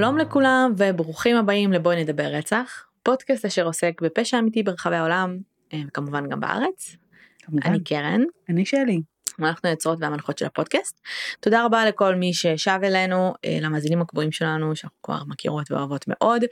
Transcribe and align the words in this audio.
שלום 0.00 0.18
לכולם 0.18 0.72
וברוכים 0.76 1.36
הבאים 1.36 1.72
לבואי 1.72 2.02
נדבר 2.02 2.24
רצח, 2.24 2.86
פודקאסט 3.02 3.44
אשר 3.44 3.66
עוסק 3.66 4.00
בפשע 4.02 4.38
אמיתי 4.38 4.62
ברחבי 4.62 4.96
העולם, 4.96 5.38
אה, 5.72 5.80
וכמובן 5.88 6.28
גם 6.28 6.40
בארץ. 6.40 6.96
כמובן. 7.38 7.62
אני 7.64 7.84
קרן, 7.84 8.20
אני 8.48 8.64
שלי. 8.64 9.02
ואנחנו 9.38 9.68
היוצרות 9.68 9.98
והמנחות 10.00 10.38
של 10.38 10.46
הפודקאסט. 10.46 11.00
תודה 11.40 11.64
רבה 11.64 11.86
לכל 11.86 12.14
מי 12.14 12.34
ששב 12.34 12.78
אלינו, 12.82 13.34
אה, 13.44 13.58
למאזינים 13.60 14.00
הקבועים 14.00 14.32
שלנו, 14.32 14.76
שאנחנו 14.76 14.98
כבר 15.02 15.24
מכירות 15.26 15.70
ואוהבות 15.70 16.04
מאוד, 16.08 16.44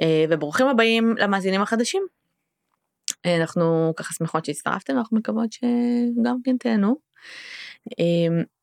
אה, 0.00 0.24
וברוכים 0.30 0.66
הבאים 0.66 1.14
למאזינים 1.18 1.62
החדשים. 1.62 2.02
אנחנו 3.26 3.92
ככה 3.96 4.14
שמחות 4.14 4.44
שהצטרפתם, 4.44 4.98
אנחנו 4.98 5.16
מקוות 5.16 5.52
שגם 5.52 6.36
כן 6.44 6.56
תהנו. 6.56 6.96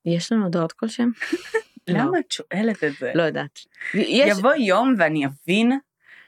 יש 0.06 0.31
לנו 0.31 0.44
הודעות 0.44 0.72
כלשהם? 0.72 1.12
לא. 1.88 2.00
למה 2.00 2.20
את 2.20 2.32
שואלת 2.32 2.84
את 2.84 2.94
זה? 3.00 3.12
לא 3.16 3.23
יודעת. 3.23 3.59
יש, 3.94 4.38
יבוא 4.38 4.54
יום 4.54 4.94
ואני 4.98 5.26
אבין 5.26 5.80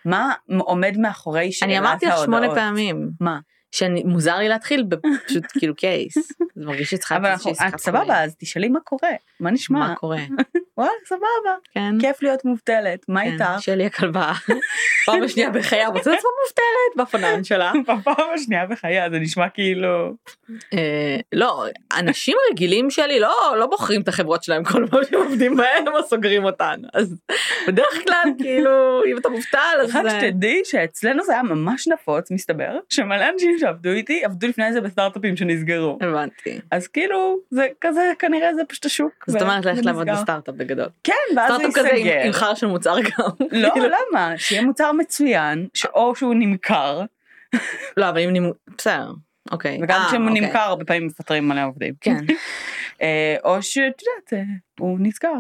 מה 0.06 0.34
עומד 0.60 0.98
מאחורי 0.98 1.52
שאלת 1.52 1.70
אני 1.70 1.78
ההודעות. 1.78 2.04
אמרתי 2.04 2.20
לך 2.20 2.26
שמונה 2.26 2.56
פעמים. 2.56 3.10
מה? 3.20 3.40
שמוזר 3.72 4.38
לי 4.38 4.50
להתחיל 4.50 4.84
בפשוט 4.84 5.46
כאילו 5.60 5.76
קייס. 5.76 6.16
זה 6.56 6.66
מרגיש 6.66 6.90
שצריכה 6.90 7.16
אבל 7.16 7.26
אנחנו, 7.30 7.52
את 7.52 7.78
סבבה. 7.78 8.24
אז 8.24 8.36
תשאלי 8.40 8.70
מה 8.70 8.80
קורה. 8.80 9.12
מה 9.40 9.52
נשמע? 9.52 9.80
מה 9.80 9.96
קורה? 9.96 10.18
וואלה, 10.78 10.92
סבבה. 11.06 11.56
כן. 11.74 12.00
כיף 12.02 12.24
להיות 12.24 12.46
מובטלת. 12.46 13.00
מה 13.08 13.22
כן, 13.22 13.32
איתך? 13.32 13.46
שלי 13.60 13.86
הכלבה. 13.86 14.32
פעם 15.06 15.24
השנייה 15.24 15.50
בחייה 15.50 15.90
מוצאת 15.90 16.08
עצמה 16.18 16.30
מובטלת 16.44 17.08
בפנן 17.08 17.44
שלה. 17.44 17.72
בפעם 17.88 18.28
השנייה 18.36 18.66
בחייה 18.66 19.10
זה 19.10 19.20
נשמע 19.20 19.50
כאילו... 19.50 20.14
אה, 20.74 21.18
לא, 21.34 21.66
אנשים 22.00 22.38
רגילים 22.52 22.90
שלי 22.90 23.20
לא 23.20 23.56
לא 23.58 23.66
בוחרים 23.66 24.02
את 24.02 24.08
החברות 24.08 24.44
שלהם 24.44 24.64
כל 24.64 24.88
פעם 24.92 25.04
שהם 25.10 25.20
עובדים 25.20 25.56
בהם 25.56 25.88
או 25.88 26.04
סוגרים 26.04 26.44
אותן. 26.46 26.82
אז 26.94 27.16
בדרך 27.68 28.04
כלל 28.04 28.32
כאילו 28.38 29.02
אם 29.06 29.18
אתה 29.18 29.30
מובטל 29.30 29.78
אז 29.84 29.96
רק 29.96 30.06
שתדעי 30.10 30.62
שאצלנו 30.64 31.24
זה 31.24 31.34
היה 31.34 31.44
ממש 31.44 31.88
נפוץ 31.88 32.32
מסתבר 32.32 32.78
שמלא 32.90 33.30
אנשים 33.34 33.59
שעבדו 33.60 33.90
איתי 33.90 34.26
עבדו 34.26 34.48
לפני 34.48 34.74
זה 34.74 34.82
בסטארט-אפים 34.82 35.38
שנסגרו 35.38 35.98
הבנתי. 36.02 36.60
אז 36.72 36.88
כאילו 36.88 37.40
זה 37.50 37.68
כזה 37.82 38.12
כנראה 38.20 38.56
זה 38.56 38.62
פשוט 38.68 38.86
השוק. 38.86 39.14
זאת 39.28 39.42
אומרת 39.42 39.66
ללכת 39.66 39.86
לעבוד. 39.86 40.10
בסטארט-אפ 40.10 40.56
בגדול. 40.56 40.88
כן 41.04 41.14
ואז 41.36 41.52
זה 41.52 41.58
סטארט-אפ 41.58 41.78
כזה 41.78 41.90
עם- 41.90 42.06
ייסגר. 42.08 42.32
חר 42.32 42.54
של 42.54 42.68
מוצר 42.68 42.96
גם. 43.00 43.30
לא 43.52 43.70
כאילו, 43.74 43.86
למה 43.88 44.34
שיהיה 44.38 44.62
מוצר 44.62 44.92
מצוין 44.92 45.68
שאו 45.74 46.16
שהוא 46.16 46.36
נמכר 46.36 47.02
לא 47.98 48.10
אבל 48.10 48.20
אם 48.20 48.30
נימו... 48.30 48.52
בסדר. 48.78 49.12
אוקיי. 49.52 49.80
וגם 49.84 50.02
אה, 50.02 50.08
כשהוא 50.08 50.28
אוקיי. 50.28 50.42
נמכר 50.42 50.60
הרבה 50.60 50.86
פעמים 50.86 51.06
מפטרים 51.06 51.48
מלא 51.48 51.66
עובדים 51.66 51.94
כן. 52.02 52.26
אה, 53.02 53.36
או 53.44 53.62
שאת 53.64 53.84
יודעת 54.02 54.34
אה, 54.34 54.54
הוא 54.80 54.98
נסגר 55.02 55.34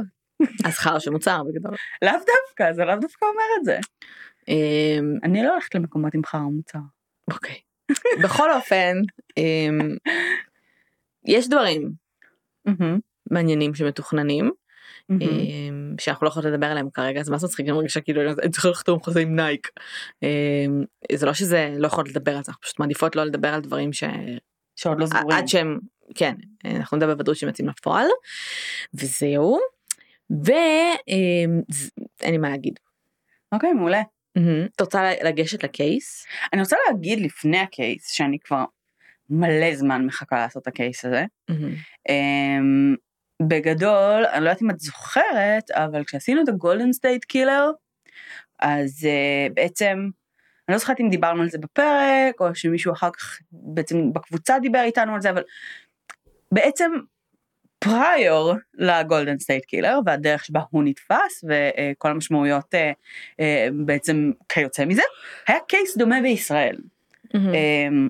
אז 0.65 0.73
חר 0.77 0.99
של 0.99 1.11
מוצר 1.11 1.41
בגדול. 1.43 1.75
לאו 2.01 2.11
דווקא 2.13 2.73
זה 2.73 2.85
לאו 2.85 2.95
דווקא 2.95 3.25
אומר 3.25 3.43
את 3.59 3.65
זה 3.65 3.79
אמ, 4.47 5.17
אני 5.23 5.43
לא 5.43 5.51
הולכת 5.51 5.75
למקומות 5.75 6.13
עם 6.13 6.21
חרא 6.25 6.39
מוצר. 6.39 6.79
אוקיי. 7.31 7.55
בכל 8.23 8.53
אופן, 8.53 8.97
אמ, 9.37 9.95
יש 11.25 11.49
דברים 11.49 11.91
מעניינים 13.31 13.75
שמתוכננים, 13.75 14.51
אמ, 15.11 15.95
שאנחנו 15.99 16.25
לא 16.25 16.29
יכולות 16.29 16.45
לדבר 16.53 16.67
עליהם 16.67 16.89
כרגע, 16.89 17.19
אז 17.19 17.29
מה 17.29 17.37
זה 17.37 17.47
מצחיק, 17.47 17.65
אני 17.65 17.71
מרגישה 17.75 18.01
כאילו 18.01 18.21
אני 18.21 18.51
צריכה 18.51 18.69
לחתום 18.69 18.99
חוזה 18.99 19.19
עם 19.19 19.35
נייק. 19.35 19.67
אמ, 20.23 20.83
זה 21.11 21.25
לא 21.25 21.33
שזה 21.33 21.75
לא 21.77 21.87
יכולות 21.87 22.09
לדבר 22.09 22.37
על 22.37 22.43
זה, 22.43 22.51
אנחנו 22.51 22.61
פשוט 22.61 22.79
מעדיפות 22.79 23.15
לא 23.15 23.23
לדבר 23.23 23.53
על 23.53 23.61
דברים 23.61 23.93
ש... 23.93 24.03
שעוד 24.75 24.99
לא 24.99 25.05
סגורים. 25.05 25.37
עד 25.37 25.47
שהם, 25.47 25.79
כן, 26.15 26.35
אנחנו 26.65 26.97
נדבר 26.97 27.13
בוודאות 27.13 27.37
שהם 27.37 27.49
יוצאים 27.49 27.69
לפועל, 27.69 28.07
וזהו. 28.93 29.59
ואין 30.29 31.63
לי 32.31 32.37
מה 32.37 32.49
להגיד. 32.49 32.79
אוקיי 33.51 33.73
מעולה. 33.73 34.01
מהמם. 34.39 34.65
את 34.75 34.81
רוצה 34.81 35.11
לגשת 35.23 35.63
ל 35.63 35.73
case? 35.73 36.25
אני 36.53 36.61
רוצה 36.61 36.75
להגיד 36.87 37.19
לפני 37.19 37.59
ה 37.59 37.69
case 37.69 38.11
שאני 38.11 38.37
כבר 38.39 38.65
מלא 39.29 39.75
זמן 39.75 40.05
מחכה 40.05 40.35
לעשות 40.35 40.61
את 40.63 40.67
ה 40.67 40.75
case 40.75 41.05
הזה. 41.05 41.25
מהמם. 41.49 41.75
אמ, 42.09 42.95
בגדול, 43.41 44.25
אני 44.25 44.43
לא 44.43 44.49
יודעת 44.49 44.61
אם 44.61 44.69
את 44.69 44.79
זוכרת, 44.79 45.71
אבל 45.71 46.03
כשעשינו 46.03 46.43
את 46.43 46.49
ה 46.49 46.55
Golden 46.55 46.93
State 46.93 47.25
Killer, 47.25 47.71
אז 48.59 49.07
אה, 49.07 49.53
בעצם, 49.53 50.09
אני 50.67 50.73
לא 50.73 50.77
זוכרת 50.77 50.99
אם 50.99 51.09
דיברנו 51.09 51.41
על 51.41 51.49
זה 51.49 51.57
בפרק, 51.57 52.39
או 52.39 52.55
שמישהו 52.55 52.93
אחר 52.93 53.09
כך 53.11 53.39
בעצם 53.51 54.13
בקבוצה 54.13 54.59
דיבר 54.59 54.81
איתנו 54.81 55.15
על 55.15 55.21
זה, 55.21 55.29
אבל 55.29 55.43
בעצם 56.51 56.91
prior 57.79 58.53
ל 58.73 58.83
Golden 58.83 59.39
State 59.39 59.65
Killer, 59.65 59.99
והדרך 60.05 60.45
שבה 60.45 60.61
הוא 60.69 60.83
נתפס, 60.83 61.43
וכל 61.43 62.11
המשמעויות 62.11 62.75
אה, 62.75 62.77
אה, 63.31 63.43
בעצם 63.85 64.31
כיוצא 64.49 64.85
מזה, 64.85 65.01
היה 65.47 65.57
case 65.67 65.97
דומה 65.97 66.21
בישראל. 66.21 66.75
אמ, 67.35 68.09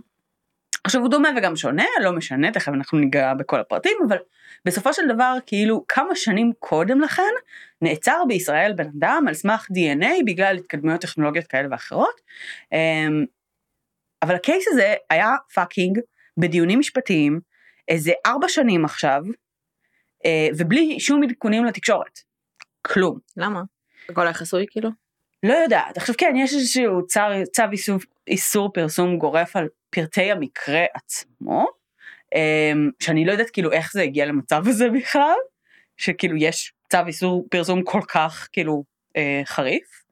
עכשיו 0.84 1.02
הוא 1.02 1.09
דומה 1.09 1.30
וגם 1.38 1.56
שונה, 1.56 1.85
לא 2.02 2.12
משנה, 2.12 2.52
תכף 2.52 2.68
אנחנו 2.68 3.00
ניגע 3.00 3.34
בכל 3.34 3.59
הפרטים, 3.59 3.97
אבל 4.07 4.18
בסופו 4.66 4.94
של 4.94 5.07
דבר, 5.07 5.38
כאילו 5.46 5.86
כמה 5.88 6.16
שנים 6.16 6.51
קודם 6.59 7.01
לכן, 7.01 7.31
נעצר 7.81 8.24
בישראל 8.28 8.74
בן 8.74 8.88
אדם 8.97 9.25
על 9.28 9.34
סמך 9.34 9.68
DNA 9.72 10.07
בגלל 10.25 10.57
התקדמויות 10.57 11.01
טכנולוגיות 11.01 11.47
כאלה 11.47 11.68
ואחרות. 11.72 12.22
אמ, 12.74 13.25
אבל 14.22 14.36
ה 14.35 14.41
case 14.41 14.66
הזה 14.72 14.96
היה 15.09 15.36
fucking 15.53 16.00
בדיונים 16.38 16.80
משפטיים 16.80 17.40
איזה 17.88 18.12
ארבע 18.25 18.50
שנים 18.50 18.86
עכשיו, 18.86 19.22
אה, 19.25 19.49
ובלי 20.57 21.00
שום 21.00 21.24
עדכונים 21.24 21.66
לתקשורת. 21.66 22.19
כלום. 22.81 23.19
למה? 23.38 23.62
הכל 24.09 24.22
היה 24.22 24.34
חסוי 24.34 24.66
כאילו? 24.69 24.90
לא 25.44 25.53
יודעת. 25.53 25.97
עכשיו 25.97 26.16
כן, 26.18 26.34
יש 26.38 26.53
איזשהו 26.53 27.07
צו, 27.07 27.22
צו 27.52 27.63
איסור, 27.72 27.97
איסור 28.28 28.74
פרסום 28.74 29.18
גורף 29.18 29.56
על 29.56 29.68
פרטי 29.90 30.31
המקרה 30.31 30.85
עצמו, 30.94 31.66
אמ, 32.35 32.90
שאני 33.00 33.25
לא 33.25 33.31
יודעת 33.31 33.50
כאילו 33.50 33.72
איך 33.72 33.94
זה 33.94 34.02
הגיע 34.02 34.25
למצב 34.25 34.68
הזה 34.68 34.90
בכלל, 34.90 35.35
שכאילו 35.97 36.36
יש 36.38 36.74
צו 36.91 36.97
איסור 37.07 37.47
פרסום 37.51 37.84
כל 37.84 38.01
כך 38.07 38.47
כאילו 38.51 38.84
אה, 39.18 39.41
חריף. 39.46 40.03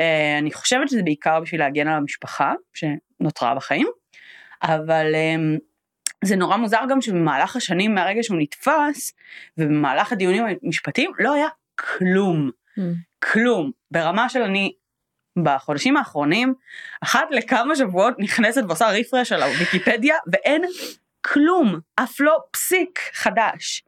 אה, 0.00 0.38
אני 0.38 0.52
חושבת 0.52 0.88
שזה 0.88 1.02
בעיקר 1.02 1.40
בשביל 1.40 1.60
להגן 1.60 1.88
על 1.88 1.96
המשפחה 1.96 2.52
שנותרה 2.74 3.54
בחיים, 3.54 3.86
אבל 4.62 5.14
אה, 5.14 5.36
זה 6.24 6.36
נורא 6.36 6.56
מוזר 6.56 6.80
גם 6.90 7.00
שבמהלך 7.00 7.56
השנים 7.56 7.94
מהרגע 7.94 8.22
שהוא 8.22 8.38
נתפס, 8.40 9.12
ובמהלך 9.58 10.12
הדיונים 10.12 10.44
המשפטיים 10.62 11.10
לא 11.18 11.34
היה 11.34 11.48
כלום. 11.74 12.50
כלום, 13.32 13.70
ברמה 13.90 14.28
של 14.28 14.42
אני 14.42 14.72
בחודשים 15.42 15.96
האחרונים, 15.96 16.54
אחת 17.00 17.28
לכמה 17.30 17.76
שבועות 17.76 18.14
נכנסת 18.18 18.62
ועושה 18.68 18.88
רפרש 18.88 19.32
על 19.32 19.42
הוויקיפדיה 19.42 20.16
ואין 20.32 20.62
כלום, 21.20 21.80
אף 21.96 22.20
לא 22.20 22.38
פסיק 22.50 23.00
חדש. 23.12 23.82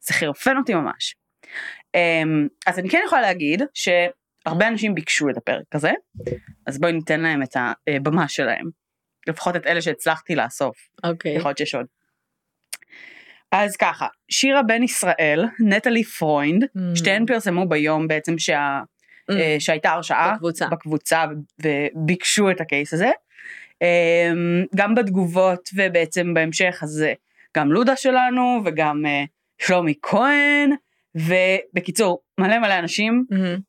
זה 0.00 0.14
חירפן 0.14 0.56
אותי 0.56 0.74
ממש. 0.74 1.16
אמ, 1.94 2.48
אז 2.66 2.78
אני 2.78 2.90
כן 2.90 3.00
יכולה 3.06 3.20
להגיד 3.20 3.62
שהרבה 3.74 4.68
אנשים 4.68 4.94
ביקשו 4.94 5.30
את 5.30 5.36
הפרק 5.36 5.74
הזה, 5.74 5.92
אז 6.66 6.80
בואי 6.80 6.92
ניתן 6.92 7.20
להם 7.20 7.42
את 7.42 7.56
הבמה 7.88 8.28
שלהם. 8.28 8.81
לפחות 9.26 9.56
את 9.56 9.66
אלה 9.66 9.82
שהצלחתי 9.82 10.34
לאסוף, 10.34 10.76
אוקיי. 11.04 11.34
יכול 11.36 11.48
להיות 11.48 11.58
שיש 11.58 11.74
עוד. 11.74 11.86
אז 13.52 13.76
ככה, 13.76 14.06
שירה 14.30 14.62
בן 14.62 14.82
ישראל, 14.82 15.44
נטלי 15.60 16.04
פרוינד, 16.04 16.64
אממ. 16.64 16.78
שתיהן 16.94 17.26
פרסמו 17.26 17.68
ביום 17.68 18.08
בעצם 18.08 18.38
שה, 18.38 18.80
אממ. 19.30 19.34
אה, 19.34 19.56
שהייתה 19.58 19.90
הרשעה 19.90 20.34
בקבוצה. 20.34 20.66
בקבוצה 20.68 21.24
וביקשו 21.62 22.50
את 22.50 22.60
ה 22.60 22.66
case 22.66 22.92
הזה. 22.94 23.10
אמ, 23.82 24.64
גם 24.76 24.94
בתגובות 24.94 25.68
ובעצם 25.74 26.34
בהמשך 26.34 26.78
אז 26.82 27.02
אה, 27.02 27.12
גם 27.56 27.72
לודה 27.72 27.96
שלנו 27.96 28.60
וגם 28.64 29.06
אה, 29.06 29.24
שלומי 29.58 29.94
כהן 30.02 30.70
ובקיצור 31.14 32.22
מלא 32.40 32.58
מלא 32.58 32.78
אנשים. 32.78 33.24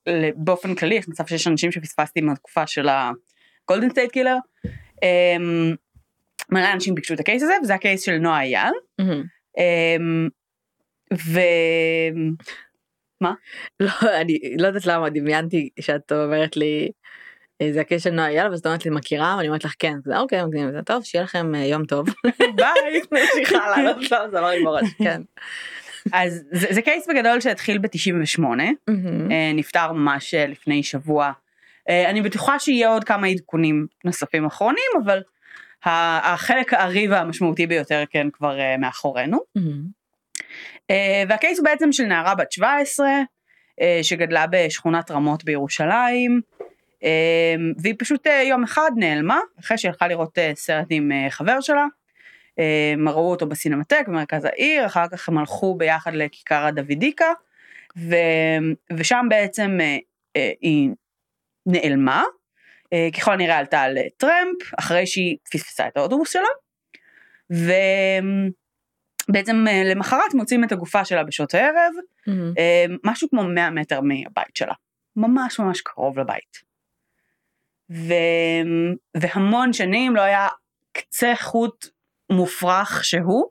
ל- 0.10 0.30
באופן 0.36 0.76
כללי 0.76 0.96
יש 0.96 1.08
מצב 1.10 1.26
שיש 1.28 1.48
אנשים 1.48 1.72
שפספסתי 1.72 2.22
מהתקופה 2.22 2.68
של 2.68 2.88
ה 2.90 3.04
Golden 3.04 3.90
State 3.90 4.12
Killer. 4.12 4.36
אמ, 5.04 5.76
מלא 6.52 6.74
אנשים 6.74 6.96
ביקשו 6.96 7.14
את 7.14 7.20
ה 7.20 7.24
case 7.24 7.44
הזה 7.44 7.54
וזה 7.64 7.74
ה 7.74 7.79
case 7.79 8.02
של 8.02 8.18
נועה 8.18 8.42
אייל. 8.42 8.74
אמ, 9.58 10.28
ו... 11.14 11.40
לא, 13.80 13.92
אני 14.22 14.40
לא 14.60 14.68
יודעת 14.68 14.86
למה 14.86 15.10
דמיינתי 15.10 15.70
שאת 15.80 16.12
אומרת 16.12 16.58
לי 16.58 16.92
אה, 17.62 17.74
זה 17.74 17.82
הקשר 17.82 18.12
נועה 18.12 18.28
אייל 18.28 18.48
ואז 18.50 18.60
את 18.60 18.66
אומרת 18.66 18.86
לי 18.86 18.92
מכירה 18.92 19.36
ואני 19.38 19.48
אומרת 19.48 19.64
לך 19.64 19.74
כן 19.80 19.94
זה 20.06 20.20
אוקיי 20.20 20.46
מגניב 20.46 20.72
זה 20.72 20.82
טוב 20.82 21.04
שיהיה 21.04 21.24
לכם 21.24 21.56
אה, 21.56 21.66
יום 21.66 21.86
טוב. 21.86 22.08
ביי. 22.58 23.02
סליחה 23.34 23.58
הלאה, 23.58 23.94
לא, 24.12 24.30
זה 24.30 24.40
אמר 24.40 24.50
לי 24.50 24.64
בראש 24.64 24.94
כן. 25.04 25.22
אז 26.14 26.44
זה, 26.52 26.68
זה 26.70 26.82
קייס 26.82 27.08
בגדול 27.10 27.40
שהתחיל 27.40 27.78
ב-98, 27.78 28.42
מהמם. 28.42 29.32
אה, 29.32 29.52
נפטר 29.54 29.92
ממש 29.92 30.34
לפני 30.34 30.84
שבוע. 30.84 31.32
אה, 31.90 32.10
אני 32.10 32.22
בטוחה 32.22 32.60
שיהיה 32.60 32.90
עוד 32.90 33.04
כמה 33.04 33.28
עדכונים 33.28 33.88
נוספים 34.06 34.46
אחרונים, 34.46 34.92
אבל 35.04 35.22
החלק 35.86 36.74
הארי 36.74 37.08
והמשמעותי 37.08 37.68
ביותר 37.68 38.04
כן 38.10 38.28
כבר 38.34 38.60
אה, 38.60 38.78
מאחורינו. 38.78 39.40
מהמם. 39.56 39.84
אה, 40.92 41.24
והקייס 41.30 41.60
הוא 41.60 41.66
בעצם 41.66 41.92
של 41.92 42.04
נערה 42.04 42.36
בת 42.36 42.52
17, 42.52 43.08
אה, 43.82 44.00
שגדלה 44.02 44.46
בשכונת 44.50 45.12
רמות 45.12 45.44
בירושלים, 45.44 46.42
והיא 47.78 47.96
פשוט 48.00 48.28
יום 48.50 48.64
אחד 48.64 48.92
נעלמה, 48.96 49.40
אחרי 49.60 49.78
שהיא 49.78 49.90
הלכה 49.90 50.08
לראות 50.08 50.38
סרט 50.56 50.88
עם 50.90 51.12
חבר 51.30 51.62
שלה. 51.62 51.86
הם 52.94 53.10
ראו 53.10 53.32
אותו 53.32 53.46
בסינמטק 53.46 54.04
במרכז 54.08 54.46
העיר, 54.46 54.86
אחר 54.86 55.08
כך 55.08 55.30
הם 55.30 55.38
הלכו 55.38 55.76
ביחד 55.76 56.14
לכיכר 56.14 56.66
הדוידיקה, 56.66 57.26
ו, 57.98 58.16
ושם 58.94 59.26
בעצם 59.30 59.80
היא 60.62 60.90
נעלמה, 61.66 62.24
אה, 62.94 63.10
ככל 63.18 63.34
הנראה 63.34 63.58
עלתה 63.58 63.82
על 63.82 63.98
אה, 63.98 64.04
טרמפ, 64.18 64.74
אחרי 64.80 65.08
שהיא 65.08 65.38
פספסה 65.52 65.88
את 65.88 65.98
האוטובוס 65.98 66.32
שלה, 66.32 66.48
ובעצם 69.30 69.66
אה, 69.68 69.82
למחרת 69.86 70.34
מוצאים 70.34 70.64
את 70.64 70.72
הגופה 70.72 71.06
שלה 71.06 71.24
בשעות 71.24 71.54
הערב. 71.54 71.94
אה, 72.58 72.86
משהו 73.04 73.30
כמו 73.30 73.44
100 73.44 73.70
מטר 73.70 74.02
מהבית 74.02 74.56
שלה, 74.56 74.74
ממש 75.16 75.60
ממש 75.60 75.82
קרוב 75.82 76.20
לבית. 76.20 76.74
ו... 77.92 78.14
והמון 79.18 79.74
שנים 79.74 80.16
לא 80.16 80.22
היה 80.22 80.48
קצה 80.92 81.34
חוט 81.36 81.88
מופרך 82.30 83.06
שהוא, 83.06 83.46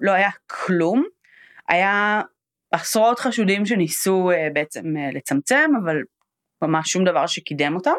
לא 0.00 0.12
היה 0.12 0.30
כלום, 0.46 1.04
היה 1.68 2.22
עשרות 2.72 3.18
חשודים 3.18 3.66
שניסו 3.66 4.30
בעצם 4.52 4.84
לצמצם, 5.12 5.70
אבל 5.84 5.96
ממש 6.62 6.92
שום 6.92 7.04
דבר 7.04 7.26
שקידם 7.26 7.74
אותם. 7.74 7.94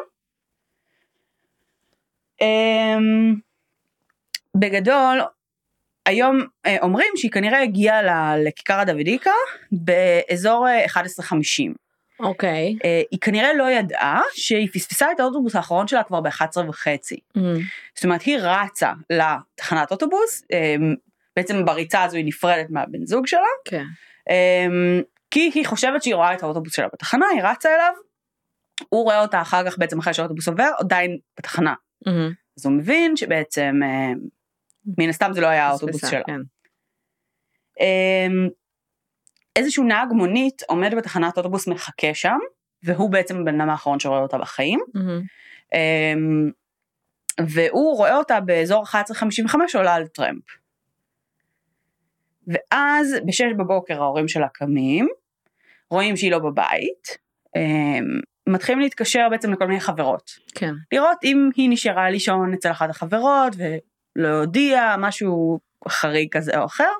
אמ, 2.40 3.34
בגדול, 4.56 5.20
היום 6.06 6.40
אה, 6.66 6.76
אומרים 6.82 7.12
שהיא 7.16 7.30
כנראה 7.30 7.62
הגיעה 7.62 8.36
לכיכר 8.36 8.78
הדוידיקה 8.80 9.30
באזור 9.72 10.68
אה, 10.68 10.86
11:50. 10.86 11.72
אוקיי. 12.20 12.76
אה, 12.84 13.02
היא 13.10 13.20
כנראה 13.20 13.54
לא 13.54 13.70
ידעה 13.70 14.20
שהיא 14.34 14.68
פספסה 14.72 15.12
את 15.12 15.20
האוטובוס 15.20 15.56
האחרון 15.56 15.88
שלה 15.88 16.02
כבר 16.02 16.20
ב-11 16.20 16.68
וחצי. 16.68 17.16
מהמם. 17.34 17.60
זאת 17.94 18.04
אומרת, 18.04 18.22
היא 18.22 18.38
רצה 18.40 18.92
לתחנת 19.10 19.90
אוטובוס, 19.90 20.44
אה, 20.52 20.76
בעצם 21.36 21.64
בריצה 21.64 22.02
הזו 22.02 22.16
היא 22.16 22.24
נפרדת 22.24 22.70
מהבן 22.70 23.06
זוג 23.06 23.26
שלה, 23.26 23.40
כן. 23.64 23.84
אה, 24.30 24.66
כי 25.30 25.50
היא 25.54 25.66
חושבת 25.66 26.02
שהיא 26.02 26.14
רואה 26.14 26.34
את 26.34 26.42
האוטובוס 26.42 26.74
שלה 26.74 26.88
בתחנה, 26.92 27.26
היא 27.34 27.42
רצה 27.42 27.74
אליו, 27.74 27.92
הוא 28.88 29.04
רואה 29.04 29.22
אותה 29.22 29.40
אחר 29.40 29.70
כך 29.70 29.78
בעצם 29.78 29.98
אחרי 29.98 30.14
שהאוטובוס 30.14 30.48
עובר, 30.48 30.70
עדיין 30.78 31.18
בתחנה. 31.38 31.74
מהמם. 32.06 32.32
אז 32.58 32.66
הוא 32.66 32.72
מבין 32.72 33.16
שבעצם, 33.16 33.80
אה, 33.82 34.12
מן 34.98 35.08
הסתם 35.08 35.32
זה 35.32 35.40
לא 35.40 35.46
היה 35.46 35.66
האוטובוס 35.66 36.10
שלה. 36.10 36.22
כן. 36.26 36.40
אמ, 37.80 38.48
איזשהו 39.56 39.84
נהג 39.84 40.08
מונית 40.12 40.62
עומד 40.68 40.94
בתחנת 40.94 41.38
אוטובוס 41.38 41.68
מחכה 41.68 42.14
שם, 42.14 42.38
והוא 42.82 43.10
בעצם 43.10 43.40
הבן 43.40 43.60
אדם 43.60 43.70
האחרון 43.70 44.00
שרואה 44.00 44.20
אותה 44.20 44.38
בחיים. 44.38 44.80
אמ, 45.74 46.50
והוא 47.46 47.96
רואה 47.96 48.16
אותה 48.16 48.40
באזור 48.40 48.84
11:55 48.84 49.74
עולה 49.74 49.94
על 49.94 50.06
טרמפ. 50.06 50.44
ואז 52.46 53.16
בשש 53.26 53.52
בבוקר 53.58 54.02
ההורים 54.02 54.28
שלה 54.28 54.48
קמים, 54.48 55.08
רואים 55.90 56.16
שהיא 56.16 56.30
לא 56.30 56.38
בבית, 56.38 57.18
אמ, 57.56 58.20
מתחילים 58.46 58.80
להתקשר 58.80 59.28
בעצם 59.30 59.52
לכל 59.52 59.66
מיני 59.66 59.80
חברות. 59.80 60.30
כן. 60.54 60.74
לראות 60.92 61.18
אם 61.24 61.50
היא 61.56 61.70
נשארה 61.70 62.10
לישון 62.10 62.52
אצל 62.52 62.70
אחת 62.70 62.90
החברות 62.90 63.52
ולא 63.56 64.28
הודיעה 64.40 64.96
משהו 64.96 65.60
חריג 65.88 66.28
כזה 66.30 66.58
או 66.58 66.64
אחר. 66.64 66.92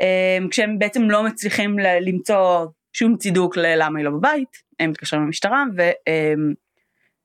אמ, 0.00 0.48
כשהם 0.50 0.78
בעצם 0.78 1.10
לא 1.10 1.22
מצליחים 1.22 1.78
למצוא 1.78 2.66
שום 2.92 3.16
צידוק 3.16 3.56
ללמה 3.56 3.98
היא 3.98 4.04
לא 4.04 4.10
בבית, 4.10 4.62
הם 4.80 4.90
מתקשרים 4.90 5.22
למשטרה 5.22 5.64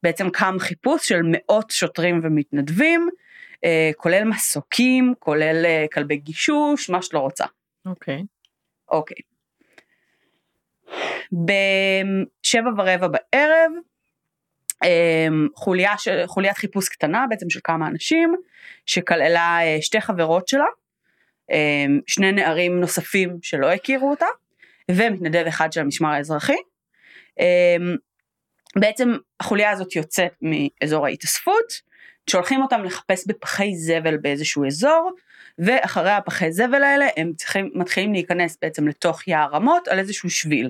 ובעצם 0.04 0.30
קם 0.30 0.56
חיפוש 0.60 1.07
של 1.07 1.22
מאות 1.24 1.72
שוטרים 1.72 2.19
ומתנדבים, 2.24 3.10
אה, 3.63 3.92
כולל 3.98 4.24
מסוקים, 4.24 5.13
כולל 5.19 5.66
אה, 5.66 5.86
כלבי 5.94 6.18
גישוש, 6.18 6.90
מה 6.90 7.02
שאת 7.02 7.13
לא 7.13 7.19
רוצה. 7.19 7.45
אוקיי. 7.86 8.24
אוקיי. 8.92 9.18
בשבע 11.31 12.69
ורבע 12.77 13.07
בערב, 13.07 13.71
אמ, 14.83 15.47
חוליה 15.56 15.97
של, 15.97 16.24
חוליית 16.27 16.57
חיפוש 16.57 16.89
קטנה 16.89 17.25
בעצם 17.30 17.50
של 17.50 17.59
כמה 17.63 17.88
אנשים, 17.88 18.36
שכללה 18.86 19.59
אה, 19.62 19.77
שתי 19.81 20.01
חברות 20.01 20.47
שלה, 20.47 20.65
אמ, 21.51 22.00
שני 22.07 22.31
נערים 22.31 22.80
נוספים 22.80 23.38
שלא 23.41 23.71
הכירו 23.71 24.09
אותה, 24.09 24.25
ומתנדב 24.91 25.44
אחד 25.47 25.74
של 25.74 25.81
המשמר 25.81 26.09
האזרחי. 26.09 26.57
אמ, 27.39 27.95
בעצם 28.75 29.18
החוליה 29.39 29.71
הזאת 29.71 29.95
יוצאת 29.95 30.33
מאזור 30.42 31.06
ההתאספות, 31.06 31.89
שולחים 32.30 32.62
אותם 32.62 32.83
לחפש 32.83 33.27
בפחי 33.27 33.75
זבל 33.75 34.18
באיזשהו 34.18 34.65
אזור, 34.65 35.12
ואחרי 35.59 36.11
הפחי 36.11 36.51
זבל 36.51 36.83
האלה 36.83 37.07
הם 37.17 37.33
צריכים, 37.33 37.71
מתחילים 37.75 38.13
להיכנס 38.13 38.57
בעצם 38.61 38.88
לתוך 38.88 39.27
יער 39.27 39.50
רמות 39.51 39.88
על 39.88 40.00
איזשהו 40.00 40.29
שביל. 40.29 40.69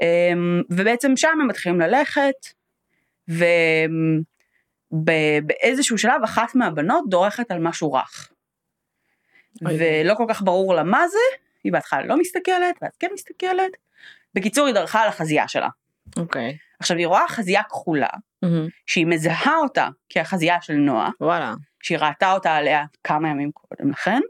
אמ, 0.00 0.62
ובעצם 0.70 1.16
שם 1.16 1.38
הם 1.40 1.48
מתחילים 1.48 1.80
ללכת, 1.80 2.34
ובאיזשהו 4.92 5.98
שלב 5.98 6.22
אחת 6.24 6.54
מהבנות 6.54 7.04
דורכת 7.08 7.50
על 7.50 7.58
משהו 7.60 7.92
רך. 7.92 8.30
ולא 9.62 10.14
כל 10.14 10.24
כך 10.28 10.42
ברור 10.42 10.74
לה 10.74 10.82
מה 10.82 11.08
זה, 11.08 11.18
היא 11.64 11.72
בהתחלה 11.72 12.06
לא 12.06 12.18
מסתכלת, 12.18 12.78
ואז 12.82 12.96
כן 12.98 13.08
מסתכלת. 13.14 13.72
בקיצור, 14.34 14.66
היא 14.66 14.74
דרכה 14.74 15.02
על 15.02 15.08
החזייה 15.08 15.48
שלה. 15.48 15.68
אוקיי. 16.16 16.56
עכשיו, 16.80 16.96
היא 16.96 17.06
רואה 17.06 17.28
חזייה 17.28 17.62
כחולה, 17.62 18.08
מהמם. 18.42 18.68
שהיא 18.86 19.06
מזהה 19.06 19.56
אותה 19.56 19.88
כהחזייה 20.08 20.56
של 20.60 20.74
נועה, 20.74 21.10
וואלה. 21.20 21.54
שהיא 21.82 21.98
ראתה 21.98 22.32
אותה 22.32 22.56
עליה 22.56 22.84
כמה 23.04 23.28
ימים 23.28 23.50
קודם 23.52 23.90
לכן, 23.90 24.20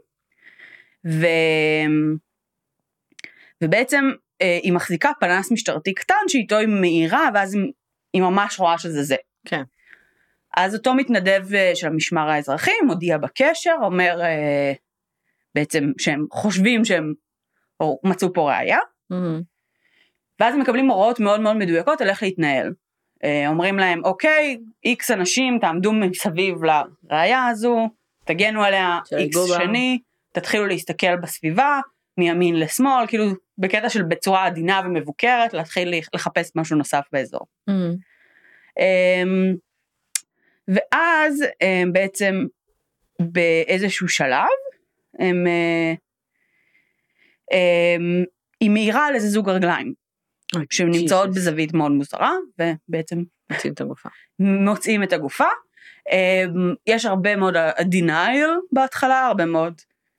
ו... 1.07 1.25
ובעצם 3.63 4.11
אה, 4.41 4.59
היא 4.63 4.73
מחזיקה 4.73 5.11
פנס 5.19 5.51
משטרתי 5.51 5.93
קטן 5.93 6.23
שאיתו 6.27 6.57
היא 6.57 6.67
מאירה 6.67 7.29
ואז 7.33 7.53
היא, 7.53 7.71
היא 8.13 8.21
ממש 8.21 8.59
רואה 8.59 8.77
שזה 8.77 9.03
זה. 9.03 9.15
כן. 9.45 9.63
אז 10.57 10.75
אותו 10.75 10.93
מתנדב 10.93 11.53
אה, 11.53 11.71
של 11.75 11.87
המשמר 11.87 12.29
האזרחי 12.29 12.71
מודיע 12.85 13.17
בקשר, 13.17 13.75
אומר 13.81 14.21
אה, 14.21 14.73
בעצם 15.55 15.91
שהם 15.97 16.25
חושבים 16.31 16.85
שהם 16.85 17.13
או, 17.79 17.99
מצאו 18.03 18.33
פה 18.33 18.51
ראייה, 18.51 18.79
מהמם. 19.09 19.41
ואז 20.39 20.53
הם 20.53 20.61
מקבלים 20.61 20.87
הוראות 20.89 21.19
מאוד 21.19 21.41
מאוד 21.41 21.55
מדויקות 21.55 22.01
על 22.01 22.09
איך 22.09 22.23
להתנהל. 22.23 22.73
אה, 23.23 23.47
אומרים 23.47 23.79
להם, 23.79 24.05
אוקיי, 24.05 24.57
איקס 24.85 25.11
אנשים 25.11 25.57
תעמדו 25.61 25.93
מסביב 25.93 26.55
לראייה 26.63 27.47
הזו, 27.47 27.89
תגנו 28.25 28.63
עליה, 28.63 28.99
איקס 28.99 29.11
ייגעו 29.11 29.47
בה." 29.47 29.55
שני, 29.55 29.99
תתחילו 30.31 30.67
להסתכל 30.67 31.15
בסביבה, 31.15 31.79
מימין 32.17 32.59
לשמאל, 32.59 33.07
כאילו 33.07 33.25
בקטע 33.57 33.89
של 33.89 34.03
בצורה 34.03 34.45
עדינה 34.45 34.81
ומבוקרת, 34.85 35.53
להתחיל 35.53 35.93
לחפש 36.13 36.51
משהו 36.55 36.77
נוסף 36.77 37.05
באזור. 37.11 37.47
אמ, 38.79 39.55
ואז 40.67 41.45
הם 41.61 41.93
בעצם 41.93 42.45
באיזשהו 43.19 44.07
שלב, 44.07 44.47
הם, 45.19 45.47
אה, 45.47 45.93
אמ, 47.51 48.23
היא 48.59 48.69
מאירה 48.69 49.07
על 49.07 49.15
איזה 49.15 49.27
זוג 49.27 49.49
רגליים, 49.49 49.93
שנמצאות 50.69 51.27
ג'יזוס. 51.27 51.47
בזווית 51.47 51.73
מאוד 51.73 51.91
מוזרה, 51.91 52.33
ובעצם 52.59 53.23
מוצאים 53.51 53.73
את 53.73 53.81
הגופה. 53.81 54.09
מוצאים 54.39 55.03
את 55.03 55.13
הגופה. 55.13 55.45
אמ, 56.11 56.73
יש 56.87 57.05
הרבה 57.05 57.35
מאוד 57.35 57.55
denial 57.91 58.49
בהתחלה, 58.71 59.25
הרבה 59.27 59.45
מאוד, 59.45 59.73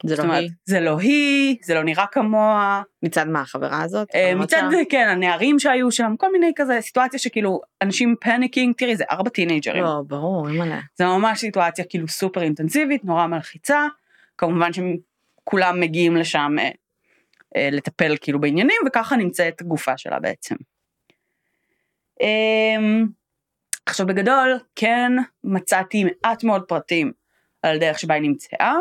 זה 0.06 0.16
לא 0.16 0.22
אומרת, 0.22 0.40
היא. 0.40 0.50
זה 0.64 0.80
לא 0.80 0.98
היא, 0.98 1.56
זה 1.64 1.74
לא 1.74 1.82
נראה 1.82 2.06
כמוה, 2.06 2.82
מצד 3.02 3.28
מה 3.28 3.40
החברה 3.40 3.82
הזאת? 3.82 4.08
החברות 4.14 4.44
מצד? 4.44 4.62
זה 4.70 4.82
כן 4.90 5.08
הנערים 5.08 5.58
שהיו 5.58 5.90
שם 5.90 6.14
כל 6.18 6.32
מיני 6.32 6.52
כזה 6.56 6.78
סיטואציה 6.80 7.18
שכאילו 7.18 7.60
אנשים 7.82 8.14
פניקינג 8.20 8.74
תראי 8.76 8.96
זה 8.96 9.04
ארבע 9.10 9.30
טינג'רים 9.30 9.84
לא, 9.84 10.02
ברור, 10.06 10.48
אימא'לה. 10.48 10.80
זה 10.94 11.04
ממש 11.04 11.40
סיטואציה 11.40 11.84
כאילו 11.84 12.08
סופר 12.08 12.42
אינטנסיבית 12.42 13.04
נורא 13.04 13.26
מלחיצה 13.26 13.86
כמובן 14.38 14.70
שכולם 14.72 15.80
מגיעים 15.80 16.16
לשם 16.16 16.56
אה, 16.58 16.70
לטפל 17.56 18.16
כאילו 18.20 18.40
בעניינים 18.40 18.76
וככה 18.86 19.16
נמצאת 19.16 19.60
הגופה 19.60 19.96
שלה 19.96 20.20
בעצם. 20.20 20.54
אה, 22.22 22.76
עכשיו 23.86 24.06
בגדול 24.06 24.58
כן 24.76 25.12
מצאתי 25.44 26.04
מעט 26.04 26.44
מאוד 26.44 26.62
פרטים 26.62 27.12
על 27.62 27.76
הדרך 27.76 27.98
שבה 27.98 28.14
היא 28.14 28.22
נמצאה 28.22 28.74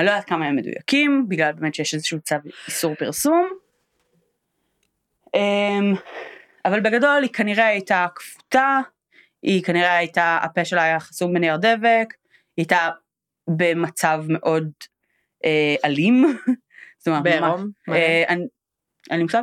אני 0.00 0.06
לא 0.06 0.10
יודעת 0.10 0.28
כמה 0.28 0.46
הם 0.46 0.56
מדויקים 0.56 1.28
בגלל 1.28 1.52
באמת 1.52 1.74
שיש 1.74 1.94
איזשהו 1.94 2.20
צו 2.20 2.36
איסור 2.68 2.94
פרסום. 2.94 3.48
אמ, 5.34 5.94
אבל 6.64 6.80
בגדול 6.80 7.22
היא 7.22 7.32
כנראה 7.32 7.66
הייתה 7.66 8.06
כפותה, 8.14 8.78
היא 9.42 9.62
כנראה 9.62 9.96
הייתה, 9.96 10.38
הפה 10.42 10.64
שלה 10.64 10.82
היה 10.82 11.00
חסום 11.00 11.34
בנייר 11.34 11.56
דבק, 11.56 12.14
היא 12.56 12.62
הייתה 12.62 12.88
במצב 13.48 14.24
מאוד 14.28 14.70
אה, 15.44 15.74
אלים. 15.84 16.38
זאת 17.00 17.08
אומרת, 17.08 17.22
בעירום? 17.22 17.70
אה, 17.88 18.24
אין 19.10 19.18
לי 19.18 19.22
מושג. 19.22 19.42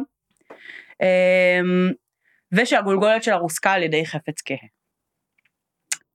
ושהגולגולת 2.51 3.23
שלה 3.23 3.35
רוסקה 3.35 3.71
על 3.71 3.83
ידי 3.83 4.05
חפץ 4.05 4.41
כהה. 4.45 4.67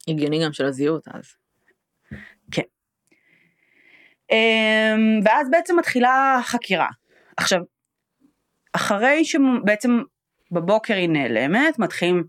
הגיוני 0.08 0.44
גם 0.44 0.52
שלא 0.52 0.70
זיהו 0.70 0.94
אותה 0.94 1.10
אז. 1.14 1.34
אמ, 4.32 5.20
ואז 5.24 5.50
בעצם 5.50 5.78
מתחילה 5.78 6.40
חקירה. 6.42 6.88
עכשיו, 7.36 7.60
אחרי 8.72 9.24
שבעצם 9.24 10.00
בבוקר 10.50 10.94
היא 10.94 11.08
נעלמת, 11.08 11.78
מתחילים 11.78 12.24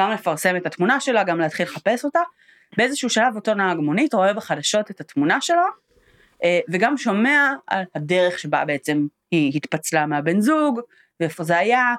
גם 0.00 0.10
לפרסם 0.10 0.56
את 0.56 0.66
התמונה 0.66 1.00
שלה, 1.00 1.24
גם 1.24 1.40
להתחיל 1.40 1.66
לחפש 1.66 2.04
אותה. 2.04 2.20
באיזשהו 2.76 3.10
שלב 3.10 3.36
אותו 3.36 3.54
נהג 3.54 3.76
מונית 3.76 4.14
רואה 4.14 4.32
בחדשות 4.32 4.90
את 4.90 5.00
התמונה 5.00 5.40
שלו, 5.40 5.56
אה, 5.56 5.66
וגם 6.72 6.96
שומע 6.96 7.52
על 7.66 7.84
הדרך 7.94 8.38
שבה 8.38 8.64
בעצם 8.64 9.06
היא 9.30 9.52
התפצלה 9.54 10.06
מהבן 10.06 10.40
זוג, 10.40 10.80
ואיפה 11.20 11.44
זה 11.44 11.58
היה. 11.58 11.94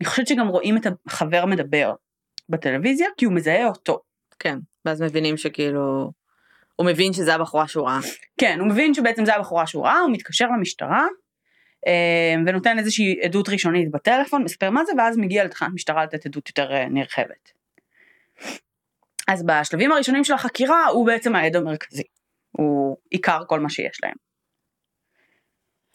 אני 0.00 0.08
חושבת 0.08 0.26
שגם 0.26 0.48
רואים 0.48 0.76
את 0.76 0.86
החבר 1.06 1.46
מדבר 1.46 1.94
בטלוויזיה, 2.48 3.06
כי 3.16 3.24
הוא 3.24 3.34
מזהה 3.34 3.66
אותו. 3.66 4.00
כן, 4.38 4.58
ואז 4.84 5.02
מבינים 5.02 5.36
שכאילו, 5.36 6.12
הוא 6.76 6.86
מבין 6.86 7.12
שזה 7.12 7.34
הבחורה 7.34 7.68
שהוא 7.68 7.86
ראה. 7.86 7.98
כן, 8.40 8.60
הוא 8.60 8.68
מבין 8.68 8.94
שבעצם 8.94 9.24
זה 9.24 9.34
הבחורה 9.34 9.66
שהוא 9.66 9.84
ראה, 9.84 9.98
הוא 9.98 10.12
מתקשר 10.12 10.46
למשטרה, 10.46 11.06
אה, 11.86 12.34
ונותן 12.46 12.78
איזושהי 12.78 13.20
עדות 13.22 13.48
ראשונית 13.48 13.90
בטלפון, 13.90 14.44
מספר 14.44 14.70
מה 14.70 14.84
זה, 14.84 14.92
ואז 14.98 15.16
מגיע 15.16 15.44
לתחנת 15.44 15.70
משטרה 15.74 16.04
לתת 16.04 16.26
עדות 16.26 16.48
יותר 16.48 16.72
אה, 16.72 16.88
נרחבת. 16.88 17.52
אז 19.28 19.42
בשלבים 19.46 19.92
הראשונים 19.92 20.24
של 20.24 20.34
החקירה 20.34 20.86
הוא 20.86 21.06
בעצם 21.06 21.36
העד 21.36 21.56
המרכזי. 21.56 22.02
הוא 22.50 22.96
עיקר 23.10 23.40
כל 23.46 23.60
מה 23.60 23.70
שיש 23.70 23.98
להם. 24.02 24.14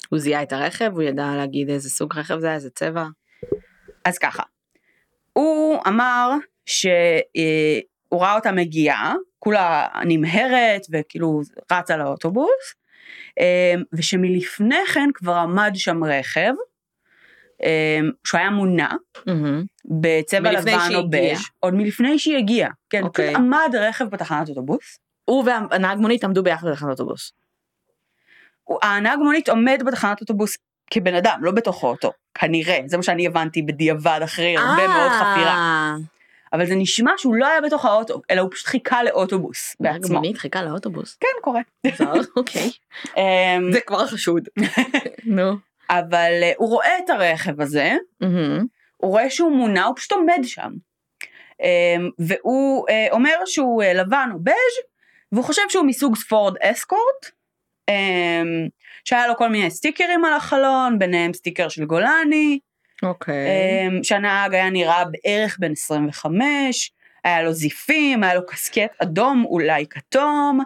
הוא 0.10 0.20
זיהה 0.20 0.44
את 0.44 0.54
הרכב, 0.54 0.92
הוא 0.94 1.02
ידע 1.02 1.36
להגיד 1.38 1.70
איזה 1.70 1.90
סוג 1.90 2.18
רכב 2.18 2.40
זה 2.40 2.48
היה, 2.48 2.56
איזה 2.56 2.70
צבע. 2.70 3.06
אז 4.06 4.18
ככה, 4.18 4.44
הוא 5.34 5.80
אמר 5.88 6.32
שהוא 6.66 8.22
ראה 8.22 8.36
אותה 8.36 8.52
מגיעה, 8.52 9.16
כולה 9.40 9.88
נמהרת 10.06 10.82
וכאילו 10.92 11.42
רצה 11.72 11.98
לאוטובוס, 11.98 12.76
אה, 13.40 13.74
ושמלפני 13.94 14.86
כן 14.94 15.10
כבר 15.14 15.34
עמד 15.34 15.72
שם 15.76 16.04
רכב, 16.04 16.54
אה, 17.64 18.00
שהוא 18.24 18.40
היה 18.40 18.50
מונע, 18.50 18.90
בצבע 20.02 20.52
מלפני 20.52 20.72
לבן 20.72 20.96
או. 20.96 21.10
בז', 21.10 21.40
עוד 21.60 21.74
מלפני 21.74 22.20
שהיא 22.20 22.38
הגיעה. 22.38 22.70
כן, 22.90 23.04
אוקיי. 23.04 23.28
פשוט 23.28 23.40
עמד 23.40 23.76
רכב 23.80 24.06
בתחנת 24.06 24.50
אוטובוס. 24.50 25.00
הוא 25.26 25.44
והנהג 25.46 25.98
מונית 25.98 26.24
עמדו 26.24 26.44
ביחד 26.44 26.68
בתחנת 26.68 26.90
אוטובוס. 26.90 27.32
הנהג 28.82 29.20
מונית 29.20 29.50
עומד 29.50 29.82
בתחנת 29.86 30.22
אוטובוס 30.22 30.58
כבן 30.92 31.16
אדם, 31.16 31.40
לא 31.42 31.52
בתוך 31.52 31.84
האוטו. 31.84 32.12
כנראה, 32.34 32.80
זה 32.86 32.98
מה 32.98 33.04
שאני 33.04 33.28
הבנתי 33.28 33.62
בדיעבד 33.62 34.20
אחרי 34.24 34.58
הרבה 34.58 34.88
מאוד 34.88 35.12
חפירה. 35.12 35.56
אה, 35.56 35.96
אבל 36.54 36.66
זה 36.66 36.76
נשמע 36.76 37.12
שהוא 37.18 37.36
לא 37.36 37.48
היה 37.48 37.62
בתוך 37.62 37.86
האוטו, 37.86 38.22
אלא 38.32 38.42
הוא 38.42 38.52
פשוט 38.52 38.68
חיכה 38.68 39.04
לאוטובוס 39.04 39.76
נהג 39.80 39.94
בעצמו. 39.94 40.16
מונית 40.16 40.38
חיכה 40.38 40.64
לאוטובוס. 40.64 41.18
כן, 41.20 41.28
קורה. 41.42 41.62
אוקיי. 42.38 42.72
אמ, 43.18 43.72
זה 43.74 43.82
כבר 43.82 44.08
חשוד. 44.08 44.48
נו. 45.26 45.52
אבל 45.90 46.32
אה, 46.42 46.52
הוא 46.58 46.70
רואה 46.70 46.98
את 47.06 47.10
הרכב 47.10 47.62
הזה. 47.62 47.96
הוא 48.98 49.12
רואה 49.12 49.30
שהוא 49.30 49.52
מונע, 49.52 49.84
הוא 49.86 49.96
פשוט 49.96 50.12
עומד 50.12 50.40
שם. 50.44 50.72
אמ, 51.62 52.10
והוא 52.20 52.86
אה, 52.90 53.08
אומר 53.12 53.36
שהוא 53.46 53.84
אה, 53.84 53.94
לבן 53.94 54.30
או 54.34 54.40
בז', 54.40 54.76
והוא 55.36 55.46
חושב 55.46 55.62
שהוא 55.70 55.86
מסוג 55.86 56.16
ספורד 56.16 56.58
אסקורט, 56.62 57.32
אמ, 57.90 58.68
שהיה 59.06 59.28
לו 59.28 59.36
כל 59.38 59.50
מיני 59.50 59.72
סטיקרים 59.72 60.26
על 60.26 60.34
החלון, 60.34 61.00
ביניהם 61.00 61.34
סטיקר 61.34 61.70
של 61.70 61.86
גולני, 61.86 62.60
אוקיי. 63.04 63.48
אמ, 63.48 64.04
שהנהג 64.04 64.54
היה 64.54 64.70
נראה 64.70 65.04
בערך 65.06 65.58
בן 65.60 65.72
25, 65.72 66.92
היה 67.24 67.44
לו 67.44 67.54
זיפים, 67.54 68.24
היה 68.24 68.36
לו 68.36 68.46
קסקט 68.46 69.02
אדום, 69.02 69.46
אולי 69.46 69.86
כתום, 69.90 70.60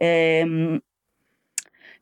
אמ, 0.00 0.78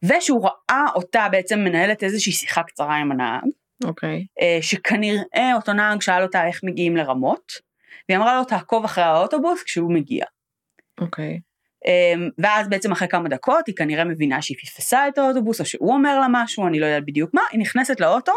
ושהוא 0.03 0.49
ראה 0.49 0.85
אותה 0.95 1.29
בעצם 1.31 1.59
מנהלת 1.59 2.03
איזושהי 2.03 2.33
שיחה 2.33 2.63
קצרה 2.63 2.97
עם 2.97 3.13
הנהג, 3.13 3.45
אוקיי. 3.85 4.27
אה, 4.41 4.59
שכנראה 4.63 5.55
אותו 5.55 5.73
נהג 5.73 6.01
שאל 6.01 6.23
אותה 6.23 6.47
איך 6.47 6.61
מגיעים 6.65 6.97
לרמות, 6.97 7.53
והיא 8.09 8.19
אמרה 8.19 8.39
לו 8.39 8.45
תעקוב 8.45 8.85
אחרי 8.85 9.05
האוטובוס 9.05 9.63
כשהוא 9.63 9.95
מגיע. 9.95 10.25
אוקיי. 11.01 11.33
אמ, 11.33 11.50
ואז 12.39 12.69
בעצם 12.69 12.93
אחרי 12.93 13.09
כמה 13.09 13.29
דקות 13.29 13.67
היא 13.67 13.77
כנראה 13.77 14.05
מבינה 14.05 14.43
שהיא 14.43 14.57
פספסה 14.63 15.09
את 15.09 15.19
האוטובוס, 15.19 15.61
או 15.61 15.65
שהוא 15.65 15.93
אומר 15.95 16.21
לה 16.21 16.27
משהו, 16.31 16.67
אני 16.67 16.81
לא 16.81 16.87
יודעת 16.87 17.07
בדיוק 17.07 17.31
מה, 17.35 17.43
היא 17.51 17.61
נכנסת 17.61 18.01
לאוטו 18.01 18.33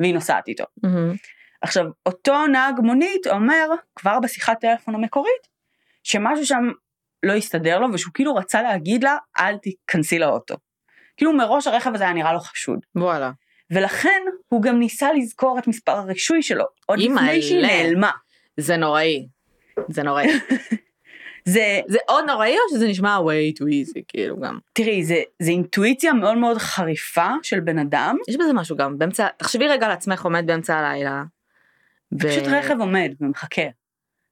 והיא 0.00 0.14
נוסעת 0.14 0.48
איתו. 0.48 0.64
מהמם. 0.82 1.14
עכשיו, 1.62 1.84
אותו 2.06 2.46
נהג 2.46 2.80
מונית 2.80 3.26
אומר, 3.26 3.68
כבר 3.96 4.20
בשיחת 4.20 4.60
טלפון 4.60 4.94
המקורית, 4.94 5.48
שמשהו 6.02 6.46
שם 6.46 6.70
לא 7.22 7.32
הסתדר 7.32 7.78
לו, 7.78 7.88
ושהוא 7.92 8.12
כאילו 8.14 8.34
רצה 8.34 8.62
להגיד 8.62 9.04
לה, 9.04 9.16
אל 9.38 9.56
תיכנסי 9.56 10.18
לאוטו. 10.18 10.54
כאילו 11.16 11.32
מראש 11.32 11.66
הרכב 11.66 11.94
הזה 11.94 12.04
היה 12.04 12.12
נראה 12.12 12.32
לו 12.32 12.40
חשוד. 12.40 12.78
וואלה. 12.96 13.30
ולכן 13.70 14.22
הוא 14.48 14.62
גם 14.62 14.78
ניסה 14.78 15.12
לזכור 15.12 15.58
את 15.58 15.66
מספר 15.66 15.92
הרישוי 15.92 16.42
שלו, 16.42 16.64
עוד. 16.86 16.98
לפני 16.98 17.42
שהיא 17.42 17.62
נעלמה. 17.62 18.10
זה 18.56 18.76
נוראי. 18.76 19.26
זה 19.88 20.02
נוראי. 20.02 20.26
זה, 21.44 21.80
זה 21.88 21.98
עוד 22.08 22.24
נוראי 22.26 22.52
או 22.52 22.76
שזה 22.76 22.88
נשמע 22.88 23.18
way 23.18 23.58
too 23.58 23.64
easy 23.64 24.02
כאילו 24.08 24.40
גם. 24.40 24.58
תראי, 24.72 25.04
זה, 25.04 25.22
זה 25.42 25.50
אינטואיציה 25.50 26.12
מאוד 26.12 26.38
מאוד 26.38 26.58
חריפה 26.58 27.28
של 27.42 27.60
בן 27.60 27.78
אדם, 27.78 28.16
יש 28.28 28.36
בזה 28.36 28.52
משהו 28.52 28.76
גם 28.76 28.98
באמצע 28.98 29.28
תחשבי 29.36 29.68
רגע 29.68 29.86
על 29.86 29.92
עצמך 29.92 30.24
עומד 30.24 30.46
באמצע 30.46 30.76
הלילה. 30.76 31.22
ו- 32.12 32.28
פשוט 32.28 32.44
רכב 32.46 32.80
עומד 32.80 33.12
ומחכה. 33.20 33.62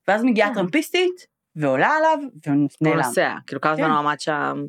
ואז 0.09 0.25
מגיעה 0.25 0.49
כן. 0.49 0.55
טרמפיסטית, 0.55 1.27
ועולה 1.57 1.89
עליו, 1.89 2.19
ונעלם. 2.81 2.99
נוסע 2.99 3.35
כאילו 3.47 3.61
כמה 3.61 3.77
זמן 3.77 3.85
כן. 3.85 3.91
הוא 3.91 3.99
עמד 3.99 4.21
שם. 4.21 4.65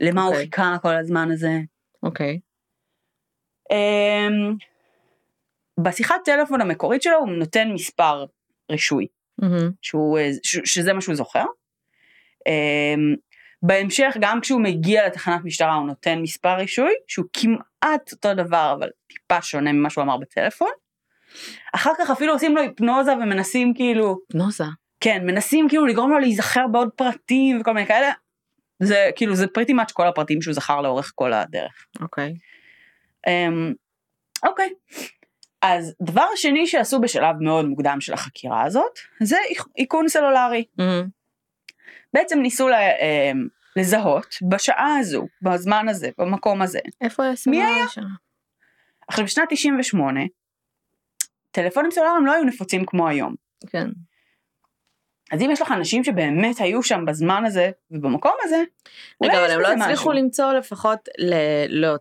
למה 0.00 0.22
הוא 0.22 0.30
אוקיי. 0.30 0.44
חיכה 0.44 0.76
כל 0.82 0.94
הזמן 0.96 1.30
הזה? 1.30 1.58
אוקיי. 2.02 2.40
אמ, 3.70 4.56
בשיחת 5.80 6.16
טלפון 6.24 6.60
המקורית 6.60 7.02
שלו 7.02 7.16
הוא 7.16 7.28
נותן 7.28 7.68
מספר 7.72 8.24
רישוי, 8.70 9.06
מהמם. 9.38 9.70
שהוא, 9.82 10.18
אה, 10.18 10.30
ש, 10.42 10.58
שזה 10.64 10.92
מה 10.92 11.00
שהוא 11.00 11.14
זוכר. 11.14 11.44
אמ, 12.48 13.14
בהמשך, 13.62 14.16
גם 14.20 14.40
כשהוא 14.40 14.60
מגיע 14.60 15.06
לתחנת 15.06 15.44
משטרה 15.44 15.74
הוא 15.74 15.86
נותן 15.86 16.18
מספר 16.18 16.56
רישוי, 16.56 16.92
שהוא 17.08 17.26
כמעט 17.32 18.12
אותו 18.12 18.34
דבר, 18.34 18.74
אבל 18.78 18.88
טיפה 19.06 19.42
שונה 19.42 19.72
ממה 19.72 19.90
שהוא 19.90 20.04
אמר 20.04 20.16
בטלפון. 20.16 20.70
אחר 21.74 21.90
כך 21.98 22.10
אפילו 22.10 22.32
עושים 22.32 22.56
לו 22.56 22.62
היפנוזה 22.62 23.12
ומנסים 23.12 23.74
כאילו, 23.74 24.18
נוזה. 24.34 24.64
כן, 25.00 25.26
מנסים 25.26 25.68
כאילו 25.68 25.86
לגרום 25.86 26.10
לו 26.10 26.18
להיזכר 26.18 26.66
בעוד 26.72 26.88
פרטים 26.96 27.60
וכל 27.60 27.72
מיני 27.72 27.86
כאלה. 27.86 28.10
זה 28.82 29.10
כאילו, 29.16 29.34
זה 29.34 29.46
פריטי 29.46 29.72
מאץ' 29.72 29.92
כל 29.92 30.06
הפרטים 30.06 30.42
שהוא 30.42 30.54
זכר 30.54 30.80
לאורך 30.80 31.12
כל 31.14 31.32
הדרך. 31.32 31.86
אוקיי. 32.00 32.34
אמ, 33.26 33.72
אוקיי. 34.46 34.70
אז 35.66 35.94
דבר 36.02 36.26
שני 36.36 36.66
שעשו 36.66 37.00
בשלב 37.00 37.36
מאוד 37.40 37.64
מוקדם 37.64 37.96
של 38.00 38.12
החקירה 38.12 38.62
הזאת, 38.62 38.98
זה 39.22 39.36
איכ- 39.50 39.68
איכון 39.78 40.08
סלולרי. 40.08 40.64
מהמם. 40.78 41.08
בעצם 42.14 42.38
ניסו 42.40 42.68
לה, 42.68 42.78
אמ, 42.96 43.48
לזהות 43.76 44.36
בשעה 44.50 44.96
הזו, 45.00 45.26
בזמן 45.42 45.88
הזה, 45.88 46.10
במקום 46.18 46.62
הזה. 46.62 46.78
איפה 47.00 47.22
היה 47.24 47.36
סלולרי 47.36 47.62
שם? 47.90 48.02
עכשיו 49.08 49.24
בשנת 49.24 49.48
98, 49.50 50.20
טלפונים 51.50 51.90
סלולריים 51.90 52.26
לא 52.26 52.32
היו 52.32 52.44
נפוצים 52.44 52.86
כמו 52.86 53.08
היום. 53.08 53.34
כן. 53.66 53.88
אז 55.32 55.42
אם 55.42 55.50
יש 55.50 55.62
לך 55.62 55.72
אנשים 55.72 56.04
שבאמת 56.04 56.60
היו 56.60 56.82
שם 56.82 57.04
בזמן 57.06 57.44
הזה 57.46 57.70
ובמקום 57.90 58.32
הזה, 58.42 58.62
אולי 59.20 59.36
רגע 59.36 59.44
יש 59.46 59.52
אבל 59.52 59.54
הם 59.54 59.60
לא 59.60 59.84
הצליחו 59.84 60.10
משהו. 60.10 60.12
למצוא 60.22 60.52
לפחות 60.52 61.08
ל- 61.18 61.80
לא- 61.82 61.94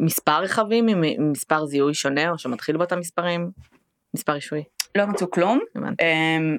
מספר 0.00 0.42
רכבים 0.42 0.88
עם 0.88 1.32
מספר 1.32 1.66
זיהוי 1.66 1.94
שונה 1.94 2.30
או 2.30 2.38
שמתחיל 2.38 2.76
באותם 2.76 2.98
מספרים? 2.98 3.50
מספר 4.14 4.32
רישוי. 4.32 4.64
לא 4.94 5.06
מצאו 5.06 5.30
כלום. 5.30 5.60
הבנתי. 5.74 6.04
אמ, 6.04 6.56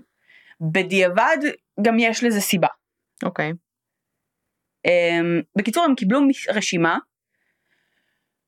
בדיעבד 0.61 1.37
גם 1.81 1.99
יש 1.99 2.23
לזה 2.23 2.41
סיבה. 2.41 2.67
אוקיי. 3.23 3.53
אמ, 4.85 5.41
בקיצור 5.55 5.83
הם 5.83 5.95
קיבלו 5.95 6.19
רשימה 6.53 6.97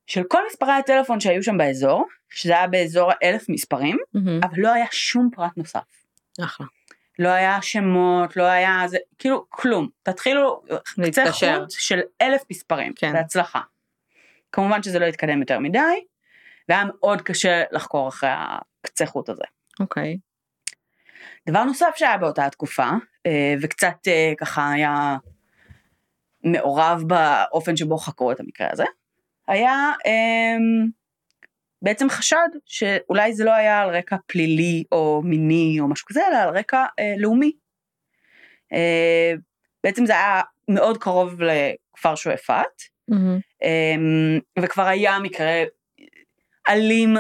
של 0.08 0.24
כל 0.28 0.42
מספרי 0.48 0.72
הטלפון 0.72 1.20
שהיו 1.20 1.44
שם 1.44 1.58
באזור, 1.58 2.08
שזה 2.30 2.54
היה 2.54 2.68
באזור 2.68 3.12
האלף 3.12 3.50
מספרים, 3.50 3.98
מהמם. 4.14 4.40
אבל 4.44 4.58
לא 4.58 4.74
היה 4.74 4.86
שום 4.92 5.30
פרט 5.36 5.52
נוסף. 5.58 5.80
אחלה. 6.44 6.68
לא 7.20 7.30
היה 7.30 7.62
שמות, 7.62 8.38
לא 8.38 8.44
היה 8.44 8.84
זה, 8.88 8.98
כאילו 9.20 9.46
כלום. 9.50 9.90
תתחילו 10.04 10.62
קצה. 11.06 11.32
חוט 11.32 11.72
של 11.72 12.00
אלף 12.22 12.42
מספרים, 12.52 12.94
כן. 12.96 13.14
בהצלחה. 13.14 13.62
כמובן 14.54 14.84
שזה 14.84 15.00
לא 15.00 15.06
התקדם 15.06 15.40
יותר 15.40 15.60
מדי, 15.60 16.06
והיה 16.70 16.84
מאוד 16.86 17.22
קשה 17.22 17.64
לחקור 17.72 18.08
אחרי 18.08 18.30
הקצה 18.34 19.06
חוט 19.06 19.30
הזה. 19.30 19.44
אוקיי. 19.80 20.18
דבר 21.50 21.64
נוסף 21.64 21.94
שהיה 21.96 22.18
באותה 22.18 22.46
התקופה, 22.46 22.90
אה, 23.26 23.54
וקצת 23.62 24.08
אה, 24.08 24.34
ככה 24.38 24.72
היה 24.72 25.18
מעורב 26.44 27.04
באופן 27.08 27.78
שבו 27.78 27.98
חקרו 27.98 28.32
את 28.32 28.40
המקרה 28.40 28.68
הזה, 28.72 28.84
היה 29.48 29.92
אמ, 30.06 30.90
בעצם 31.82 32.10
חשד 32.10 32.48
שאולי 32.66 33.34
זה 33.34 33.44
לא 33.44 33.52
היה 33.52 33.82
על 33.82 33.90
רקע 33.90 34.16
פלילי 34.28 34.84
או 34.92 35.22
מיני 35.26 35.78
או 35.80 35.88
משהו 35.88 36.08
כזה, 36.08 36.22
אלא 36.28 36.38
על 36.38 36.58
רקע 36.58 36.86
אה, 37.00 37.14
לאומי. 37.18 37.52
בעצם 39.84 40.06
זה 40.06 40.14
היה 40.14 40.42
מאוד 40.68 40.98
קרוב 40.98 41.42
לכפר 41.42 42.16
שועפאט, 42.16 42.82
מהמם. 43.08 43.40
אמ, 43.64 44.40
וכבר 44.60 44.84
היה 44.84 45.20
מקרה 45.20 45.64
אלים, 46.70 47.16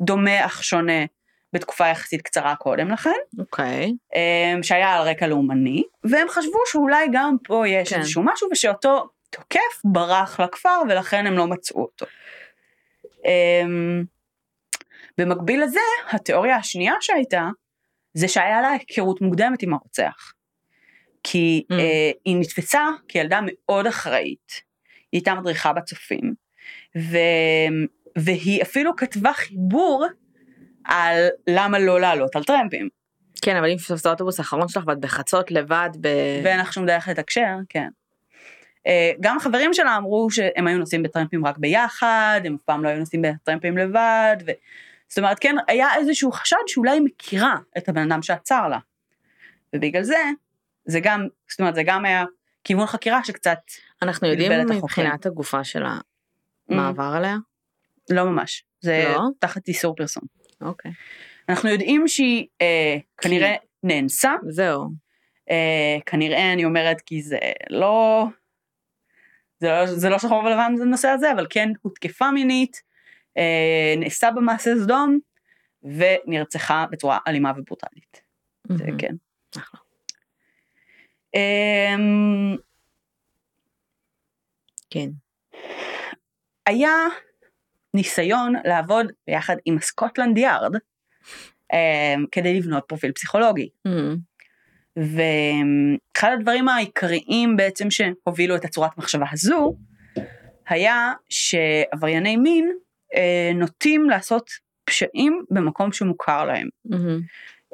דומה 0.00 0.46
אך 0.46 0.64
שונה, 0.64 1.04
בתקופה 1.52 1.86
יחסית 1.86 2.22
קצרה 2.22 2.56
קודם 2.56 2.90
לכן, 2.90 3.10
אוקיי. 3.38 3.92
אמ, 4.14 4.62
שהיה 4.62 4.94
על 4.94 5.08
רקע 5.08 5.26
לאומני, 5.26 5.82
והם 6.04 6.28
חשבו 6.28 6.58
שאולי 6.66 7.06
גם 7.12 7.36
פה 7.44 7.68
יש 7.68 7.92
כן. 7.92 8.00
איזשהו 8.00 8.22
משהו, 8.24 8.48
ושאותו 8.52 9.08
תוקף 9.30 9.80
ברח 9.84 10.40
לכפר 10.40 10.80
ולכן 10.88 11.26
הם 11.26 11.32
לא 11.32 11.46
מצאו 11.46 11.82
אותו. 11.82 12.06
אמ, 13.24 14.04
במקביל 15.18 15.62
לזה, 15.62 15.80
התיאוריה 16.10 16.56
השנייה 16.56 16.94
שהייתה, 17.00 17.48
זה 18.14 18.28
שהיה 18.28 18.62
לה 18.62 18.68
היכרות 18.68 19.20
מוקדמת 19.20 19.62
עם 19.62 19.74
הרוצח. 19.74 20.32
כי 21.22 21.64
Mm. 21.72 21.74
אה, 21.74 22.10
היא 22.24 22.36
נתפסה 22.40 22.82
כילדה 23.08 23.40
מאוד 23.42 23.86
אחראית, 23.86 24.62
היא 25.12 25.18
הייתה 25.18 25.34
מדריכה 25.34 25.72
בצופים, 25.72 26.34
ו... 26.96 27.18
והיא 28.18 28.62
אפילו 28.62 28.96
כתבה 28.96 29.32
חיבור 29.32 30.06
על 30.84 31.28
למה 31.46 31.78
לא 31.78 32.00
לעלות 32.00 32.36
על 32.36 32.44
טרמפים. 32.44 32.88
כן, 33.42 33.56
אבל 33.56 33.70
אם 33.70 33.76
פספסת 33.76 34.06
האוטובוס 34.06 34.38
האחרון 34.38 34.68
שלך 34.68 34.84
ואת 34.86 35.00
בחצות 35.00 35.50
לבד 35.50 35.90
ב... 36.00 36.08
ואין 36.44 36.60
לך 36.60 36.72
שום 36.72 36.86
דרך 36.86 37.08
לתקשר, 37.08 37.56
כן. 37.68 37.88
אה, 38.86 39.12
גם 39.20 39.36
החברים 39.36 39.74
שלה 39.74 39.96
אמרו 39.96 40.30
שהם 40.30 40.66
היו 40.66 40.78
נוסעים 40.78 41.02
בטרמפים 41.02 41.46
רק 41.46 41.58
ביחד, 41.58 42.40
הם 42.44 42.54
אף 42.54 42.62
פעם 42.62 42.84
לא 42.84 42.88
היו 42.88 42.98
נוסעים 42.98 43.22
בטרמפים 43.22 43.78
לבד, 43.78 44.36
ו... 44.46 44.50
זאת 45.08 45.18
אומרת, 45.18 45.38
כן, 45.38 45.56
היה 45.68 45.88
איזשהו 45.96 46.32
חשד 46.32 46.56
שאולי 46.66 46.90
היא 46.90 47.02
מכירה 47.02 47.56
את 47.78 47.88
הבן 47.88 48.12
אדם 48.12 48.22
שעצר 48.22 48.68
לה. 48.68 48.78
ובגלל 49.76 50.02
זה, 50.02 50.22
זה 50.84 51.00
גם, 51.00 51.26
זאת 51.50 51.60
אומרת, 51.60 51.74
זה 51.74 51.82
גם 51.82 52.04
היה 52.04 52.24
כיוון 52.64 52.86
חקירה 52.86 53.24
שקצת, 53.24 53.58
אנחנו 54.02 54.28
יודעים. 54.28 54.52
מבחינת 54.68 55.26
הגופה 55.26 55.64
שלה 55.64 55.98
Mm. 56.70 56.74
מה 56.74 56.88
עבר 56.88 57.12
עליה? 57.16 57.36
לא 58.10 58.24
ממש, 58.24 58.64
זה 58.80 59.04
לא? 59.14 59.20
תחת 59.38 59.68
איסור 59.68 59.96
פרסום. 59.96 60.22
אוקיי. 60.60 60.92
אנחנו 61.48 61.68
יודעים 61.68 62.08
שהיא 62.08 62.46
אה, 62.60 62.96
כנראה 63.18 63.54
נאנסה, 63.82 64.34
זהו. 64.48 64.88
אה, 65.50 65.98
כנראה 66.06 66.52
אני 66.52 66.64
אומרת 66.64 67.00
כי 67.00 67.22
זה 67.22 67.38
לא, 67.70 68.26
זה 69.60 69.68
לא, 69.68 69.86
זה 69.86 70.08
לא 70.08 70.18
שחור 70.18 70.44
ולבן 70.44 70.74
בנושא 70.78 71.08
הזה, 71.08 71.32
אבל 71.32 71.46
כן 71.50 71.68
הותקפה 71.82 72.30
מינית, 72.30 72.82
אה, 73.38 73.94
נעשה 73.98 74.30
במעשה 74.30 74.70
סדום, 74.82 75.18
ונרצחה 75.82 76.86
בצורה 76.90 77.18
אלימה 77.26 77.52
וברוטלית. 77.56 78.20
זה 78.68 78.84
מהמם. 78.84 78.98
כן. 78.98 79.14
אחלה. 79.58 79.80
אמ, 81.34 82.56
כן. 84.90 85.08
היה 86.66 86.94
ניסיון 87.94 88.54
לעבוד 88.64 89.12
ביחד 89.26 89.56
עם 89.64 89.76
הסקוטלנד 89.76 90.38
יארד, 90.38 90.74
אמ, 91.72 92.24
כדי 92.32 92.54
לבנות 92.54 92.84
פרופיל 92.88 93.12
פסיכולוגי. 93.12 93.68
מהמם. 93.84 94.16
ואחד 94.96 96.30
הדברים 96.32 96.68
העיקריים 96.68 97.56
בעצם 97.56 97.90
שהובילו 97.90 98.56
את 98.56 98.64
הצורת 98.64 98.98
מחשבה 98.98 99.26
הזו, 99.32 99.76
היה 100.68 101.12
שעברייני 101.28 102.36
מין 102.36 102.72
אה, 103.14 103.50
נוטים 103.54 104.10
לעשות 104.10 104.50
פשעים 104.84 105.44
במקום 105.50 105.92
שמוכר 105.92 106.44
להם. 106.44 106.68
מהמם. 106.84 107.20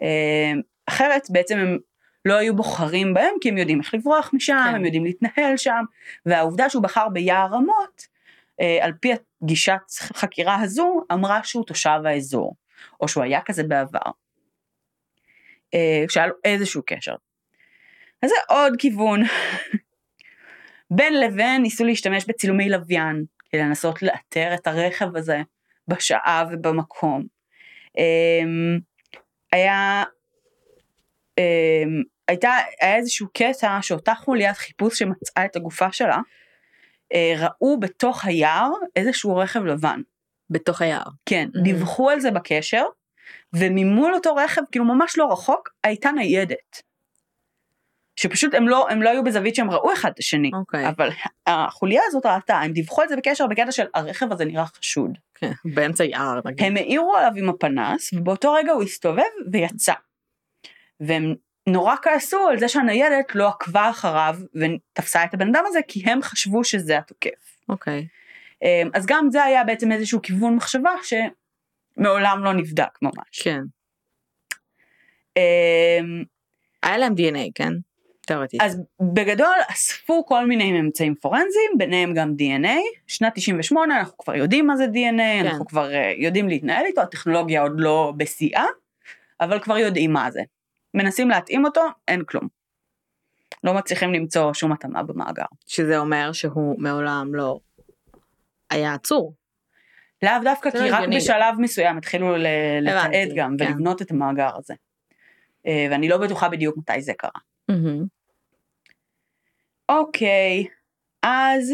אה, 0.03 0.53
אחרת 0.87 1.27
בעצם 1.31 1.59
הם 1.59 1.79
לא 2.25 2.35
היו 2.35 2.57
בוחרים 2.57 3.15
בהם 3.15 3.35
כי 3.41 3.49
הם 3.49 3.59
יודעים 3.59 3.81
איך 3.81 3.95
לברוח 3.95 4.31
משם, 4.33 4.67
כן. 4.69 4.75
הם 4.75 4.85
יודעים 4.85 5.05
להתנהל 5.05 5.57
שם, 5.57 5.85
והעובדה 6.27 6.71
שהוא 6.71 6.83
בחר 6.83 7.09
ביער 7.09 7.49
רמות, 7.53 8.07
אה, 8.61 8.79
על 8.81 8.93
פי 9.01 9.13
הגישת 9.43 9.91
חקירה 10.15 10.61
הזו, 10.61 11.05
אמרה 11.13 11.41
שהוא 11.45 11.65
תושב 11.65 12.01
האזור, 12.05 12.55
או 13.01 13.09
שהוא 13.09 13.25
היה 13.25 13.41
כזה 13.45 13.63
בעבר. 13.63 14.11
אה, 15.75 16.05
שהיה 16.09 16.27
לו 16.27 16.35
איזשהו 16.45 16.83
קשר. 16.87 17.15
אז 18.23 18.31
זה 18.31 18.37
עוד 18.49 18.73
כיוון. 18.79 19.21
בין 20.97 21.21
לבין 21.21 21.63
ניסו 21.63 21.85
להשתמש 21.85 22.25
בצילומי 22.29 22.69
לוויין, 22.69 23.25
כדי 23.51 23.63
לנסות 23.63 24.03
לאתר 24.03 24.55
את 24.55 24.67
הרכב 24.67 25.17
הזה 25.17 25.43
בשעה 25.89 26.45
ובמקום. 26.53 27.25
אמ, 27.99 28.79
היה, 29.53 30.05
אמ, 31.39 32.03
הייתה, 32.29 32.51
היה 32.81 32.97
איזשהו 32.97 33.27
קטע 33.33 33.79
שאותה 33.83 34.15
חוליית 34.15 34.57
חיפוש 34.57 34.99
שמצאה 34.99 35.45
את 35.45 35.57
הגופה 35.57 35.93
שלה, 35.93 36.19
אה, 37.15 37.35
ראו 37.39 37.81
בתוך 37.81 38.25
היער 38.25 38.71
איזשהו 38.97 39.37
רכב 39.37 39.65
לבן. 39.65 40.01
בתוך 40.51 40.83
היער. 40.83 41.03
כן, 41.27 41.49
Mhm. 41.55 41.63
דיווחו 41.63 42.11
על 42.11 42.21
זה 42.21 42.31
בקשר, 42.31 42.85
וממול 43.53 44.15
אותו 44.15 44.35
רכב, 44.35 44.63
כאילו 44.73 44.85
ממש 44.85 45.19
לא 45.19 45.33
רחוק, 45.33 45.69
הייתה 45.85 46.11
ניידת. 46.11 46.83
שפשוט 48.17 48.55
הם 48.55 48.69
לא, 48.69 48.91
הם 48.91 49.03
לא 49.03 49.11
היו 49.11 49.25
בזווית 49.25 49.55
שהם 49.55 49.71
ראו 49.71 49.93
אחד 49.93 50.11
את 50.15 50.19
השני, 50.19 50.51
אוקיי. 50.55 50.89
אבל 50.89 51.11
החוליה 51.47 52.01
הזאת 52.07 52.27
ראתה, 52.27 52.59
הם 52.61 52.73
דיווחו 52.73 53.03
על 53.03 53.09
זה 53.09 53.17
בקשר 53.17 53.47
בקטע 53.47 53.73
של 53.73 53.87
הרכב 53.95 54.33
הזה 54.33 54.45
נראה 54.45 54.67
חשוד. 54.67 55.11
כן. 55.35 55.53
באמצע 55.75 56.05
יער 56.05 56.41
נגיד. 56.45 56.67
הם 56.67 56.77
העירו 56.77 57.17
עליו 57.17 57.33
עם 57.37 57.49
הפנס, 57.49 58.13
ובאותו 58.13 58.53
רגע 58.53 58.73
הוא 58.73 58.83
הסתובב 58.83 59.23
ויצא. 59.53 59.93
והם 61.01 61.35
נורא 61.67 61.95
כעסו 62.03 62.49
על 62.49 62.59
זה 62.59 62.69
שהניידת 62.69 63.35
לא 63.35 63.49
עקבה 63.49 63.91
אחריו 63.91 64.37
ותפסה 64.55 65.25
את 65.25 65.35
הבן 65.35 65.49
אדם 65.49 65.65
הזה, 65.67 65.79
כי 65.89 66.03
הם 66.05 66.23
חשבו 66.23 66.65
שזה 66.65 66.99
התוקף. 66.99 67.59
אוקיי. 67.69 68.07
אמ, 68.63 68.91
אז 68.95 69.07
גם 69.07 69.29
זה 69.31 69.45
היה 69.45 69.65
בעצם 69.65 69.93
איזשהו 69.93 70.23
כיוון 70.23 70.57
מחשבה 70.57 70.91
שמעולם 71.03 72.45
לא 72.45 72.53
נבדק 72.53 72.99
ממש. 73.03 73.43
כן. 73.43 73.61
אמ, 75.37 76.25
היה 76.83 76.99
להם 76.99 77.15
DNA, 77.15 77.51
כן? 77.55 77.73
תאורטית. 78.27 78.61
אז 78.63 78.81
בגדול 79.15 79.57
אספו 79.73 80.27
כל 80.27 80.47
מיני 80.47 80.73
ממצאים 80.73 81.15
פורנזיים, 81.15 81.71
ביניהם 81.79 82.15
גם 82.15 82.35
DNA. 82.39 82.79
שנת 83.07 83.33
98 83.35 83.99
אנחנו 83.99 84.19
כבר 84.19 84.35
יודעים 84.35 84.67
מה 84.67 84.77
זה 84.77 84.85
DNA, 84.85 85.43
כן. 85.43 85.47
אנחנו 85.47 85.67
כבר 85.67 85.95
אה, 85.95 86.13
יודעים 86.17 86.49
להתנהל 86.49 86.85
איתו, 86.87 87.01
הטכנולוגיה 87.01 87.63
עוד 87.63 87.73
לא 87.75 88.13
בשיאה, 88.17 88.67
אבל 89.41 89.61
כבר 89.61 89.79
יודעים 89.79 90.13
מה 90.13 90.31
זה. 90.31 90.43
מנסים 90.95 91.31
להתאים 91.31 91.65
אותו, 91.65 91.81
אין 92.09 92.25
כלום. 92.25 92.49
לא 93.65 93.75
מצליחים 93.75 94.13
למצוא 94.13 94.53
שום 94.53 94.73
התאמה 94.73 95.03
במאגר. 95.03 95.45
שזה 95.67 95.99
אומר 95.99 96.33
שהוא 96.33 96.81
מעולם 96.81 97.35
לא 97.35 97.59
היה 98.71 98.95
עצור. 98.95 99.35
לאו 100.23 100.33
דווקא 100.45 100.71
כי 100.71 100.79
לא 100.79 100.97
רק. 100.97 101.09
בשלב 101.17 101.55
מסוים 101.59 101.99
התחילו 101.99 102.37
לתעד 102.83 103.29
גם 103.37 103.57
כן. 103.59 103.65
ולבנות 103.65 104.03
את 104.03 104.11
המאגר 104.11 104.57
הזה. 104.57 104.75
אה, 105.67 105.87
ואני 105.91 106.09
לא 106.09 106.19
בטוחה 106.19 106.49
בדיוק 106.49 106.77
מתי 106.77 107.03
זה 107.03 107.13
קרה. 107.19 107.41
מהמם. 107.69 108.07
אוקיי, 109.89 110.67
אז 111.23 111.73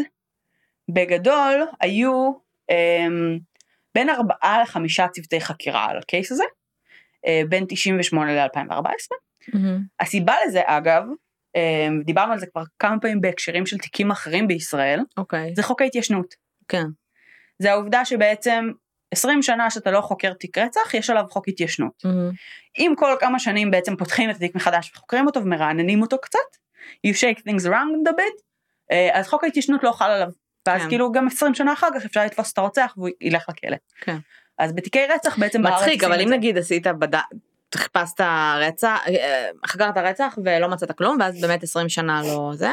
בגדול 0.89 1.67
היו 1.79 2.31
אמ, 2.69 3.39
בין 3.95 4.09
ארבעה 4.09 4.61
לחמישה 4.61 5.07
צוותי 5.07 5.41
חקירה 5.41 5.85
על 5.85 5.97
הקייס 5.97 6.31
הזה, 6.31 6.43
בין 7.49 7.65
98 7.67 8.45
ל-2014. 8.45 8.83
מהמם. 9.53 9.81
הסיבה 9.99 10.33
לזה 10.47 10.61
אגב, 10.65 11.03
אמ, 11.55 12.01
דיברנו 12.05 12.33
על 12.33 12.39
זה 12.39 12.45
כבר 12.45 12.63
כמה 12.79 12.99
פעמים 12.99 13.21
בהקשרים 13.21 13.65
של 13.65 13.77
תיקים 13.77 14.11
אחרים 14.11 14.47
בישראל, 14.47 14.99
אוקיי. 15.17 15.55
זה 15.55 15.63
חוק 15.63 15.81
ההתיישנות. 15.81 16.35
כן. 16.67 16.85
זה 17.59 17.71
העובדה 17.71 18.05
שבעצם 18.05 18.69
20 19.11 19.41
שנה 19.41 19.69
שאתה 19.69 19.91
לא 19.91 20.01
חוקר 20.01 20.33
תיק 20.33 20.57
רצח, 20.57 20.93
יש 20.93 21.09
עליו 21.09 21.23
חוק 21.29 21.47
התיישנות. 21.47 21.93
מהמם. 22.03 22.31
אם 22.79 22.93
כל 22.97 23.15
כמה 23.19 23.39
שנים 23.39 23.71
בעצם 23.71 23.95
פותחים 23.95 24.29
את 24.29 24.35
התיק 24.35 24.55
מחדש 24.55 24.91
וחוקרים 24.95 25.25
אותו 25.25 25.43
ומרעננים 25.43 26.01
אותו 26.01 26.17
קצת, 26.21 26.39
you 27.07 27.09
shake 27.09 27.39
things 27.39 27.65
around 27.65 28.09
a 28.09 28.11
bit, 28.11 28.41
אה, 28.91 29.09
אז 29.19 29.27
חוק 29.27 29.43
ההתיישנות 29.43 29.83
לא 29.83 29.91
חל 29.91 30.11
עליו. 30.11 30.27
ואז 30.67 30.81
כן. 30.81 30.89
כאילו 30.89 31.11
גם 31.11 31.27
20 31.27 31.53
שנה 31.53 31.73
אחר 31.73 31.87
כך 31.95 32.05
אפשר 32.05 32.25
לתפוס 32.25 32.53
את 32.53 32.57
הרוצח 32.57 32.93
והוא 32.97 33.09
ילך 33.21 33.45
לכלא. 33.49 33.77
כן. 34.01 34.17
אז 34.57 34.73
בתיקי 34.73 35.05
רצח 35.05 35.37
בעצם 35.37 35.63
בארץ 35.63 35.81
מצחיק, 35.81 36.03
אבל 36.03 36.21
אם 36.21 36.27
זה. 36.27 36.35
נגיד 36.35 36.57
עשית 36.57 36.87
בד... 36.87 37.15
חיפשת 37.75 38.21
רצח, 38.59 38.99
אה, 39.07 39.49
חקרת 39.65 39.97
רצח 39.97 40.37
ולא 40.45 40.67
מצאת 40.67 40.91
כלום, 40.91 41.17
ואז 41.19 41.41
באמת 41.41 41.63
20 41.63 41.89
שנה 41.89 42.21
לא 42.23 42.51
זה, 42.53 42.71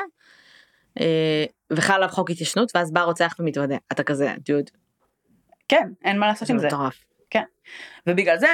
אה, 1.00 1.44
וחל 1.70 1.94
עליו 1.94 2.08
חוק 2.08 2.30
התיישנות, 2.30 2.72
ואז 2.74 2.92
בא 2.92 3.02
רוצח 3.02 3.36
ומתוודה, 3.38 3.76
אתה 3.92 4.02
כזה, 4.02 4.34
דוד, 4.38 4.70
כן, 5.68 5.88
אין 6.04 6.18
מה 6.18 6.26
לעשות 6.26 6.48
זה 6.48 6.54
עם 6.54 6.58
זה. 6.58 6.66
מטורף. 6.66 7.04
ובגלל 8.06 8.38
זה, 8.38 8.48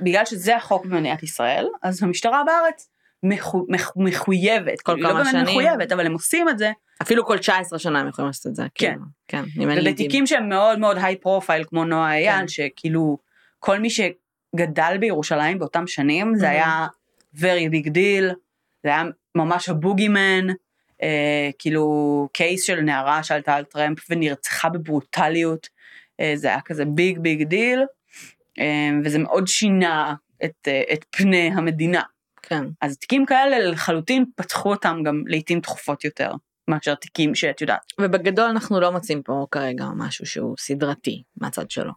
בגלל 0.00 0.24
שזה 0.24 0.56
החוק 0.56 0.86
במדינת 0.86 1.22
ישראל, 1.22 1.66
אז 1.82 2.02
המשטרה 2.02 2.42
בארץ 2.46 2.88
מחו, 3.22 3.66
מח, 3.68 3.92
מחויבת. 3.96 4.80
כל 4.80 4.92
כאילו, 4.92 5.08
כמה 5.08 5.18
לא 5.18 5.24
באמת 5.24 5.32
שנים. 5.32 5.44
מחויבת, 5.44 5.92
אבל 5.92 6.06
הם 6.06 6.12
עושים 6.12 6.48
את 6.48 6.58
זה. 6.58 6.72
אפילו 7.02 7.26
כל 7.26 7.38
19 7.38 7.78
שנה 7.78 8.00
הם 8.00 8.08
יכולים 8.08 8.26
לעשות 8.26 8.46
את 8.46 8.54
זה. 8.54 8.62
כן. 8.74 8.92
כאילו. 8.92 9.04
כן. 9.28 9.44
ובתיקים 9.80 10.26
שהם 10.26 10.48
מאוד 10.48 10.78
מאוד 10.78 10.96
היי 11.00 11.16
פרופייל, 11.16 11.64
כמו 11.64 11.84
נועה 11.84 12.14
אייל, 12.14 12.40
כן. 12.40 12.48
שכאילו, 12.48 13.18
כל 13.58 13.78
מי 13.78 13.88
שגדל 13.90 14.96
בירושלים 15.00 15.58
באותם 15.58 15.86
שנים, 15.86 16.34
זה 16.36 16.46
Mhm. 16.46 16.50
היה 16.50 16.86
very 17.36 17.72
big 17.72 17.86
deal, 17.86 18.34
זה 18.82 18.88
היה 18.88 19.02
ממש 19.34 19.68
ה 19.68 19.75
boogeyman, 19.75 20.46
אה, 21.02 21.50
כאילו 21.58 21.84
case 22.32 22.64
של 22.66 22.80
נערה 22.80 23.22
שעלתה 23.22 23.54
על 23.54 23.64
טרמפ 23.64 23.98
ונרצחה 24.10 24.68
בברוטליות, 24.68 25.68
אה, 26.20 26.32
זה 26.36 26.48
היה 26.48 26.60
כזה 26.60 26.84
big 26.84 27.18
big 27.18 27.42
deal, 27.42 27.80
אה, 28.58 28.64
וזה 29.04 29.18
מאוד 29.18 29.46
שינה 29.48 30.14
את, 30.44 30.68
אה, 30.68 30.82
את 30.92 31.04
פני 31.10 31.50
המדינה. 31.54 32.02
כן. 32.48 32.64
אז 32.80 32.98
תיקים 32.98 33.26
כאלה 33.26 33.58
לחלוטין 33.58 34.24
פתחו 34.36 34.70
אותם 34.70 35.02
גם 35.04 35.22
לעיתים 35.26 35.60
תכופות 35.60 36.04
יותר, 36.04 36.32
מאשר 36.68 36.94
תיקים 36.94 37.34
שאת 37.34 37.60
יודעת. 37.60 37.92
ובגדול 38.00 38.44
אנחנו 38.44 38.80
לא 38.80 38.92
מוצאים 38.92 39.22
פה 39.22 39.46
כרגע 39.50 39.84
משהו 39.96 40.26
שהוא 40.26 40.54
סדרתי 40.58 41.22
מהצד 41.36 41.70
שלו. 41.70 41.92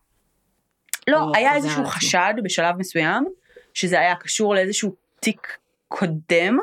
לא, 1.07 1.31
היה 1.35 1.55
איזשהו. 1.55 1.85
חשד 1.85 2.33
בשלב 2.43 2.75
מסוים, 2.77 3.25
שזה 3.73 3.99
היה 3.99 4.15
קשור 4.15 4.55
לאיזשהו 4.55 4.95
תיק 5.19 5.57
קודם, 5.87 6.57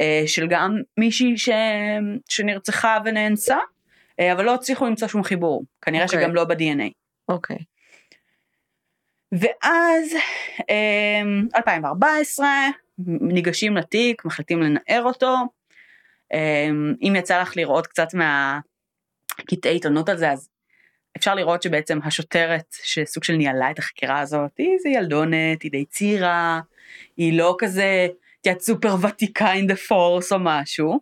אה, 0.00 0.22
של 0.26 0.46
גם 0.46 0.76
מישהי 0.98 1.38
ש... 1.38 1.48
שנרצחה 2.28 2.98
ונאנסה, 3.04 3.58
אה, 4.20 4.32
אבל 4.32 4.44
לא 4.44 4.54
הצליחו 4.54 4.86
למצוא 4.86 5.08
שום 5.08 5.22
חיבור, 5.22 5.64
כנראה 5.82 6.04
אוקיי. 6.04 6.20
שגם 6.20 6.34
לא 6.34 6.44
ב-DNA. 6.44 6.90
אוקיי. 7.28 7.58
ואז 9.32 10.14
אה, 10.70 11.22
2014, 11.56 12.48
ניגשים 12.98 13.76
לתיק, 13.76 14.24
מחליטים 14.24 14.62
לנער 14.62 15.02
אותו. 15.02 15.36
אה, 16.32 16.68
אם 17.02 17.16
יצא 17.16 17.40
לך 17.40 17.56
לראות 17.56 17.86
קצת 17.86 18.08
מהקטעי 18.14 19.72
עיתונות 19.72 20.08
על 20.08 20.16
זה, 20.16 20.30
אז 20.30 20.48
אפשר 21.16 21.34
לראות 21.34 21.62
שבעצם 21.62 21.98
השוטרת 22.04 22.76
שסוג 22.82 23.24
של 23.24 23.32
ניהלה 23.32 23.70
את 23.70 23.78
החקירה 23.78 24.20
הזאת, 24.20 24.50
היא 24.58 24.72
איזה 24.74 24.88
ילדונת, 24.88 25.62
היא 25.62 25.70
די 25.70 25.84
צעירה, 25.84 26.60
היא 27.16 27.38
לא 27.38 27.56
כזה, 27.58 28.06
את 28.40 28.46
יודעת, 28.46 28.60
סופר 28.60 28.94
ותיקה 29.02 29.54
in 29.54 29.70
the 29.70 29.76
force 29.88 30.32
או 30.32 30.38
משהו, 30.40 31.00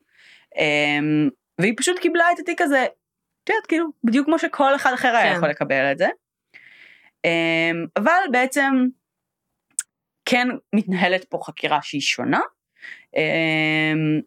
אמ, 0.59 1.29
והיא 1.59 1.75
פשוט 1.77 1.99
קיבלה 1.99 2.25
את 2.35 2.39
התיק 2.39 2.61
הזה, 2.61 2.85
את 3.45 3.49
יודעת, 3.49 3.67
כאילו, 3.67 3.87
בדיוק 4.05 4.27
כמו 4.27 4.39
שכל 4.39 4.77
אחד 4.77 4.93
אחר 4.93 5.17
היה 5.17 5.31
כן. 5.31 5.37
יכול 5.37 5.49
לקבל 5.49 5.93
את 5.93 5.99
זה. 5.99 6.09
אמ, 7.25 7.87
אבל 7.97 8.23
בעצם 8.33 8.87
כן 10.25 10.49
מתנהלת 10.73 11.25
פה 11.25 11.39
חקירה 11.45 11.79
שהיא 11.83 12.01
שונה, 12.01 12.41
אמ, 13.17 14.21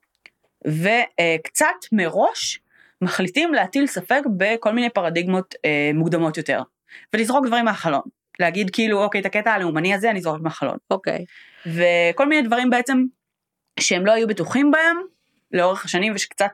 וקצת 0.65 1.75
מראש 1.91 2.59
מחליטים 3.01 3.53
להטיל 3.53 3.87
ספק 3.87 4.21
בכל 4.37 4.71
מיני 4.71 4.89
פרדיגמות 4.89 5.55
אה, 5.65 5.91
מוקדמות 5.93 6.37
יותר, 6.37 6.61
ולזרוק 7.13 7.45
דברים 7.45 7.65
מהחלון. 7.65 8.01
להגיד 8.39 8.69
כאילו, 8.69 9.03
אוקיי, 9.03 9.21
את 9.21 9.25
הקטע 9.25 9.51
הלאומני 9.51 9.93
הזה 9.93 10.11
אני 10.11 10.21
זורק 10.21 10.41
מהחלון. 10.41 10.77
אוקיי. 10.91 11.25
וכל 11.65 12.27
מיני 12.27 12.47
דברים 12.47 12.69
בעצם 12.69 13.03
שהם 13.79 14.05
לא 14.05 14.11
היו 14.11 14.27
בטוחים 14.27 14.71
בהם 14.71 14.97
לאורך 15.51 15.85
השנים 15.85 16.13
ושקצת 16.15 16.51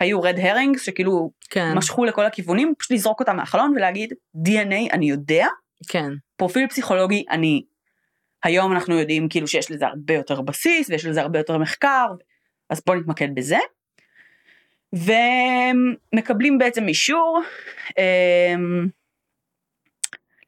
היו 0.00 0.22
רד 0.22 0.38
הרינגס 0.38 0.82
שכאילו 0.82 1.30
כן. 1.50 1.72
משכו 1.74 2.04
לכל 2.04 2.26
הכיוונים, 2.26 2.74
פשוט 2.78 2.90
לזרוק 2.90 3.20
אותם 3.20 3.36
מהחלון 3.36 3.72
ולהגיד 3.76 4.12
DNA 4.36 4.92
אני 4.92 5.10
יודע, 5.10 5.46
כן. 5.88 6.08
פרופיל 6.36 6.66
פסיכולוגי 6.66 7.24
אני, 7.30 7.62
היום 8.44 8.72
אנחנו 8.72 8.98
יודעים 8.98 9.28
כאילו 9.28 9.48
שיש 9.48 9.70
לזה 9.70 9.86
הרבה 9.86 10.14
יותר 10.14 10.40
בסיס 10.40 10.90
ויש 10.90 11.04
לזה 11.04 11.20
הרבה 11.20 11.38
יותר 11.38 11.58
מחקר, 11.58 12.06
אז 12.70 12.82
בוא 12.86 12.94
נתמקד 12.94 13.28
בזה. 13.34 13.58
ומקבלים 14.92 16.58
בעצם 16.58 16.88
אישור 16.88 17.40
אמ, 17.98 18.88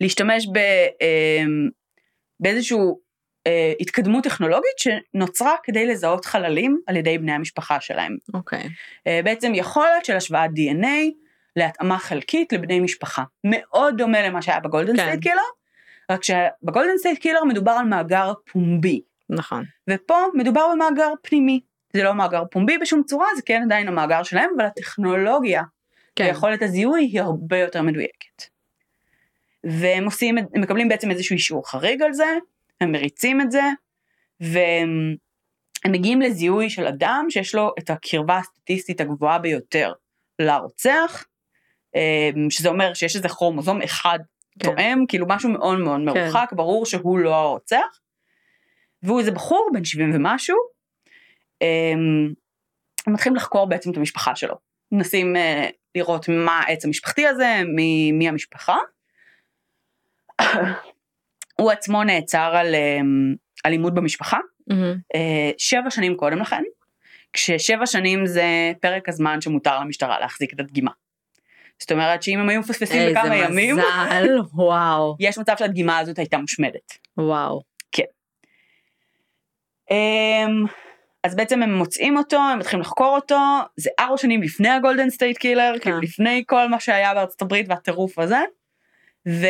להשתמש 0.00 0.46
ב, 0.46 0.58
אמ, 1.00 1.68
באיזשהו 2.40 3.00
אה, 3.46 3.72
התקדמות 3.80 4.24
טכנולוגית 4.24 4.78
שנוצרה 4.78 5.54
כדי 5.62 5.86
לזהות 5.86 6.24
חללים 6.24 6.80
על 6.86 6.96
ידי 6.96 7.18
בני 7.18 7.32
המשפחה 7.32 7.80
שלהם. 7.80 8.16
אוקיי. 8.34 8.68
אה, 9.06 9.20
בעצם 9.24 9.52
יכולת 9.54 10.04
של 10.04 10.16
השוואת 10.16 10.50
DNA 10.50 11.10
להתאמה 11.56 11.98
חלקית 11.98 12.52
לבני 12.52 12.80
משפחה. 12.80 13.24
מאוד 13.44 13.94
דומה 13.98 14.22
למה 14.22 14.42
שהיה 14.42 14.60
ב 14.60 14.65
Golden 14.65 14.96
כן. 14.96 15.02
State 15.02 15.22
Killer, 15.22 15.42
רק 16.10 16.24
שב 16.24 16.49
Golden 16.49 16.98
State 16.98 17.18
Killer 17.18 17.44
מדובר 17.44 17.72
על 17.72 17.86
מאגר 17.86 18.32
פומבי, 18.52 19.00
נכון. 19.30 19.64
ופה 19.90 20.14
מדובר 20.34 20.66
במאגר 20.72 21.12
פנימי. 21.22 21.60
זה 21.92 22.02
לא 22.02 22.14
מאגר 22.14 22.42
פומבי 22.50 22.78
בשום 22.78 23.02
צורה, 23.02 23.26
זה 23.36 23.42
כן 23.42 23.62
עדיין 23.64 23.88
המאגר 23.88 24.22
שלהם, 24.22 24.50
אבל 24.56 24.64
הטכנולוגיה 24.64 25.62
כן. 26.16 26.24
ויכולת 26.24 26.62
הזיהוי 26.62 27.02
היא 27.02 27.20
הרבה 27.20 27.58
יותר 27.58 27.82
מדויקת. 27.82 28.42
והם 29.64 30.04
עושים, 30.04 30.38
הם 30.38 30.60
מקבלים 30.60 30.88
בעצם 30.88 31.10
איזשהו 31.10 31.34
אישור 31.34 31.70
חריג 31.70 32.02
על 32.02 32.12
זה, 32.12 32.26
הם 32.80 32.92
מריצים 32.92 33.40
את 33.40 33.50
זה, 33.50 33.62
והם 34.40 35.16
הם 35.84 35.92
מגיעים 35.92 36.20
לזיהוי 36.20 36.70
של 36.70 36.86
אדם 36.86 37.26
שיש 37.28 37.54
לו 37.54 37.74
את 37.78 37.90
הקרבה 37.90 38.38
הסטטיסטית 38.38 39.00
הגבוהה 39.00 39.38
ביותר 39.38 39.92
לרוצח, 40.38 41.24
אמ, 41.94 42.50
שזה 42.50 42.68
אומר 42.68 42.94
שיש 42.94 43.16
איזה 43.16 43.28
כרומוזום 43.28 43.82
אחד 43.82 44.18
כן. 44.58 44.68
תואם, 44.68 45.04
כאילו 45.08 45.26
משהו 45.28 45.50
מאוד 45.50 45.78
מאוד 45.78 46.00
מרוחק, 46.00 46.52
ברור 46.52 46.86
שהוא 46.86 47.18
לא 47.18 47.34
הרוצח, 47.34 48.00
והוא 49.02 49.20
איזה 49.20 49.30
בחור 49.30 49.70
בן 49.72 49.84
70 49.84 50.10
ומשהו, 50.14 50.56
אמ, 51.62 52.32
הם 53.06 53.12
מתחילים 53.12 53.36
לחקור 53.36 53.68
בעצם 53.68 53.90
את 53.90 53.96
המשפחה 53.96 54.36
שלו. 54.36 54.54
מנסים 54.92 55.36
אה, 55.36 55.68
לראות 55.94 56.28
מה 56.28 56.60
העץ 56.60 56.84
המשפחתי 56.84 57.26
הזה, 57.26 57.60
מי, 57.74 58.12
מי 58.12 58.28
המשפחה. 58.28 58.76
הוא 61.60 61.70
עצמו 61.70 62.04
נעצר 62.04 62.52
על 62.56 62.74
אמ, 62.74 63.34
אלימות 63.66 63.94
במשפחה. 63.94 64.38
אה, 65.14 65.50
שבע 65.58 65.90
שנים 65.90 66.16
קודם 66.16 66.38
לכן, 66.38 66.62
כששבע 67.32 67.86
שנים 67.86 68.26
זה 68.26 68.72
פרק 68.80 69.08
הזמן 69.08 69.40
שמותר 69.40 69.80
למשטרה 69.80 70.20
להחזיק 70.20 70.54
את 70.54 70.60
הדגימה. 70.60 70.90
זאת 71.78 71.92
אומרת 71.92 72.22
שאם 72.22 72.38
הם 72.38 72.48
היו 72.48 72.60
מפספסים 72.60 73.10
בכמה 73.10 73.34
איזה 73.34 73.44
ימים, 73.44 73.76
מזל. 73.76 74.26
וואו. 74.54 75.16
יש 75.20 75.38
מצב 75.38 75.54
שהדגימה 75.58 75.98
הזאת 75.98 76.18
הייתה 76.18 76.38
מושמדת. 76.38 76.98
וואו. 77.18 77.62
אמ, 79.90 80.64
אז 81.24 81.36
בעצם 81.36 81.62
הם 81.62 81.74
מוצאים 81.74 82.16
אותו, 82.16 82.36
הם 82.36 82.58
מתחילים 82.58 82.80
לחקור 82.80 83.14
אותו, 83.14 83.38
זה 83.76 83.90
ארבע 84.00 84.16
שנים 84.16 84.42
לפני 84.42 84.68
ה 84.68 84.74
Golden 84.74 85.10
State 85.10 85.38
Killer, 85.38 85.72
כן. 85.74 85.80
כאילו 85.80 86.00
לפני 86.00 86.44
כל 86.46 86.68
מה 86.68 86.80
שהיה 86.80 87.14
בארצות 87.14 87.42
הברית 87.42 87.66
והטירוף 87.68 88.18
הזה. 88.18 88.40
ו... 89.28 89.46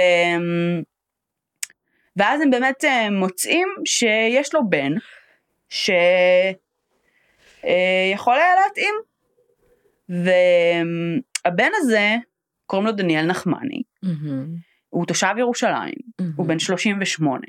ואז 2.17 2.41
הם 2.41 2.51
באמת 2.51 2.85
אה, 2.85 3.11
מוצאים 3.11 3.69
שיש 3.85 4.55
לו 4.55 4.61
בן, 4.69 4.93
שיכול 5.69 5.95
היה 8.35 8.55
להתאים. 8.67 8.95
והבן 11.47 11.71
הזה, 11.77 12.15
קוראים 12.67 12.87
לו 12.87 12.93
דניאל 12.93 13.27
נחמני, 13.27 13.83
מהמם. 14.03 14.47
הוא 14.89 15.07
תושב 15.07 15.35
ירושלים, 15.39 15.95
הוא 16.21 16.27
מהמם. 16.37 16.49
בן 16.49 16.59
38, 16.59 17.41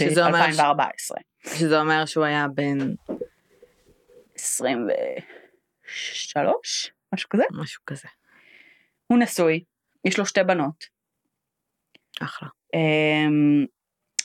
שזה 0.00 0.26
אומר 0.26 0.52
ש- 0.52 0.60
ב-2014. 0.60 1.14
שזה 1.58 1.80
אומר 1.80 2.06
שהוא 2.06 2.24
היה 2.24 2.46
בן 2.54 2.78
23, 4.34 6.92
משהו 7.14 7.28
כזה. 7.28 7.42
משהו 7.52 7.82
כזה. 7.86 8.08
הוא 9.06 9.18
נשוי, 9.18 9.64
יש 10.04 10.18
לו 10.18 10.26
שתי 10.26 10.44
בנות. 10.44 10.84
אחלה. 12.22 12.48
אמ, 12.74 13.64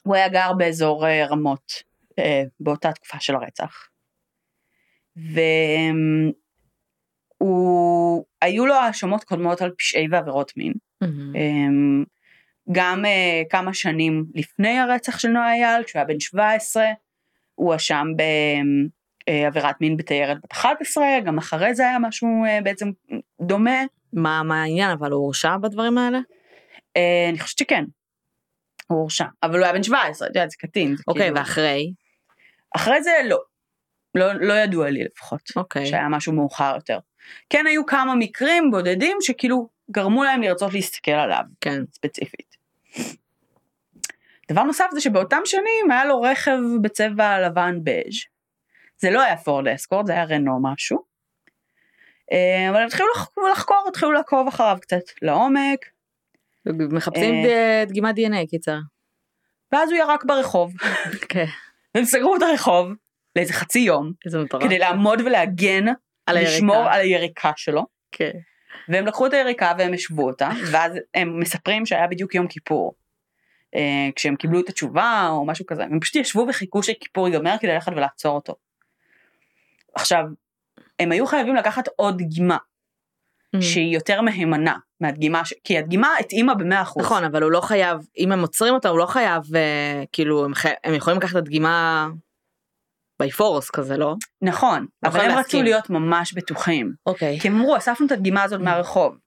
הוא 0.03 0.15
היה 0.15 0.29
גר 0.29 0.53
באזור 0.57 1.07
אה, 1.07 1.25
רמות 1.27 1.71
אה, 2.19 2.43
באותה 2.59 2.91
תקופה 2.91 3.19
של 3.19 3.35
הרצח. 3.35 3.87
והוא, 7.41 8.25
היו 8.41 8.65
לו 8.65 8.73
האשמות 8.73 9.23
קודמות 9.23 9.61
על 9.61 9.71
פשעי 9.77 10.07
ועבירות 10.11 10.51
מין. 10.57 10.73
אמ, 11.35 12.03
גם 12.71 13.05
אה, 13.05 13.41
כמה 13.49 13.73
שנים 13.73 14.25
לפני 14.35 14.79
הרצח 14.79 15.19
של 15.19 15.27
נועה 15.27 15.53
אייל, 15.53 15.83
כשהוא 15.83 15.99
היה 15.99 16.07
בן 16.07 16.19
17, 16.19 16.85
הוא 17.55 17.67
הואשם 17.71 18.07
בעבירת 19.27 19.81
מין 19.81 19.97
בתיירת 19.97 20.37
בת 20.43 20.51
11, 20.51 21.05
גם 21.25 21.37
אחרי 21.37 21.75
זה 21.75 21.83
היה 21.83 21.99
משהו 21.99 22.27
אה, 22.45 22.59
בעצם 22.63 22.91
דומה. 23.41 23.81
מה 24.13 24.43
מה 24.43 24.61
העניין 24.61 24.91
אבל 24.91 25.11
הוא 25.11 25.23
הורשע 25.23 25.57
בדברים 25.57 25.97
האלה? 25.97 26.19
אה, 26.97 27.29
אני 27.29 27.39
חושבת 27.39 27.57
שכן. 27.57 27.83
הוא 28.87 28.99
הורשע, 28.99 29.25
אבל 29.43 29.57
הוא 29.57 29.63
היה 29.63 29.73
בן 29.73 29.83
17, 29.83 30.27
את 30.27 30.35
יודעת, 30.35 30.51
זה 30.51 30.57
קטין. 30.59 30.95
אוקיי 31.07 31.23
כאילו- 31.23 31.37
ואחרי? 31.37 31.93
אחרי 32.75 33.03
זה 33.03 33.11
לא. 33.29 33.39
לא, 34.15 34.33
לא 34.33 34.53
ידוע 34.53 34.89
לי 34.89 35.03
לפחות, 35.03 35.41
אוקיי. 35.55 35.85
שהיה 35.85 36.07
משהו 36.09 36.33
מאוחר 36.33 36.71
יותר. 36.75 36.99
כן 37.49 37.67
היו 37.67 37.85
כמה 37.85 38.15
מקרים 38.15 38.71
בודדים 38.71 39.17
שכאילו 39.21 39.69
גרמו 39.91 40.23
להם 40.23 40.41
לרצות 40.41 40.73
להסתכל 40.73 41.11
עליו 41.11 41.43
כן. 41.61 41.81
ספציפית. 41.93 42.57
דבר 44.51 44.63
נוסף 44.63 44.85
זה 44.91 45.01
שבאותם 45.01 45.41
שנים 45.45 45.91
היה 45.91 46.05
לו 46.05 46.21
רכב 46.21 46.57
בצבע 46.81 47.39
לבן 47.39 47.75
בז'. 47.83 48.17
זה 48.97 49.09
לא 49.09 49.21
היה 49.21 49.37
פורד 49.37 49.67
אסקורד, 49.67 50.05
זה 50.05 50.13
היה 50.13 50.23
רנו 50.23 50.59
משהו. 50.61 50.97
אה, 52.31 52.69
אבל 52.69 52.77
הם 52.77 52.87
התחילו 52.87 53.07
לחקור, 53.15 53.49
לחקור, 53.49 53.85
התחילו 53.87 54.11
לעקוב 54.11 54.47
אחריו 54.47 54.77
קצת 54.81 55.03
לעומק, 55.21 55.85
מחפשים 56.65 57.33
אה. 57.45 57.83
דגימת 57.87 58.15
DNA 58.15 58.49
קיצר. 58.49 58.77
ואז 59.71 59.91
הוא 59.91 59.99
ירק 59.99 60.23
ברחוב. 60.25 60.73
כן. 61.29 61.45
הם 61.95 62.05
סגרו 62.05 62.35
את 62.35 62.41
הרחוב 62.41 62.91
לאיזה 63.35 63.53
חצי 63.53 63.79
יום, 63.79 64.11
איזה 64.25 64.39
מטורף. 64.39 64.63
כדי 64.63 64.79
לעמוד 64.79 65.21
ולהגן, 65.21 65.85
על 66.27 66.37
היריקה. 66.37 66.55
לשמור 66.55 66.89
על 66.89 67.01
היריקה 67.01 67.51
שלו. 67.55 67.85
כן. 68.11 68.31
והם 68.89 69.05
לקחו 69.05 69.25
את 69.25 69.33
היריקה 69.33 69.73
והם 69.77 69.93
השוו 69.93 70.27
אותה, 70.27 70.49
ואז 70.71 70.93
הם 71.13 71.39
מספרים 71.39 71.85
שהיה 71.85 72.07
בדיוק 72.07 72.35
יום 72.35 72.47
כיפור. 72.47 72.93
אה, 73.75 74.09
כשהם 74.15 74.35
קיבלו 74.35 74.59
את 74.59 74.69
התשובה 74.69 75.27
או 75.29 75.45
משהו 75.45 75.65
כזה, 75.65 75.83
הם 75.83 75.99
פשוט 75.99 76.15
ישבו 76.15 76.45
וחיכו 76.49 76.83
שכיפור 76.83 77.27
ייגמר 77.27 77.55
כדי 77.59 77.71
ללכת 77.71 77.91
ולעצור 77.91 78.35
אותו. 78.35 78.55
עכשיו, 79.95 80.23
הם 80.99 81.11
היו 81.11 81.27
חייבים 81.27 81.55
לקחת 81.55 81.87
עוד 81.95 82.17
דגימה 82.17 82.57
Mm. 83.55 83.61
שהיא 83.61 83.93
יותר 83.93 84.21
מהימנה 84.21 84.77
מהדגימה, 85.01 85.45
ש... 85.45 85.53
כי 85.63 85.77
הדגימה 85.77 86.09
התאימה 86.19 86.55
במאה 86.55 86.81
אחוז. 86.81 87.05
נכון 87.05 87.23
אבל 87.23 87.43
הוא 87.43 87.51
לא 87.51 87.61
חייב 87.61 87.97
אם 88.17 88.31
הם 88.31 88.41
עוצרים 88.41 88.73
אותו 88.73 88.89
הוא 88.89 88.97
לא 88.97 89.05
חייב 89.05 89.55
אה, 89.55 90.03
כאילו 90.11 90.45
הם, 90.45 90.53
חי... 90.53 90.69
הם 90.83 90.93
יכולים 90.93 91.19
לקחת 91.19 91.31
את 91.31 91.35
הדגימה. 91.35 92.07
By 93.23 93.25
force 93.25 93.71
כזה 93.73 93.97
לא? 93.97 94.15
נכון, 94.41 94.85
אבל 95.03 95.19
הם. 95.19 95.37
רצו 95.37 95.61
להיות 95.61 95.89
ממש 95.89 96.33
בטוחים. 96.33 96.93
אוקיי. 97.05 97.39
כי 97.39 97.47
הם 97.47 97.55
אמרו, 97.55 97.77
אספנו 97.77 98.05
את 98.05 98.11
הדגימה 98.11 98.43
הזאת 98.43 98.61
מהרחוב. 98.61 99.17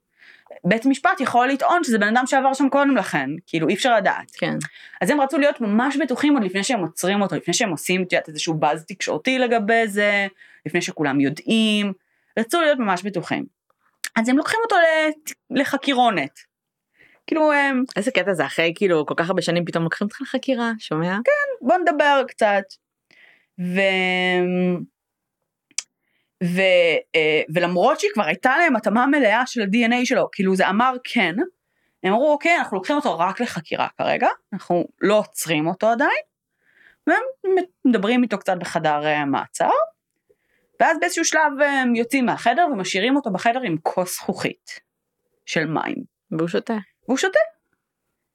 בית 0.64 0.87
משפט 0.87 1.20
יכול 1.20 1.48
לטעון 1.48 1.85
שזה 1.85 1.98
בן 1.98 2.16
אדם 2.16 2.26
שעבר 2.26 2.55
שם 2.55 2.68
קודם 2.68 2.96
לכן, 2.96 3.31
כאילו 3.46 3.68
אי 3.68 3.74
אפשר 3.74 3.96
לדעת. 3.96 4.31
כן. 4.38 4.57
אז 5.00 5.11
הם 5.11 5.20
רצו 5.20 5.38
להיות 5.38 5.61
ממש 5.61 5.96
בטוחים 5.96 6.35
עוד 6.35 6.44
לפני 6.44 6.64
שהם 6.64 6.81
עוצרים 6.81 7.22
אותו, 7.22 7.37
לפני 7.37 7.55
שהם 7.55 7.70
עושים 7.70 8.03
את 8.03 8.12
יודעת, 8.12 8.29
איזשהו 8.29 8.55
באז 8.55 8.85
תקשורתי 8.87 9.38
לגבי 9.38 9.88
זה, 9.88 10.26
לפני 10.66 10.83
שכולם 10.83 11.20
יודעים, 11.20 11.92
רצו 12.38 12.61
להיות 12.61 12.79
ממש 12.79 13.03
בטוחים. 13.03 13.44
אז 14.16 14.29
הם 14.29 14.37
לוקחים 14.37 14.61
אותו 14.64 14.76
לחקירונת. 15.50 16.50
כאילו, 17.26 17.53
הם, 17.53 17.85
איזה 17.96 18.11
קטע 18.11 18.33
זה 18.33 18.46
אחרי 18.46 18.72
כאילו 18.76 19.07
כל 19.07 19.14
כך 19.16 19.29
הרבה 19.29 19.42
שנים 19.42 19.64
פתאום 19.64 19.85
לוקחים 19.85 20.07
אותך 20.07 20.20
לחקירה 20.20 20.72
שומע? 20.79 21.16
בוא 21.61 21.76
נדבר 21.79 22.22
קצת. 22.29 22.62
ו... 23.61 23.81
ו... 26.44 26.61
אה, 27.14 27.42
ולמרות 27.55 28.01
שהיא 28.01 28.11
כבר 28.14 28.25
הייתה 28.25 28.57
להם 28.59 28.77
התאמה 28.77 29.07
מלאה 29.07 29.46
של 29.46 29.61
ה-DNA 29.61 30.05
שלו, 30.05 30.29
כאילו 30.33 30.57
זה 30.57 30.68
אמר 30.68 30.94
כן, 31.05 31.35
הם 32.03 32.12
אמרו 32.12 32.33
אוקיי 32.33 32.57
אנחנו 32.57 32.77
לוקחים 32.77 32.96
אותו 32.96 33.18
רק 33.18 33.40
לחקירה 33.40 33.88
כרגע, 33.99 34.29
אנחנו 34.53 34.85
לא 35.01 35.18
עוצרים 35.18 35.66
אותו 35.66 35.88
עדיין, 35.88 36.23
והם 37.07 37.23
מדברים 37.85 38.23
איתו 38.23 38.38
קצת 38.38 38.57
בחדר 38.61 39.07
אה, 39.07 39.25
מעצר, 39.25 39.70
ואז 40.81 40.96
באיזשהו 41.01 41.25
שלב 41.25 41.61
אה, 41.61 41.83
הם 41.83 41.94
יוצאים 41.94 42.27
מהחדר 42.27 42.66
ומשאירים 42.73 43.16
אותו 43.16 43.31
בחדר 43.31 43.61
עם 43.61 43.77
כוס 43.83 44.16
זכוכית 44.16 44.81
של 45.46 45.66
מים, 45.66 45.96
והוא 46.31 46.49
שותה. 46.49 46.77
והוא 47.09 47.18
שותה, 47.18 47.38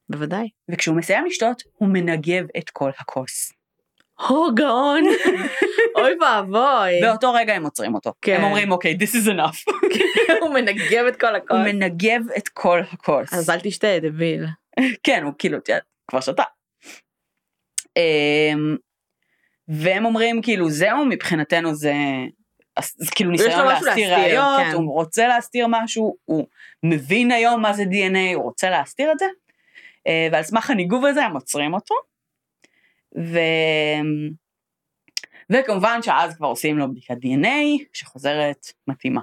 בוודאי. 0.09 0.49
וכשהוא 0.71 0.97
מסיים 0.97 1.25
לשתות 1.25 1.63
הוא 1.73 1.89
מנגב 1.89 2.45
את 2.57 2.69
כל 2.69 2.91
הכוס. 2.99 3.51
הו 4.19 4.56
גאון. 4.56 5.04
אוי 5.95 6.12
ואבוי. 6.21 7.01
באותו 7.01 7.34
רגע 7.34 7.54
הם 7.54 7.63
עוצרים 7.63 7.95
אותו. 7.95 8.13
כן. 8.21 8.36
הם 8.36 8.43
אומרים 8.43 8.71
אוקיי, 8.71 8.97
this 8.99 9.15
is 9.15 9.30
enough. 9.30 9.73
הוא 10.41 10.54
מנגב 10.54 11.06
את 11.08 11.15
כל 11.19 11.36
הכל. 11.36 11.56
הוא 11.56 11.63
מנגב 11.63 12.21
את 12.38 12.47
כל 12.49 12.80
הכוס. 12.91 13.34
אז 13.34 13.49
אל 13.49 13.60
תשתה 13.60 13.88
דביל. 14.01 14.45
כן, 15.06 15.23
הוא 15.23 15.34
כאילו, 15.38 15.58
כבר 16.08 16.19
שתה. 16.19 16.43
אמ, 17.97 18.75
והם 19.67 20.06
אומרים 20.06 20.41
כאילו 20.41 20.69
זהו 20.69 21.06
מבחינתנו 21.06 21.75
זה, 21.75 21.93
אז- 22.75 23.10
כאילו 23.15 23.32
ניסיון 23.32 23.67
להסתיר, 23.67 24.13
ראיות, 24.13 24.60
כן. 24.60 24.73
הוא 24.73 24.93
רוצה 24.93 25.28
להסתיר 25.28 25.67
משהו, 25.69 26.15
הוא 26.25 26.47
מבין 26.84 27.32
היום 27.32 27.62
מה 27.62 27.73
זה 27.73 27.84
DNA, 27.84 28.36
הוא 28.36 28.43
רוצה 28.43 28.69
להסתיר 28.69 29.12
את 29.12 29.19
זה, 29.19 29.25
אה, 30.08 30.28
ועל 30.32 30.43
סמך 30.43 30.69
הניגוב 30.69 31.06
הזה 31.06 31.23
הם 31.25 31.34
עוצרים 31.34 31.73
אותו. 31.73 31.95
ו... 33.17 33.39
וכמובן 35.49 35.99
שאז 36.01 36.38
כבר 36.38 36.47
עושים 36.47 36.78
לו 36.78 36.91
בדיקת 36.91 37.15
DNA 37.15 37.86
שחוזרת 37.93 38.65
מתאימה. 38.88 39.21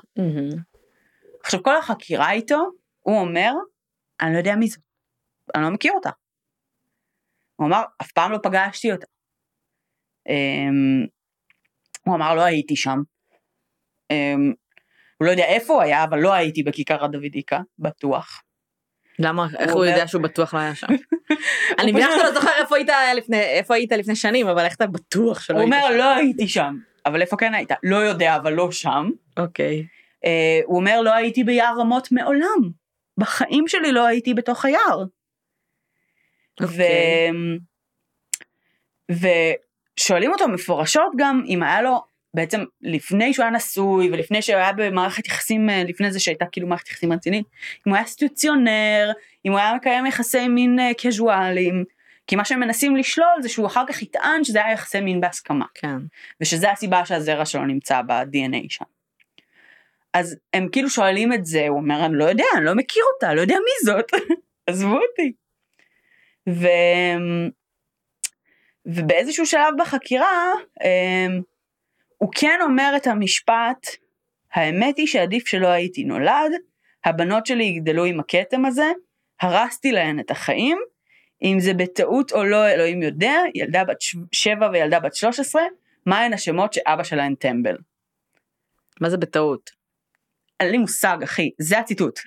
עכשיו 1.45 1.63
כל 1.63 1.77
החקירה 1.77 2.33
איתו, 2.33 2.59
הוא 3.01 3.21
אומר, 3.21 3.53
אני 4.21 4.33
לא 4.33 4.39
יודע 4.39 4.57
מי 4.57 4.67
זאת, 4.67 4.83
אני 5.55 5.63
לא 5.63 5.71
מכיר 5.71 5.93
אותה. 5.93 6.11
הוא 7.57 7.67
אמר, 7.67 7.83
אף 8.03 8.13
פעם 8.13 8.33
לא 8.33 8.39
פגשתי 8.43 8.93
אותה. 8.93 9.07
אמ, 10.29 11.07
הוא 12.07 12.15
אמר, 12.15 12.35
לא 12.35 12.43
הייתי 12.43 12.77
שם. 12.77 12.99
אמ, 14.11 14.53
הוא 15.19 15.27
לא 15.27 15.31
יודע 15.31 15.45
איפה 15.45 15.73
הוא 15.73 15.83
היה, 15.83 16.05
אבל 16.05 16.19
לא 16.19 16.33
הייתי 16.33 16.63
בכיכר 16.63 17.05
הדוידיקה, 17.05 17.61
בטוח. 17.79 18.43
למה 19.19 19.47
איך 19.59 19.71
הוא 19.71 19.79
הוא 19.79 19.85
יודע 19.85 19.97
אומר- 19.97 20.07
שהוא 20.07 20.23
בטוח 20.23 20.55
לא 20.55 20.59
היה 20.59 20.75
שם? 20.75 20.87
אני 21.79 21.93
מבינה 21.93 22.09
שאתה 22.17 22.29
לא 22.29 22.35
זוכר 22.35 22.51
איפה 23.35 23.75
היית 23.75 23.93
לפני 23.93 24.17
שנים 24.17 24.49
אבל 24.49 24.65
איך 24.65 24.75
אתה 24.77 24.87
בטוח 24.87 25.41
שלא 25.41 25.57
הוא 25.57 25.63
היית 25.63 25.75
אומר, 25.75 25.89
שם? 25.93 25.97
לא 25.99 26.15
הייתי 26.15 26.49
שם. 26.49 26.77
אבל 27.07 27.21
איפה 27.23 27.37
כן 27.37 27.55
היית? 27.55 27.71
לא 27.83 27.97
יודע, 27.97 28.37
אבל 28.37 28.53
לא 28.53 28.71
שם. 28.73 29.11
אוקיי. 29.37 29.87
אה, 30.25 30.61
הוא 30.65 30.77
אומר, 30.77 31.01
לא 31.01 31.15
הייתי 31.15 31.45
ביער 31.45 31.75
רמות 31.79 32.13
מעולם. 32.13 32.71
בחיים 33.19 33.69
שלי 33.69 33.93
לא 33.93 34.07
הייתי 34.07 34.35
בתוך 34.35 34.65
היער. 34.65 34.99
ו... 36.61 36.65
אוקיי. 36.65 37.31
ושואלים 39.99 40.33
אותו 40.33 40.49
מפורשות 40.49 41.13
גם 41.17 41.43
אם 41.47 41.63
היה 41.63 41.83
לו 41.83 42.05
בעצם 42.35 42.65
לפני 42.83 43.35
שהוא 43.35 43.43
היה 43.43 43.53
נשוי 43.53 44.11
ולפני 44.13 44.43
שהוא 44.43 44.57
היה 44.57 44.73
במערכת 44.73 45.27
יחסים 45.27 45.71
אה, 45.71 45.85
לפני 45.85 46.13
זה 46.13 46.21
שהייתה 46.21 46.45
כאילו 46.53 46.67
מערכת 46.67 46.89
יחסים 46.89 47.13
רצינית 47.13 47.47
אם 47.87 47.93
הוא 47.93 47.97
היה 47.97 48.07
סטיוציונר 48.07 49.13
אם 49.47 49.53
הוא 49.53 49.59
היה 49.59 49.75
מקיים 49.75 50.07
יחסי 50.07 50.49
מין 50.49 50.81
אה, 50.81 50.91
קזואליים 50.99 51.85
כי 52.27 52.37
מה 52.37 52.45
שהם 52.45 52.61
מנסים 52.61 52.97
לשלול 52.97 53.43
זה 53.43 53.49
שהוא 53.49 53.67
אחר 53.67 53.85
כך 53.89 54.03
יטען 54.03 54.45
שזה 54.45 54.65
היה 54.65 54.73
יחסי 54.73 55.01
מין 55.01 55.21
בהסכמה 55.21 55.67
כן. 55.75 55.97
ושזה 56.41 56.71
הסיבה 56.71 57.05
שהזרע 57.07 57.45
שלו 57.45 57.67
נמצא 57.67 58.03
ב-DNA 58.03 58.67
שם. 58.69 58.85
אז 60.15 60.37
הם 60.53 60.69
כאילו 60.73 60.91
שואלים 60.91 61.33
את 61.33 61.47
זה, 61.47 61.69
הוא 61.69 61.77
אומר, 61.77 62.07
אני 62.07 62.19
לא 62.19 62.25
יודע, 62.25 62.45
אני 62.57 62.65
לא 62.65 62.75
מכיר 62.75 63.03
אותה, 63.15 63.35
לא 63.35 63.41
יודע 63.41 63.55
מי 63.55 63.93
זאת, 63.93 64.11
עזבו 64.67 64.99
אותי. 64.99 65.33
ו... 66.49 66.67
ובאיזשהו 68.87 69.47
שלב 69.47 69.75
בחקירה, 69.79 70.53
אמ, 70.85 71.41
הוא 72.23 72.31
כן 72.35 72.59
אומר 72.63 72.93
את 72.97 73.07
המשפט, 73.07 73.87
האמת 74.53 74.97
היא 74.97 75.07
שעדיף 75.07 75.47
שלא 75.47 75.69
הייתי 75.69 76.05
נולד, 76.05 76.53
הבנות 77.05 77.47
שלי 77.47 77.65
יגדלו 77.65 78.05
עם 78.05 78.21
הכתם 78.21 78.65
הזה, 78.65 78.93
הרסתי 79.41 79.93
להן 79.93 80.21
את 80.21 80.31
החיים, 80.31 80.79
אם 81.43 81.57
זה 81.61 81.75
בטעות 81.75 82.33
או 82.33 82.45
לא, 82.45 82.69
אלוהים 82.69 83.03
יודע, 83.03 83.35
ילדה 83.55 83.85
בת 83.85 83.97
שבע 84.33 84.69
וילדה 84.73 85.01
בת 85.01 85.15
13, 85.15 85.63
מהן 86.07 86.33
השמות 86.33 86.73
שאבא 86.73 87.03
שלהן 87.03 87.35
טמבל. 87.35 87.77
מה 89.01 89.11
זה 89.11 89.17
בטעות? 89.17 89.71
אין 90.61 90.71
לי 90.71 90.79
מושג, 90.79 91.17
אחי, 91.25 91.51
זה 91.59 91.79
הציטוט. 91.79 92.21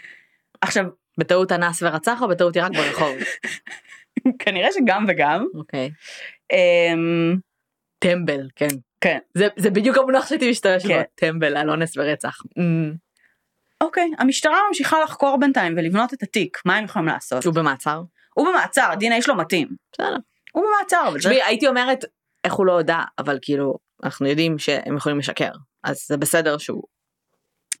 עכשיו, 0.60 0.84
בטעות 1.18 1.52
אנס 1.52 1.82
ורצח 1.82 2.22
או 2.22 2.28
בטעות 2.28 2.56
ירק 2.56 2.72
ברחוב? 2.72 3.16
כנראה 4.44 4.68
שגם 4.72 5.04
וגם. 5.08 5.46
אוקיי. 5.54 5.90
אמ, 6.52 7.36
טמבל 7.98 8.48
כן. 8.56 8.68
כן. 9.02 9.18
זה 9.34 9.48
זה 9.56 9.70
בדיוק 9.70 9.98
המונח 9.98 10.26
שהייתי 10.26 10.50
משתמש 10.50 10.82
בו. 10.82 10.88
כן. 10.88 11.02
טמבל 11.14 11.56
על 11.56 11.70
אונס 11.70 11.96
ורצח. 11.96 12.38
אמ, 12.58 12.92
אוקיי, 13.80 14.10
המשטרה 14.18 14.58
ממשיכה 14.68 15.02
לחקור 15.04 15.36
בינתיים 15.40 15.74
ולבנות 15.76 16.14
את 16.14 16.22
התיק, 16.22 16.58
מה 16.64 16.76
הם 16.76 16.84
יכולים 16.84 17.08
לעשות? 17.08 17.42
שהוא 17.42 17.54
במעצר? 17.54 18.02
הוא 18.34 18.48
במעצר, 18.48 18.82
ה-DNA 18.82 19.22
שלו 19.22 19.36
מתאים. 19.36 19.68
בסדר. 19.92 20.16
הוא 20.52 20.64
במעצר, 20.64 21.04
אבל 21.08 21.12
זה... 21.12 21.18
תשמעי 21.18 21.42
הייתי 21.42 21.66
אומרת 21.66 22.04
איך 22.44 22.54
הוא 22.54 22.66
לא 22.66 22.72
הודה 22.72 23.02
אבל 23.18 23.38
כאילו 23.42 23.78
אנחנו 24.04 24.26
יודעים 24.26 24.58
שהם 24.58 24.96
יכולים 24.96 25.18
לשקר 25.18 25.50
אז 25.84 26.06
זה 26.08 26.16
בסדר 26.16 26.58
שהוא 26.58 26.82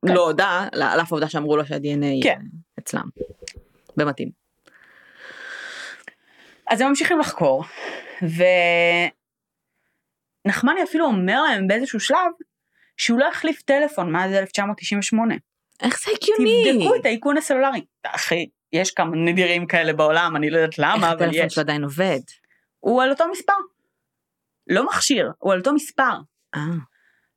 כן. 0.06 0.14
לא 0.14 0.26
הודה 0.26 0.66
על 0.72 1.00
אף 1.00 1.12
העובדה 1.12 1.28
שאמרו 1.28 1.56
לו 1.56 1.66
שה-DNA 1.66 2.22
כן. 2.22 2.40
אצלם. 2.78 3.08
במתאים. 3.96 4.30
אז 6.70 6.80
הם 6.80 6.88
ממשיכים 6.88 7.18
לחקור, 7.18 7.64
ונחמני 10.44 10.82
אפילו 10.82 11.04
אומר 11.06 11.42
להם 11.42 11.66
באיזשהו 11.66 12.00
שלב 12.00 12.32
שהוא 12.96 13.18
לא 13.18 13.28
החליף 13.28 13.62
טלפון 13.62 14.12
מאז 14.12 14.32
1998. 14.32 15.34
איך 15.82 16.00
זה 16.04 16.10
הגיוני? 16.16 16.72
תבדקו 16.72 16.94
את 16.94 17.06
האיכון 17.06 17.36
הסלולרי. 17.36 17.84
אחי, 18.06 18.46
יש 18.72 18.90
כמה 18.90 19.16
נדירים 19.16 19.66
כאלה 19.66 19.92
בעולם, 19.92 20.36
אני 20.36 20.50
לא 20.50 20.56
יודעת 20.56 20.70
איך 20.70 20.78
למה, 20.78 21.12
אבל 21.12 21.24
הטלפון 21.26 21.46
יש. 21.46 21.54
שלו 21.54 21.62
עדיין 21.62 21.84
עובד? 21.84 22.20
הוא 22.80 23.02
על 23.02 23.10
אותו 23.10 23.24
מספר. 23.32 23.52
לא 24.66 24.86
מכשיר, 24.86 25.30
הוא 25.38 25.52
על 25.52 25.58
אותו 25.58 25.72
מספר. 25.72 26.12
אה. 26.54 26.60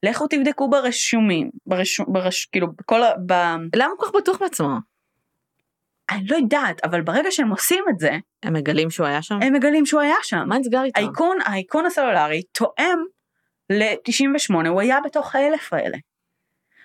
לכו 0.04 0.28
תבדקו 0.28 0.70
ברשומים, 0.70 1.50
ברשום, 1.66 2.06
ברש, 2.10 2.46
כאילו, 2.46 2.68
בכל 2.74 3.04
ה... 3.04 3.12
ב... 3.26 3.34
למה 3.76 3.86
הוא 3.86 4.00
כל 4.00 4.06
כך 4.06 4.16
בטוח 4.16 4.38
בעצמו? 4.40 4.95
אני 6.10 6.28
לא 6.28 6.36
יודעת, 6.36 6.84
אבל 6.84 7.02
ברגע 7.02 7.32
שהם 7.32 7.50
עושים 7.50 7.84
את 7.90 8.00
זה, 8.00 8.12
הם 8.44 8.54
מגלים 8.54 8.92
שהוא 8.92 9.08
היה 9.08 9.22
שם? 9.22 9.40
הם 9.42 9.54
מגלים 9.54 9.86
שהוא 9.86 10.02
היה 10.02 10.16
שם. 10.24 10.44
מה 10.48 10.58
נסגר 10.58 10.84
איתו? 10.84 11.00
האיכון, 11.00 11.38
האיכון 11.46 11.86
הסלולרי 11.86 12.42
תואם 12.52 13.00
ל-98 13.70 14.68
הוא 14.68 14.82
היה 14.82 15.00
בתוך 15.06 15.36
האלף 15.36 15.74
האלה. 15.74 15.98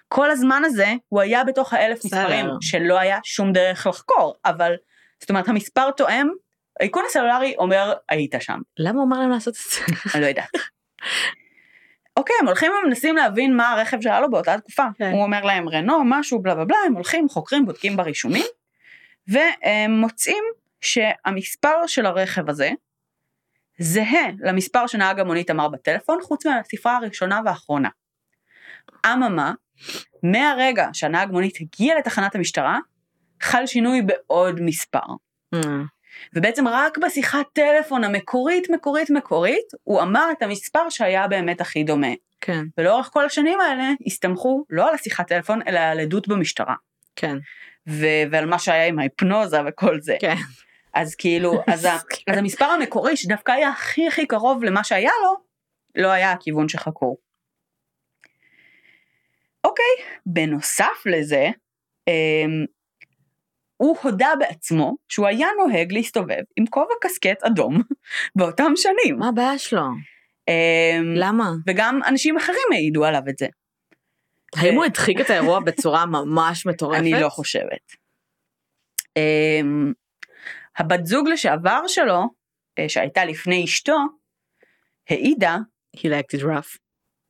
כל 0.09 0.31
הזמן 0.31 0.63
הזה 0.65 0.95
הוא 1.09 1.21
היה 1.21 1.45
בתוך 1.45 1.73
האלף 1.73 1.99
בסדר. 1.99 2.21
מספרים 2.21 2.47
שלא 2.61 2.99
היה 2.99 3.19
שום 3.25 3.53
דרך 3.53 3.87
לחקור, 3.87 4.35
אבל 4.45 4.75
זאת 5.21 5.31
אומרת 5.31 5.49
המספר 5.49 5.91
תואם, 5.91 6.29
האיכון 6.81 7.03
הסלולרי 7.09 7.55
אומר 7.59 7.93
היית 8.09 8.35
שם, 8.41 8.61
למה 8.79 8.99
הוא 8.99 9.09
אמר 9.09 9.21
להם 9.21 9.31
לעשות 9.31 9.55
את 9.55 9.61
זה? 9.73 9.95
אני 10.15 10.23
לא 10.23 10.27
יודעת. 10.27 10.51
אוקיי, 12.17 12.37
הם 12.41 12.47
הולכים 12.47 12.73
ומנסים 12.73 13.17
להבין 13.17 13.57
מה 13.57 13.73
הרכב 13.73 14.01
שהיה 14.01 14.21
לו 14.21 14.31
באותה 14.31 14.59
תקופה. 14.59 14.85
כן. 14.99 15.11
הוא 15.13 15.23
אומר 15.23 15.45
להם 15.45 15.69
רנו, 15.69 16.03
משהו, 16.05 16.43
בלה 16.43 16.55
בלה 16.55 16.65
בלה, 16.65 16.77
הם 16.87 16.95
הולכים, 16.95 17.29
חוקרים, 17.29 17.67
בודקים 17.67 17.97
ברישומים, 17.97 18.45
והם 19.31 19.91
מוצאים 19.91 20.45
שהמספר 20.81 21.87
של 21.87 22.07
הרכב 22.07 22.51
הזה 22.51 22.71
זהה 23.79 24.31
למספר 24.41 24.87
שנהג 24.87 25.21
המונית 25.21 25.51
אמר 25.51 25.69
בטלפון, 25.69 26.19
חוץ 26.23 26.47
מהספרה 26.47 26.97
הראשונה 26.97 27.41
והאחרונה. 27.45 27.89
אממה, 29.07 29.53
מהרגע 30.23 30.89
שהנהג 30.93 31.31
מונית 31.31 31.59
הגיע 31.61 31.99
לתחנת 31.99 32.35
המשטרה, 32.35 32.79
חל 33.43 33.67
שינוי 33.67 34.03
בעוד 34.03 34.61
מספר. 34.61 34.99
אה, 35.55 35.61
ובעצם 36.35 36.69
רק 36.69 36.99
בשיחת 36.99 37.47
טלפון 37.53 38.05
המקורית, 38.05 38.71
מקורית, 38.71 39.11
מקורית, 39.11 39.67
הוא 39.83 40.03
אמר 40.03 40.29
את 40.33 40.43
המספר 40.43 40.91
שהיה 40.91 41.29
באמת 41.29 41.61
הכי 41.61 41.85
דומה. 41.85 42.13
כן, 42.41 42.65
ולאורך 42.79 43.11
כל 43.13 43.25
השנים 43.25 43.61
האלה 43.61 43.85
הסתמכו 44.07 44.65
לא 44.71 44.89
על 44.89 44.95
השיחת 44.95 45.29
טלפון, 45.29 45.61
אלא 45.67 45.79
על 45.79 46.01
עדות 46.01 46.29
במשטרה. 46.29 46.75
כן, 47.17 47.37
ו- 47.89 48.23
ועל 48.31 48.47
מה 48.47 48.59
שהיה 48.59 48.87
עם 48.87 48.99
ההיפנוזה 48.99 49.59
וכל 49.69 50.01
זה. 50.01 50.17
כן. 50.21 50.35
אז 50.95 51.15
כאילו, 51.15 51.53
אז, 51.67 51.85
ה- 51.85 51.97
אז 52.31 52.39
המספר 52.39 52.65
המקורי 52.65 53.17
שדווקא 53.17 53.53
היה 53.53 53.69
הכי 53.69 54.07
הכי 54.09 54.27
קרוב 54.27 54.65
למה 54.65 54.85
שהיה 54.85 55.11
לו, 55.25 55.37
לא 56.03 56.09
היה 56.09 56.33
הכיוון 56.33 56.69
שחקרו. 56.69 57.17
אוקיי, 59.65 60.05
בנוסף 60.27 61.07
לזה, 61.07 61.49
אמ, 62.09 62.65
הוא 63.77 63.97
הודה 64.03 64.29
בעצמו 64.39 64.97
שהוא 65.09 65.27
היה 65.27 65.49
נוהג 65.59 65.93
להסתובב 65.93 66.43
עם 66.57 66.67
כובע 66.67 66.95
קסקט 67.01 67.43
אדום 67.43 67.83
באותם 68.37 68.73
שנים. 68.77 69.19
מה 69.19 69.29
הבעיה 69.29 69.59
שלו? 69.59 69.83
אמ, 70.49 71.13
למה? 71.17 71.51
וגם 71.67 72.01
אנשים 72.07 72.37
אחרים 72.37 72.69
העידו 72.73 73.05
עליו 73.05 73.23
את 73.29 73.39
זה. 73.39 73.47
האם 74.57 74.75
הוא 74.75 74.85
הדחיק 74.85 75.21
את 75.21 75.31
האירוע 75.31 75.61
בצורה 75.61 76.07
ממש 76.07 76.67
מטורפת? 76.67 77.01
אני 77.01 77.13
לא 77.13 77.29
חושבת. 77.29 77.97
אמ, 79.17 79.93
הבת 80.79 81.07
זוג 81.07 81.29
לשעבר 81.29 81.81
שלו, 81.87 82.23
אה, 82.79 82.89
שהייתה 82.89 83.25
לפני 83.25 83.65
אשתו, 83.65 83.97
העידה 85.09 85.57
He 85.97 86.01
liked 86.01 86.41
it 86.41 86.43
rough. 86.43 86.79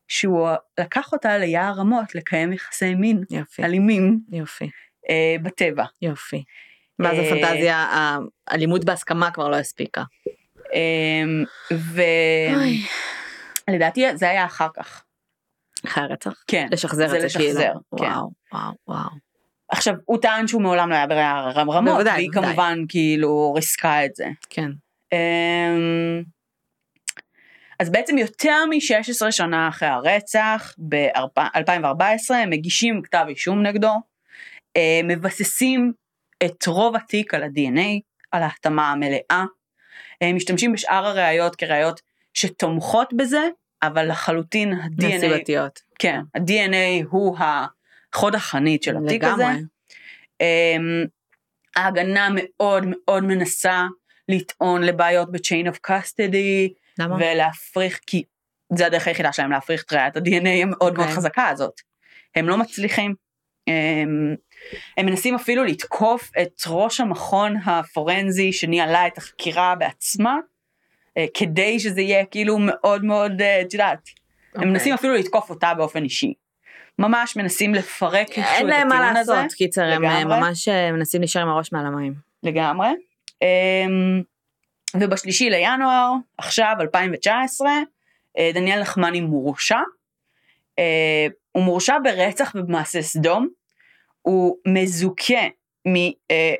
שהוא 0.08 0.48
לקח 0.80 1.12
אותה 1.12 1.38
ליער 1.38 1.72
רמות 1.72 2.14
לקיים 2.14 2.52
יחסי 2.52 2.94
מין 2.94 3.24
יופי, 3.30 3.64
אלימים 3.64 4.20
יופי, 4.32 4.70
אה, 5.10 5.36
בטבע. 5.42 5.84
יופי. 6.02 6.44
זה 7.02 7.08
אה, 7.08 7.30
פנטזיה, 7.30 7.86
האלימות 8.46 8.84
בהסכמה 8.84 9.30
כבר 9.30 9.48
לא 9.48 9.56
הספיקה. 9.56 10.02
אמ, 10.74 11.44
ולדעתי 13.68 14.16
זה 14.16 14.30
היה 14.30 14.44
אחר 14.44 14.68
כך. 14.76 15.04
אחרי 15.86 16.04
הרצח? 16.04 16.42
כן. 16.46 16.66
לשחזר 16.70 17.04
את 17.04 17.10
זה 17.10 17.38
כאילו. 17.38 17.50
לשחזר, 17.50 17.72
כן. 17.98 18.04
וואו, 18.04 18.30
וואו, 18.52 18.72
וואו. 18.88 19.10
עכשיו, 19.68 19.94
הוא 20.04 20.18
טען 20.18 20.46
שהוא 20.46 20.62
מעולם 20.62 20.90
לא 20.90 20.94
היה 20.94 21.06
ביער 21.06 21.50
רמות, 21.50 21.84
בוודאי, 21.84 22.12
והיא 22.14 22.30
בוודאי. 22.32 22.48
כמובן 22.48 22.78
כאילו 22.88 23.52
ריסקה 23.54 24.04
את 24.04 24.14
זה. 24.14 24.26
כן. 24.50 24.70
אמ, 25.12 26.22
אז 27.80 27.90
בעצם 27.90 28.18
יותר 28.18 28.64
מ-16 28.70 29.30
שנה 29.30 29.68
אחרי 29.68 29.88
הרצח, 29.88 30.74
ב-2014, 30.88 32.34
הם 32.34 32.50
מגישים 32.50 33.02
כתב 33.02 33.24
אישום 33.28 33.62
נגדו, 33.62 33.92
אה, 34.76 35.00
מבססים 35.04 35.92
את 36.44 36.66
רוב 36.66 36.96
התיק 36.96 37.34
על 37.34 37.42
ה-DNA, 37.42 38.00
על 38.30 38.42
ההחתמה 38.42 38.92
המלאה, 38.92 39.44
הם 40.20 40.36
משתמשים 40.36 40.72
בשאר 40.72 41.06
הראיות 41.06 41.56
כראיות 41.56 42.00
שתומכות 42.34 43.12
בזה, 43.16 43.48
אבל 43.82 44.10
לחלוטין 44.10 44.72
ה-DNA, 44.72 45.16
נסיבתיות. 45.16 45.80
כן, 45.98 46.20
ה-DNA 46.34 47.06
הוא 47.10 47.36
החוד 47.38 48.34
החנית 48.34 48.82
של 48.82 48.96
התיק 48.96 49.24
הזה. 49.24 49.42
לגמרי. 49.42 49.62
אמ, 50.40 51.04
ההגנה 51.76 52.28
מאוד 52.34 52.84
מאוד 52.86 53.24
מנסה 53.24 53.86
לטעון 54.28 54.82
לבעיות 54.82 55.32
ב-chain 55.32 55.72
of 55.72 55.90
custody, 55.90 56.72
למה? 56.98 57.16
ולהפריך, 57.16 58.00
כי 58.06 58.24
זה 58.74 58.86
הדרך 58.86 59.06
היחידה 59.06 59.32
שלהם 59.32 59.50
להפריך 59.50 59.82
את 59.82 59.92
ראיית 59.92 60.16
ה-DNA 60.16 60.62
המאוד 60.62 60.94
מאוד 60.94 60.98
אוקיי. 60.98 61.16
חזקה 61.16 61.48
הזאת. 61.48 61.80
הם 62.34 62.48
לא 62.48 62.56
מצליחים. 62.56 63.14
הם, 63.66 64.36
הם 64.96 65.06
מנסים 65.06 65.34
אפילו 65.34 65.64
לתקוף 65.64 66.30
את 66.42 66.62
ראש 66.66 67.00
המכון 67.00 67.56
הפורנזי 67.64 68.52
שניהלה 68.52 69.06
את 69.06 69.18
החקירה 69.18 69.74
בעצמה, 69.74 70.36
כדי 71.34 71.80
שזה 71.80 72.00
יהיה 72.00 72.24
כאילו 72.24 72.58
מאוד 72.58 73.04
מאוד, 73.04 73.40
אה, 73.42 73.60
את 73.60 73.72
יודעת, 73.74 73.98
הם 73.98 74.54
אוקיי. 74.54 74.70
מנסים 74.70 74.94
אפילו 74.94 75.14
לתקוף 75.14 75.50
אותה 75.50 75.74
באופן 75.74 76.04
אישי. 76.04 76.34
ממש 76.98 77.36
מנסים 77.36 77.74
לפרק 77.74 78.28
איכשהו 78.28 78.42
אין 78.42 78.66
את 78.66 78.70
להם 78.70 78.88
מה 78.88 78.94
הטיעון 78.94 79.16
הזה. 79.16 79.32
לעשות, 79.32 79.52
קיצר, 79.52 79.84
הם 79.84 80.04
אה. 80.04 80.24
ממש 80.24 80.68
אה, 80.68 80.92
מנסים 80.92 81.20
להישאר 81.20 81.42
עם 81.42 81.48
הראש 81.48 81.72
מעל 81.72 81.86
המים. 81.86 82.14
לגמרי. 82.42 82.88
אמ, 83.42 84.22
ובשלישי 85.00 85.50
לינואר, 85.50 86.12
עכשיו 86.38 86.74
2019, 86.80 87.68
אה, 88.38 88.50
דניאל 88.54 88.80
נחמני 88.80 89.20
מורשע. 89.20 89.78
אה, 90.78 91.26
הוא 91.52 91.62
מורשע 91.64 91.96
ברצח 92.04 92.52
ובמעשה 92.54 93.02
סדום. 93.02 93.48
הוא 94.22 94.56
מזוכה 94.68 95.42
מ- 95.88 96.12
אה, 96.30 96.54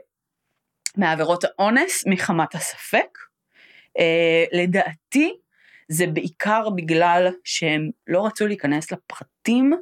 מעבירות 0.97 1.45
האונס 1.45 2.05
מחמת 2.07 2.55
הספק. 2.55 3.19
אה, 3.99 4.45
לדעתי 4.53 5.33
זה 5.89 6.07
בעיקר 6.07 6.71
בגלל 6.77 7.29
שהם 7.45 7.91
לא 8.07 8.27
רצו 8.27 8.47
להיכנס 8.47 8.93
לפרטים 8.93 9.73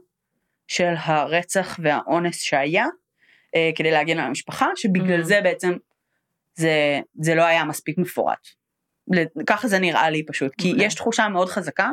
של 0.69 0.95
הרצח 0.99 1.79
והאונס 1.83 2.41
שהיה, 2.41 2.87
אה, 3.55 3.71
כדי 3.77 3.91
להגן 3.91 4.19
על 4.19 4.27
המשפחה, 4.27 4.67
שבגלל 4.77 5.21
Mhm. 5.21 5.25
זה 5.25 5.41
בעצם 5.41 5.73
זה, 6.55 7.01
זה 7.21 7.35
לא 7.35 7.43
היה 7.43 7.65
מספיק 7.65 7.99
מפורט. 7.99 8.49
ככה 9.47 9.69
זה 9.69 9.79
נראה 9.79 10.11
לי 10.11 10.27
פשוט, 10.27 10.53
כי 10.59 10.73
אוקיי. 10.73 10.87
יש 10.87 10.95
תחושה 10.95 11.29
מאוד 11.29 11.49
חזקה 11.49 11.91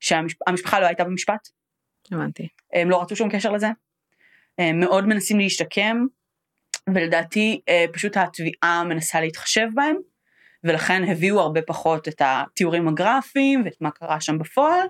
שהמשפחה 0.00 0.80
לא 0.80 0.86
הייתה 0.86 1.04
במשפט, 1.04 1.48
הבנתי. 2.12 2.48
הם 2.72 2.90
לא 2.90 3.02
רצו 3.02 3.16
שום 3.16 3.30
קשר 3.30 3.52
לזה, 3.52 3.66
הם 4.58 4.80
מאוד 4.80 5.06
מנסים 5.06 5.38
להשתקם, 5.38 5.96
ולדעתי 6.94 7.60
אה, 7.68 7.84
פשוט 7.92 8.16
התביעה 8.16 8.84
מנסה 8.88 9.20
להתחשב 9.20 9.66
בהם, 9.74 9.96
ולכן 10.64 11.04
הביאו 11.08 11.40
הרבה 11.40 11.62
פחות 11.62 12.08
את 12.08 12.22
התיאורים 12.24 12.88
הגרפיים 12.88 13.62
ואת 13.64 13.76
מה 13.80 13.90
קרה 13.90 14.20
שם 14.20 14.38
בפועל, 14.38 14.86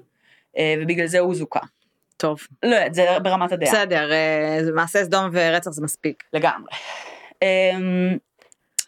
אה, 0.59 0.75
ובגלל 0.81 1.07
זה 1.07 1.19
הוא 1.19 1.35
זוכה. 1.35 1.61
טוב. 2.17 2.41
לא 2.63 2.75
יודעת, 2.75 2.95
זה 2.95 3.07
ברמת 3.23 3.53
הדעה. 3.53 3.71
בסדר, 3.71 4.13
אה, 4.13 4.59
מעשה 4.75 5.05
סדום 5.05 5.31
ורצח 5.33 5.71
זה 5.71 5.83
מספיק. 5.83 6.25
לגמרי. 6.33 6.71
Um, 7.31 8.19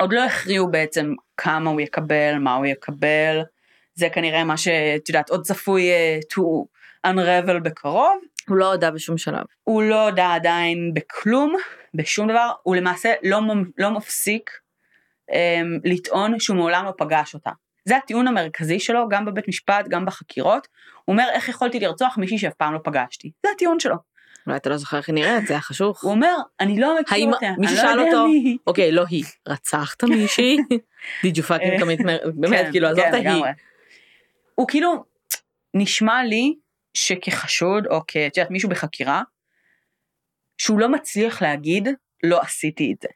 עוד 0.00 0.12
לא 0.12 0.24
הכריעו 0.24 0.70
בעצם 0.70 1.14
כמה 1.36 1.70
הוא 1.70 1.80
יקבל, 1.80 2.38
מה 2.38 2.54
הוא 2.54 2.66
יקבל, 2.66 3.42
זה 3.94 4.08
כנראה 4.08 4.44
מה 4.44 4.56
שאת 4.56 5.08
יודעת 5.08 5.30
עוד 5.30 5.46
צפוי 5.46 5.90
uh, 5.90 6.34
to 6.34 6.42
unravel 7.06 7.58
בקרוב. 7.62 8.18
הוא 8.48 8.56
לא 8.56 8.72
הודה 8.72 8.90
בשום 8.90 9.18
שלב. 9.18 9.44
הוא 9.64 9.82
לא 9.82 10.08
הודה 10.08 10.34
עדיין 10.34 10.94
בכלום, 10.94 11.56
בשום 11.94 12.28
דבר, 12.28 12.50
הוא 12.62 12.76
למעשה 12.76 13.12
לא, 13.22 13.40
לא 13.78 13.90
מפסיק 13.90 14.50
לטעון 15.84 16.40
שהוא 16.40 16.56
מעולם 16.56 16.84
לא 16.84 16.92
פגש 16.98 17.34
אותה. 17.34 17.50
זה 17.84 17.96
הטיעון 17.96 18.28
המרכזי 18.28 18.80
שלו, 18.80 19.08
גם 19.08 19.24
בבית 19.24 19.48
משפט, 19.48 19.88
גם 19.88 20.04
בחקירות. 20.04 20.68
הוא 21.04 21.12
אומר, 21.12 21.28
איך 21.32 21.48
יכולתי 21.48 21.80
לרצוח 21.80 22.18
מישהי 22.18 22.38
שאף 22.38 22.54
פעם 22.54 22.74
לא 22.74 22.78
פגשתי? 22.84 23.30
זה 23.46 23.52
הטיעון 23.54 23.80
שלו. 23.80 23.96
אולי 24.46 24.56
אתה 24.56 24.70
לא 24.70 24.76
זוכר 24.76 24.96
איך 24.96 25.08
היא 25.08 25.14
נראית, 25.14 25.46
זה 25.46 25.54
היה 25.54 25.60
חשוך. 25.60 26.02
הוא 26.02 26.10
אומר, 26.10 26.34
אני 26.60 26.80
לא 26.80 27.00
מכיר 27.00 27.14
האם 27.14 27.32
אותה, 27.32 27.46
מישהו 27.58 27.76
לא 27.76 27.82
שאל 27.82 28.00
אותו, 28.00 28.26
מי 28.26 28.32
היא." 28.32 28.58
אוקיי, 28.66 28.92
לא 28.92 29.04
היא, 29.08 29.24
רצחת 29.48 30.04
מישהי? 30.04 30.56
did 31.24 31.36
you 31.36 31.42
fucking 31.42 31.80
commit 31.80 32.00
murder? 32.00 32.30
באמת, 32.34 32.64
כן, 32.64 32.70
כאילו, 32.70 32.88
עזוב 32.88 33.04
כן, 33.04 33.08
את 33.08 33.26
ההיא. 33.26 33.44
הוא 34.54 34.68
כאילו, 34.68 35.04
נשמע 35.74 36.24
לי 36.24 36.54
שכחשוד, 36.94 37.86
או 37.86 38.00
כ... 38.08 38.16
את 38.16 38.36
יודעת, 38.36 38.50
מישהו 38.50 38.68
בחקירה, 38.68 39.22
שהוא 40.58 40.80
לא 40.80 40.88
מצליח 40.88 41.42
להגיד, 41.42 41.88
לא 42.22 42.40
עשיתי 42.40 42.92
את 42.96 43.02
זה. 43.02 43.08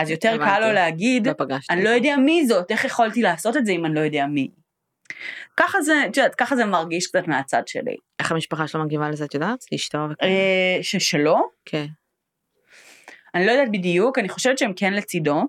אז 0.00 0.10
יותר 0.10 0.36
קל. 0.38 0.60
לו 0.60 0.72
להגיד, 0.72 1.26
לא. 1.26 1.34
אני 1.70 1.84
לא 1.84 1.88
יודע 1.88 2.16
מי 2.16 2.46
זאת, 2.46 2.70
איך 2.70 2.84
יכולתי 2.84 3.22
לעשות 3.22 3.56
את 3.56 3.66
זה 3.66 3.72
אם 3.72 3.86
אני 3.86 3.94
לא 3.94 4.00
יודע 4.00 4.26
מי. 4.26 4.50
ככה 5.56 5.82
זה, 5.82 5.94
את 6.10 6.16
יודעת, 6.16 6.34
ככה 6.34 6.56
זה 6.56 6.64
מרגיש 6.64 7.06
קצת 7.06 7.28
מהצד 7.28 7.62
שלי. 7.66 7.96
איך 8.18 8.32
המשפחה 8.32 8.68
שלו 8.68 8.84
מגיבה 8.84 9.10
לזה, 9.10 9.24
את 9.24 9.34
יודעת? 9.34 9.64
אשתו 9.74 9.98
וכאלה. 10.10 10.30
אה, 10.30 10.78
ששלו, 10.82 11.36
כן. 11.64 11.86
אני 13.34 13.46
לא 13.46 13.50
יודעת 13.50 13.70
בדיוק, 13.72 14.18
אני 14.18 14.28
חושבת 14.28 14.58
שהם 14.58 14.72
כן 14.76 14.92
לצידו. 14.92 15.42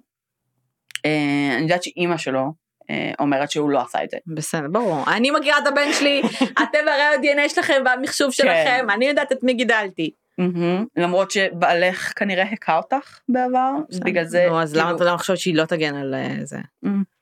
אה, 1.05 1.51
אני 1.53 1.61
יודעת 1.61 1.83
שאימא 1.83 2.17
שלו 2.17 2.53
אה, 2.89 3.11
אומרת 3.19 3.51
שהוא 3.51 3.69
לא 3.69 3.81
עשה 3.81 4.03
את 4.03 4.09
זה. 4.09 4.17
בסדר, 4.35 4.67
ברור. 4.71 5.03
אני 5.15 5.31
מכירה 5.31 5.57
את 5.57 5.67
הבן 5.67 5.93
שלי, 5.93 6.21
אתם 6.63 6.87
הרי 6.87 7.01
ה-DNA 7.01 7.49
שלכם 7.49 7.81
והמחשוב 7.85 8.31
שלכם, 8.31 8.87
אני 8.89 9.05
יודעת 9.05 9.31
את 9.31 9.43
מי 9.43 9.53
גידלתי. 9.53 10.11
מהמם. 10.37 10.85
למרות 10.97 11.31
שבעלך 11.31 12.13
כנראה 12.15 12.43
הכה 12.43 12.77
אותך 12.77 13.19
בעבר, 13.29 13.71
בגלל 14.05 14.23
זה, 14.23 14.45
נו, 14.49 14.61
אז 14.61 14.71
כאילו- 14.73 14.85
למה 14.87 14.95
אתה 14.95 15.03
לא 15.03 15.17
חושב 15.17 15.35
שהיא 15.35 15.55
לא 15.55 15.65
תגן 15.65 15.95
על 15.95 16.13
אה, 16.13 16.35
זה? 16.43 16.57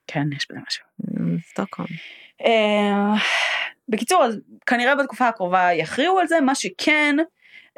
כן, 0.07 0.23
יש 0.35 0.47
בזה 0.51 0.59
משהו. 0.67 0.85
סטוקהולם. 1.51 1.89
אה, 2.45 3.13
בקיצור, 3.89 4.23
אז 4.23 4.39
כנראה 4.65 4.95
בתקופה 4.95 5.27
הקרובה 5.27 5.69
יכריעו 5.73 6.19
על 6.19 6.27
זה, 6.27 6.41
מה 6.41 6.55
שכן, 6.55 7.15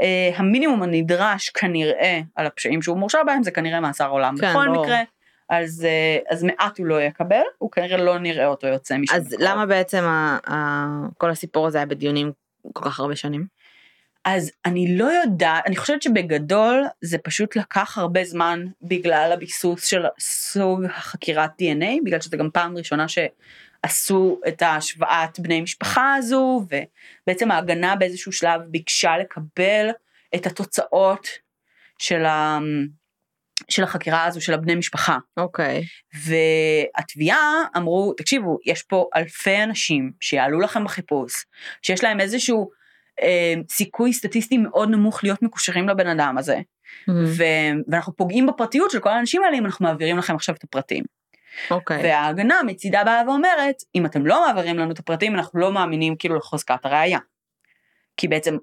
אה, 0.02 0.32
המינימום 0.36 0.84
הנדרש 0.84 1.50
כנראה 1.50 2.22
על 2.36 2.46
הפשעים 2.46 2.82
שהוא 2.82 2.98
מורשע 2.98 3.24
בהם 3.24 3.44
זה 3.44 3.52
כנראה 3.52 3.80
מאסר 3.80 4.10
עולם 4.10 4.36
כן, 4.42 4.50
בכל. 4.50 4.70
מקרה, 4.70 5.00
אז, 5.50 5.86
אה, 5.90 6.18
אז 6.30 6.44
מעט 6.44 6.78
הוא 6.80 6.88
לא 6.88 7.02
יקבל, 7.02 7.42
הוא 7.58 7.72
כנראה 7.72 7.98
לא 7.98 8.20
נראה 8.20 8.46
אותו 8.48 8.68
יוצא 8.68 8.98
משם. 8.98 9.16
אז. 9.16 9.36
למה 9.40 9.66
בעצם 9.66 10.04
ה- 10.04 10.38
ה- 10.48 11.08
כל 11.18 11.30
הסיפור 11.30 11.68
הזה 11.68 11.78
היה 11.78 11.86
בדיונים 11.86 12.32
כל 12.74 12.86
כך 12.86 13.00
הרבה 13.00 13.16
שנים? 13.16 13.46
אז 14.26 14.52
אני 14.66 14.98
לא 14.98 15.06
יודעת, 15.06 15.64
אני 15.68 15.76
חושבת 15.76 16.02
שבגדול 16.02 16.86
זה 17.02 17.18
פשוט 17.18 17.56
לקח 17.56 17.98
הרבה 17.98 18.24
זמן 18.24 18.66
בגלל 18.82 19.32
הביסוס 19.34 19.86
של 19.86 20.06
סוג 20.20 20.84
החקירת 20.84 21.50
DNA, 21.62 22.04
בגלל 22.06 22.22
שזה 22.22 22.38
גם 22.38 22.50
פעם 22.54 22.78
ראשונה 22.78 23.06
שעשו 23.08 24.40
את 24.48 24.62
ההשוואת 24.62 25.40
בני 25.40 25.62
משפחה 25.62 26.16
הזו, 26.16 26.66
ובעצם 26.66 27.52
ההגנה 27.52 27.96
באיזשהו 27.96 28.32
שלב 28.32 28.62
ביקשה 28.62 29.18
לקבל 29.18 29.90
את 30.36 30.46
התוצאות 30.46 31.28
של, 31.98 32.26
ה, 32.26 32.60
של 33.70 33.84
החקירה 33.84 34.26
הזו 34.26 34.42
של 34.42 34.54
הבני 34.54 34.76
משפחה. 34.76 35.18
אוקיי. 35.38 35.84
והתביעה 36.14 37.64
אמרו, 37.78 38.14
תקשיבו, 38.18 38.58
יש 38.66 38.84
פה 38.84 39.10
אלפי 39.16 39.64
אנשים 39.64 40.12
שיעלו 40.20 40.60
לכם 40.60 40.84
בחיפוש, 40.84 41.46
שיש 41.82 42.04
להם 42.04 42.20
איזשהו 42.20 42.81
אה, 43.22 43.54
סיכוי 43.70 44.14
סטטיסטי 44.14 44.58
מאוד 44.58 44.90
נמוך 44.90 45.24
להיות 45.24 45.42
מקושרים 45.42 45.90
לבן 45.90 46.08
אדם 46.08 46.38
הזה, 46.38 46.60
ו- 47.10 47.44
ואנחנו 47.88 48.16
פוגעים 48.16 48.48
בפרטיות 48.48 48.92
של 48.92 49.00
כל 49.00 49.10
האנשים 49.10 49.44
האלה 49.44 49.58
אם 49.58 49.66
אנחנו 49.66 49.86
מעבירים 49.86 50.18
לכם 50.18 50.36
עכשיו 50.36 50.56
את 50.56 50.64
הפרטים. 50.64 51.04
אוקיי. 51.72 52.04
וההגנה 52.04 52.64
מצידה 52.66 53.04
באה 53.04 53.24
ואומרת, 53.28 53.76
אם 53.96 54.06
אתם 54.06 54.26
לא 54.26 54.46
מעבירים 54.46 54.78
לנו 54.78 54.92
את 54.92 55.00
הפרטים, 55.00 55.36
אנחנו 55.36 55.60
לא 55.60 55.72
מאמינים 55.72 56.16
כאילו 56.16 56.36
לחוזקת 56.36 56.86
הראייה. 56.86 57.20
כי 58.18 58.28
בעצם 58.28 58.58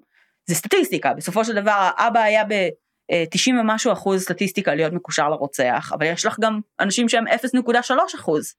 זה 0.46 0.54
סטטיסטיקה, 0.54 1.14
בסופו 1.14 1.44
של 1.44 1.54
דבר 1.54 1.90
האבא 1.96 2.20
היה 2.20 2.44
ב-90 2.44 3.60
ומשהו 3.60 3.92
אחוז 3.92 4.22
סטטיסטיקה 4.22 4.74
להיות 4.74 4.92
מקושר 4.92 5.28
לרוצח, 5.28 5.90
אבל 5.94 6.06
יש 6.06 6.26
לך 6.26 6.36
גם 6.40 6.60
אנשים 6.80 7.08
שהם 7.08 7.24
0.3 7.26 7.94
אחוז, 8.16 8.54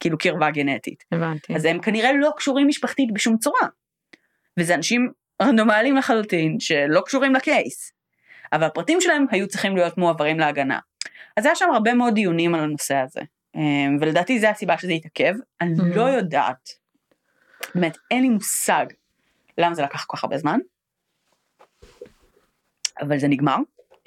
כאילו 0.00 0.18
קרבה 0.18 0.50
גנטית. 0.50 1.04
הבנתי. 1.12 1.56
אז 1.56 1.64
הם 1.64 1.80
כנראה 1.80 2.12
לא 2.12 2.30
קשורים 2.36 2.68
משפחתית 2.68 3.12
בשום 3.12 3.38
צורה. 3.38 3.68
וזה 4.58 4.74
אנשים 4.74 5.10
רנדומליים 5.42 5.96
לחלוטין 5.96 6.60
שלא 6.60 7.00
קשורים 7.06 7.34
לקייס. 7.34 7.92
אבל 8.52 8.64
הפרטים 8.64 9.00
שלהם 9.00 9.26
היו 9.30 9.48
צריכים 9.48 9.76
להיות 9.76 9.98
מועברים 9.98 10.38
להגנה. 10.38 10.78
אז 11.36 11.46
היה 11.46 11.54
שם 11.54 11.70
הרבה 11.72 11.94
מאוד 11.94 12.14
דיונים 12.14 12.54
על 12.54 12.60
הנושא 12.60 12.94
הזה. 12.96 13.20
אמ, 13.54 13.96
ולדעתי 14.00 14.40
זה 14.40 14.50
הסיבה 14.50 14.78
שזה 14.78 14.92
התעכב. 14.92 15.34
אני 15.60 15.74
Mhm. 15.76 15.96
לא 15.96 16.02
יודעת, 16.02 16.68
באמת 17.74 17.96
אין 18.10 18.22
לי 18.22 18.28
מושג 18.28 18.86
למה 19.58 19.74
זה 19.74 19.82
לקח 19.82 20.04
כל 20.04 20.16
כך 20.16 20.24
הרבה 20.24 20.38
זמן. 20.38 20.58
אבל 23.00 23.18
זה 23.18 23.28
נגמר. 23.28 23.56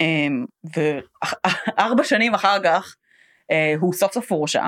אמ, 0.00 0.44
וארבע 0.76 2.04
שנים 2.04 2.34
אחר 2.34 2.58
כך 2.64 2.96
אה, 3.50 3.74
הוא 3.80 3.92
סוף 3.92 4.12
סוף 4.12 4.32
הורשע. 4.32 4.64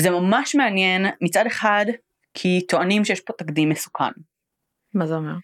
וזה 0.00 0.10
ממש 0.10 0.54
מעניין 0.54 1.06
מצד 1.20 1.46
אחד 1.46 1.86
כי 2.34 2.66
טוענים 2.68 3.04
שיש 3.04 3.20
פה 3.20 3.32
תקדים 3.32 3.68
מסוכן. 3.68 4.12
מה 4.94 5.06
זה 5.06 5.14
אומר? 5.14 5.34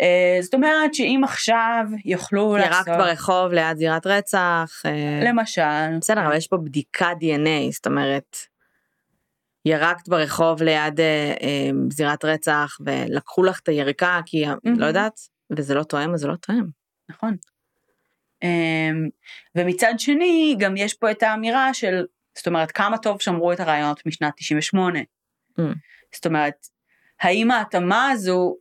אה, 0.00 0.38
זאת 0.42 0.54
אומרת 0.54 0.94
שאם 0.94 1.20
עכשיו 1.24 1.84
יוכלו 2.04 2.56
ירקת 2.56 2.70
לעשות, 2.70 2.88
ברחוב 2.98 3.52
ליד 3.52 3.76
זירת 3.76 4.06
רצח. 4.06 4.82
אה, 4.86 5.20
למשל, 5.24 5.98
בסדר, 6.00 6.26
אבל 6.26 6.36
יש 6.36 6.46
פה 6.46 6.56
בדיקת 6.56 7.16
DNA, 7.20 7.72
זאת 7.72 7.86
אומרת, 7.86 8.36
ירקת 9.64 10.08
ברחוב 10.08 10.62
ליד 10.62 11.00
אה, 11.00 11.70
זירת 11.90 12.24
רצח 12.24 12.76
ולקחו 12.86 13.42
לך 13.42 13.60
את 13.60 13.68
היריקה 13.68 14.20
כי 14.26 14.44
לא 14.64 14.86
יודעת, 14.86 15.20
וזה 15.56 15.74
לא 15.74 15.82
תואם 15.82 16.14
אז 16.14 16.20
זה 16.20 16.28
לא 16.28 16.36
תואם. 16.36 16.64
נכון. 17.08 17.36
אמ, 18.42 19.08
ומצד 19.54 19.94
שני 19.98 20.56
גם 20.58 20.76
יש 20.76 20.94
פה 20.94 21.10
את 21.10 21.22
האמירה 21.22 21.74
של 21.74 22.04
זאת 22.36 22.46
אומרת 22.46 22.72
כמה 22.72 22.98
טוב 22.98 23.20
שמרו 23.20 23.52
את 23.52 23.60
הרעיונות 23.60 24.06
משנת 24.06 24.32
98. 24.36 24.98
Mm. 24.98 25.62
זאת 26.14 26.26
אומרת 26.26 26.54
האם 27.20 27.50
ההתאמה 27.50 28.10
הזו 28.10 28.56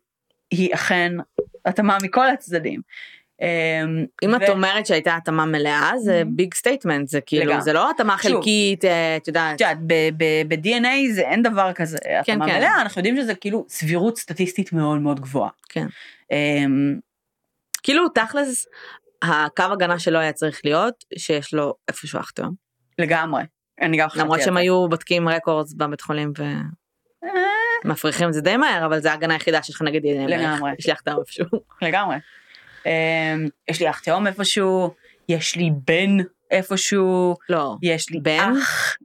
היא 0.51 0.73
אכן 0.73 1.11
התאמה 1.65 1.97
מכל 2.03 2.29
הצדדים. 2.29 2.81
אמ, 3.41 4.05
אם 4.23 4.33
ו- 4.33 4.43
את 4.43 4.49
אומרת 4.49 4.85
שהייתה 4.85 5.15
התאמה 5.15 5.45
מלאה 5.45 5.91
זה. 5.97 6.23
big 6.27 6.53
statement 6.53 7.07
זה 7.07 7.21
כאילו 7.21 7.45
לגמרי. 7.45 7.61
זה 7.61 7.73
לא 7.73 7.89
התאמה. 7.89 8.17
חלקית 8.17 8.85
אה, 8.85 9.17
את 9.17 9.27
יודעת. 9.27 9.61
ב-DNA 10.47 11.13
זה 11.13 11.21
אין 11.21 11.43
דבר 11.43 11.73
כזה, 11.73 11.97
התאמה 12.19 12.45
כן. 12.45 12.55
מלאה, 12.55 12.81
אנחנו 12.81 12.99
יודעים 12.99 13.17
שזה 13.17 13.35
כאילו 13.35 13.65
סבירות 13.69 14.17
סטטיסטית 14.17 14.73
מאוד 14.73 14.99
מאוד 14.99 15.19
גבוהה. 15.19 15.49
כן. 15.69 15.87
אמ, 16.31 16.99
כאילו 17.83 18.09
תכלס 18.09 18.67
הקו 19.21 19.63
הגנה 19.63 19.99
שלו 19.99 20.19
היה 20.19 20.33
צריך 20.33 20.61
להיות 20.63 21.05
שיש 21.17 21.53
לו 21.53 21.73
איפשהו 21.87 22.19
אח 22.19 22.31
תאום. 22.31 22.53
לגמרי. 22.99 23.43
אני 23.81 23.97
גם 23.97 24.09
חשבתי 24.09 24.23
למרות 24.23 24.41
שהם. 24.41 24.57
היו 24.57 24.89
בודקים 24.89 25.29
רקורדס 25.29 25.73
בבית 25.73 26.01
חולים 26.01 26.33
אה, 26.39 27.29
ומפריחים 27.85 28.27
את 28.27 28.33
זה 28.33 28.41
די 28.41 28.57
מהר 28.57 28.85
אבל 28.85 28.99
זה 28.99 29.11
ההגנה 29.11 29.33
היחידה 29.33 29.63
שלך 29.63 29.81
נגיד 29.81 30.03
לגמרי. 30.27 30.71
יש 30.79 30.85
לי 30.87 30.93
אח 30.93 31.01
תאום 31.01 31.19
איפשהו. 31.19 31.45
לגמרי. 31.81 32.15
אמ, 32.85 32.91
יש 33.69 33.79
לי 33.81 33.89
אח 33.89 33.99
תאום 33.99 34.27
איפשהו, 34.27 34.93
יש 35.29 35.55
לי 35.55 35.69
בן 35.87 36.17
איפשהו, 36.51 37.35
לא. 37.49 37.75
יש 37.83 38.09
לי 38.09 38.19
בן? 38.19 38.53
אח. 38.63 38.95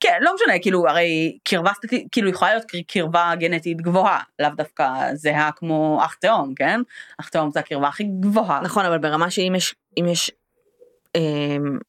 כן, 0.00 0.18
לא 0.20 0.34
משנה, 0.34 0.58
כאילו, 0.62 0.88
הרי 0.88 1.38
קרבה 1.44 1.70
סטטית, 1.74 2.06
כאילו 2.12 2.28
יכולה 2.28 2.50
להיות 2.50 2.64
קר- 2.64 2.78
קרבה 2.88 3.32
גנטית 3.38 3.80
גבוהה, 3.80 4.20
לאו 4.38 4.48
דווקא 4.56 4.88
זהה 5.14 5.50
כמו 5.56 6.00
אח 6.04 6.14
תאום, 6.14 6.54
כן? 6.54 6.80
אח 7.20 7.28
תאום 7.28 7.50
זה 7.50 7.60
הקרבה 7.60 7.88
הכי 7.88 8.04
גבוהה. 8.20 8.60
נכון 8.60 8.84
אבל 8.84 8.98
ברמה 8.98 9.30
שאם 9.30 9.52
יש 9.56 9.74
אם 10.00 10.06
יש 10.08 10.30
אמ, 10.30 10.43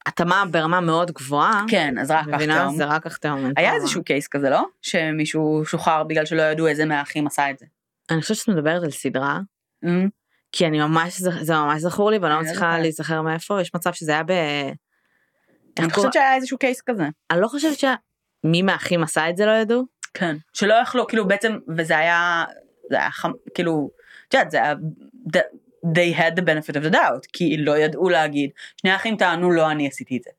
התאמה 0.06 0.44
ברמה 0.52 0.82
מאוד 0.82 1.12
גבוהה. 1.12 1.64
כן, 1.68 1.98
אז 1.98 2.12
רק 2.12 2.28
מבינה? 2.28 2.70
זה 2.76 2.86
רק 2.86 3.08
אח 3.08 3.18
תאום. 3.18 3.46
אין 3.46 3.54
היה 3.58 3.74
איזשהו 3.74 4.04
קייס 4.04 4.28
כזה, 4.28 4.50
לא? 4.50 4.66
שמישהו 4.82 5.64
שוחרר 5.66 6.04
בגלל 6.04 6.26
שלא 6.26 6.42
ידעו 6.42 6.68
איזה 6.68 6.86
מהאחים 6.86 7.28
עשה 7.28 7.50
את 7.50 7.60
זה. 7.60 7.66
אני 8.12 8.22
חושבת 8.22 8.38
שאת 8.38 8.48
מדברת 8.48 8.84
על 8.84 8.92
סדרה 8.92 9.40
אמ, 9.86 10.10
כי 10.52 10.68
אני 10.68 10.80
ממש 10.80 11.22
זה 11.22 11.54
ממש 11.54 11.82
זכור 11.82 12.12
לי 12.12 12.18
ואני 12.18 12.34
לא 12.34 12.42
מצליחה. 12.42 12.80
להיזכר 12.80 13.22
מאיפה 13.22 13.62
יש 13.62 13.76
מצב 13.76 13.94
שזה 13.94 14.12
היה 14.12 14.24
ב... 14.24 14.32
אני 15.80 15.90
חושבת 15.92 16.14
שהיה 16.14 16.36
איזשהו 16.36 16.58
קייס 16.58 16.82
כזה. 16.82 17.04
אני 17.32 17.42
לא 17.42 17.48
חושבת 17.48 17.80
שמי 17.80 18.62
מהאחים 18.62 19.04
עשה 19.04 19.30
את 19.30 19.38
זה 19.38 19.46
לא 19.46 19.52
ידעו. 19.52 19.86
כן. 20.14 20.36
שלא 20.54 20.74
יכלו, 20.74 21.08
כאילו 21.08 21.28
בעצם, 21.28 21.58
וזה 21.78 21.98
היה, 21.98 22.46
זה 22.90 22.98
היה 22.98 23.12
חם, 23.12 23.32
כאילו, 23.54 23.90
את 24.28 24.34
יודעת, 24.34 24.52
זה 24.52 24.58
היה, 24.64 24.74
they 25.94 26.12
had 26.12 26.36
the 26.36 26.42
benefit 26.42 26.76
of 26.76 26.84
the 26.84 26.94
doubt, 26.94 27.28
כי 27.34 27.58
לא 27.58 27.78
ידעו 27.78 28.10
להגיד, 28.10 28.50
שני 28.82 28.92
האחים 28.92 29.18
טענו 29.18 29.52
לא 29.52 29.72
אני 29.72 29.88
עשיתי 29.88 30.18
את 30.18 30.24
זה. 30.24 30.30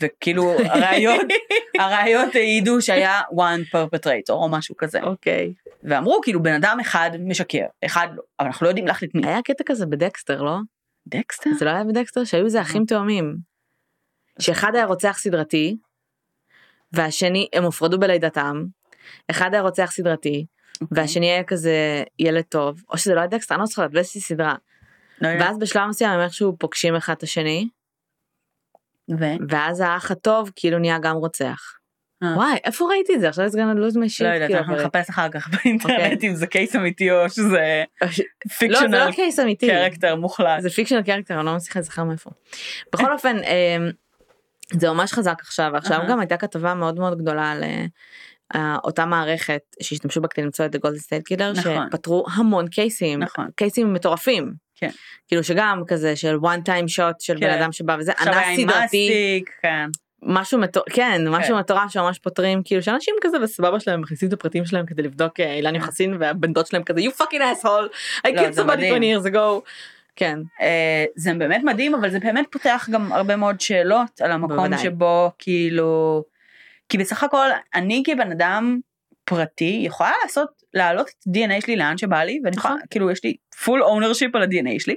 וכאילו 0.00 0.52
הראיות, 0.64 1.26
הראיות 1.80 2.34
העידו 2.34 2.82
שהיה 2.82 3.20
one 3.20 3.74
perpetrator 3.74 4.30
או 4.30 4.48
משהו 4.48 4.76
כזה. 4.76 5.02
אוקיי. 5.02 5.54
ואמרו 5.82 6.20
כאילו 6.22 6.42
בן 6.42 6.54
אדם 6.54 6.78
אחד 6.80 7.10
משקר, 7.20 7.66
אחד 7.84 8.08
לא, 8.14 8.22
אבל 8.40 8.46
אנחנו 8.46 8.64
לא 8.64 8.70
יודעים 8.70 8.86
להחליט 8.86 9.14
מי. 9.14 9.26
היה 9.26 9.42
קטע 9.42 9.64
כזה 9.66 9.86
בדקסטר 9.86 10.42
לא? 10.42 10.56
דקסטר? 11.06 11.50
זה 11.58 11.64
לא 11.64 11.70
היה 11.70 11.84
בדקסטר 11.84 12.24
שהיו 12.24 12.48
זה 12.48 12.60
אחים 12.60 12.84
תאומים. 12.84 13.36
שאחד 14.38 14.74
היה 14.74 14.84
רוצח 14.84 15.18
סדרתי 15.18 15.76
והשני 16.92 17.48
הם 17.52 17.64
הופרדו 17.64 17.98
בלידתם. 17.98 18.64
אחד 19.30 19.54
היה 19.54 19.62
רוצח 19.62 19.90
סדרתי 19.90 20.46
והשני 20.90 21.26
היה 21.26 21.44
כזה 21.44 22.04
ילד 22.18 22.44
טוב 22.48 22.82
או 22.88 22.98
שזה 22.98 23.14
לא 23.14 23.20
היה 23.20 23.26
דקסטר 23.26 23.54
אני 23.54 23.60
לא 23.60 23.66
זוכרת 23.66 23.90
באיזושהי 23.90 24.20
סדרה. 24.20 24.54
לא. 25.20 25.28
ואז 25.40 25.58
בשלב 25.58 25.88
מסוים 25.88 26.10
הם 26.10 26.20
איכשהו 26.20 26.56
פוגשים 26.58 26.96
אחד 26.96 27.12
את 27.12 27.22
השני 27.22 27.68
ו? 29.18 29.24
ואז 29.48 29.80
האח 29.80 30.10
הטוב 30.10 30.50
כאילו 30.56 30.78
נהיה 30.78 30.98
גם 30.98 31.16
רוצח. 31.16 31.78
אה. 32.22 32.34
וואי 32.36 32.56
איפה 32.64 32.88
ראיתי 32.88 33.14
את 33.14 33.20
זה 33.20 33.28
עכשיו 33.28 33.48
זה 33.48 33.58
גם 33.58 33.78
לא 33.78 33.87
זה 33.87 33.96
משית. 33.96 34.26
לא 34.26 34.32
יודעת, 34.32 34.50
אנחנו 34.50 34.76
נחפש 34.76 35.10
אחר 35.10 35.28
כך 35.28 35.48
באינטרנט 35.48 36.12
אוקיי. 36.14 36.28
אם 36.28 36.34
זה 36.34 36.46
case 36.46 36.76
אמיתי 36.76 37.10
או 37.10 37.30
שזה 37.30 37.84
לא 38.02 38.08
זה 38.08 38.22
fictional 38.58 39.06
לא 39.06 39.12
case 39.12 39.38
אמיתי. 39.40 39.66
character 39.66 40.16
מוחלט. 40.16 40.62
זה 40.62 40.70
fictional 40.70 41.02
character 41.02 41.38
אני 41.38 41.46
לא 41.46 41.56
מצליחה 41.56 41.80
לזכר 41.80 42.04
מאיפה. 42.04 42.30
בכל 42.92 43.12
אופן 43.12 43.36
אמ, 43.36 43.90
זה 44.72 44.90
ממש 44.90 45.12
חזק 45.12 45.40
עכשיו 45.40 45.70
ועכשיו 45.72 46.00
אהה. 46.00 46.08
גם 46.08 46.20
הייתה 46.20 46.36
כתבה 46.36 46.74
מאוד 46.74 46.98
מאוד 46.98 47.18
גדולה 47.18 47.50
על 47.52 47.64
אה, 47.64 47.84
אה, 48.54 48.76
אותה 48.84 49.06
מערכת 49.06 49.62
שהשתמשו 49.82 50.20
בה 50.20 50.28
כדי 50.28 50.44
למצוא 50.44 50.66
את 50.66 50.74
ה 50.74 50.77
Golden 50.77 50.98
State 50.98 51.26
Killer 51.26 51.52
נכון. 51.52 51.86
שפתרו 51.88 52.24
המון 52.34 52.68
cases 52.68 53.18
נכון. 53.18 53.48
cases 53.56 53.92
מטורפים. 53.92 54.63
כן. 54.76 54.90
כאילו 55.28 55.44
שגם 55.44 55.82
כזה 55.86 56.16
של 56.16 56.36
one 56.42 56.68
time 56.68 56.98
shot 56.98 57.14
של 57.18 57.34
כן. 57.34 57.40
בן 57.40 57.50
אדם 57.50 57.72
שבא 57.72 57.96
וזה 57.98 58.12
אנס 58.20 58.60
סדרתי 58.60 59.42
כן. 59.62 59.88
משהו 60.22 60.58
מטורף, 60.58 60.86
כן, 60.90 61.28
משהו 61.28 61.56
מטורף 61.56 61.90
שממש 61.90 62.18
פותרים, 62.18 62.62
כאילו 62.64 62.82
שאנשים 62.82 63.14
כזה 63.20 63.38
בסבבה 63.38 63.80
שלהם 63.80 64.00
מכניסים 64.00 64.28
את 64.28 64.32
הפרטים 64.32 64.64
שלהם 64.64 64.86
כדי 64.86 65.02
לבדוק 65.02 65.40
אה, 65.40 65.54
אילן 65.54 65.74
יוחסין 65.74 66.16
והבן 66.20 66.52
דוד 66.52 66.66
שלהם 66.66 66.82
כזה 66.82 67.00
you 67.00 67.20
fucking 67.20 67.62
asshole, 67.62 67.88
I 68.26 68.30
לא, 68.30 68.40
killed 68.40 68.54
somebody 68.54 68.66
מדהים. 68.66 68.94
20 68.94 69.02
years 69.02 69.34
ago. 69.34 69.60
כן, 70.16 70.38
אה, 70.60 71.04
זה 71.16 71.34
באמת 71.34 71.60
מדהים, 71.64 71.94
אבל 71.94 72.10
זה 72.10 72.18
באמת 72.18 72.46
פותח 72.50 72.88
גם 72.92 73.12
הרבה 73.12 73.36
מאוד 73.36 73.60
שאלות 73.60 74.20
על 74.20 74.32
המקום 74.32 74.56
בוודאי. 74.56 74.78
שבו 74.78 75.30
כאילו, 75.38 76.24
כי 76.88 76.98
בסך 76.98 77.22
הכל 77.22 77.48
אני 77.74 78.02
כבן 78.06 78.30
אדם 78.30 78.78
פרטי 79.24 79.82
יכולה 79.84 80.12
לעשות, 80.22 80.63
להעלות 80.74 81.08
את 81.08 81.14
ה-DNA 81.26 81.60
שלי 81.60 81.76
לאן 81.76 81.98
שבא 81.98 82.22
לי, 82.22 82.40
ואני 82.44 82.56
יכולה, 82.56 82.74
נכון. 82.74 82.86
כאילו 82.90 83.10
יש 83.10 83.24
לי 83.24 83.36
full 83.64 83.80
ownership 83.82 84.30
על 84.34 84.42
ה-DNA 84.42 84.78
שלי, 84.78 84.94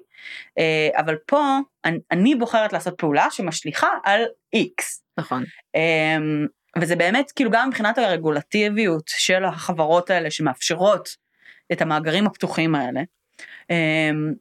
אה, 0.57 0.89
אבל 1.01 1.15
פה 1.27 1.57
אני, 1.85 1.99
אני 2.11 2.35
בוחרת 2.35 2.73
לעשות 2.73 2.93
פעולה 2.97 3.27
שמשליכה 3.31 3.87
על 4.03 4.21
X. 4.55 4.83
נכון. 5.17 5.43
אמ, 5.75 6.47
וזה 6.79 6.95
באמת 6.95 7.31
כאילו 7.31 7.51
גם 7.51 7.67
מבחינת 7.67 7.97
הרגולטיביות 7.97 9.03
של 9.07 9.45
החברות 9.45 10.09
האלה 10.09 10.31
שמאפשרות 10.31 11.09
את 11.71 11.81
המאגרים 11.81 12.27
הפתוחים 12.27 12.75
האלה. 12.75 13.01
אמ, 13.69 14.33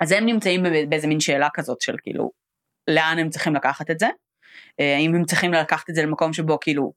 אז 0.00 0.12
הם 0.12 0.26
נמצאים 0.26 0.62
בא- 0.62 0.84
באיזה 0.88 1.06
מין 1.06 1.20
שאלה 1.20 1.48
כזאת 1.54 1.80
של 1.80 1.96
כאילו 2.02 2.30
לאן 2.88 3.18
הם 3.18 3.30
צריכים 3.30 3.54
לקחת 3.54 3.90
את 3.90 3.98
זה. 3.98 4.08
אה, 4.80 4.96
האם 4.96 5.14
הם 5.14 5.24
צריכים 5.24 5.52
לקחת 5.52 5.90
את 5.90 5.94
זה 5.94 6.02
למקום 6.02 6.32
שבו 6.32 6.58
כאילו 6.60 6.92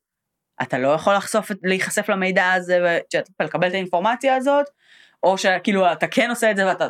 אתה 0.62 0.78
לא 0.78 0.88
יכול 0.88 1.16
לחשוף, 1.16 1.52
להיחשף 1.64 2.10
למידע 2.10 2.52
הזה 2.52 3.00
ולקבל 3.40 3.68
את 3.68 3.74
האינפורמציה 3.74 4.36
הזאת, 4.36 4.66
או 5.24 5.38
שכאילו 5.38 5.92
אתה 5.92 6.08
כן 6.08 6.30
עושה 6.30 6.52
את 6.52 6.56
זה 6.56 6.66
ואתה 6.66 6.88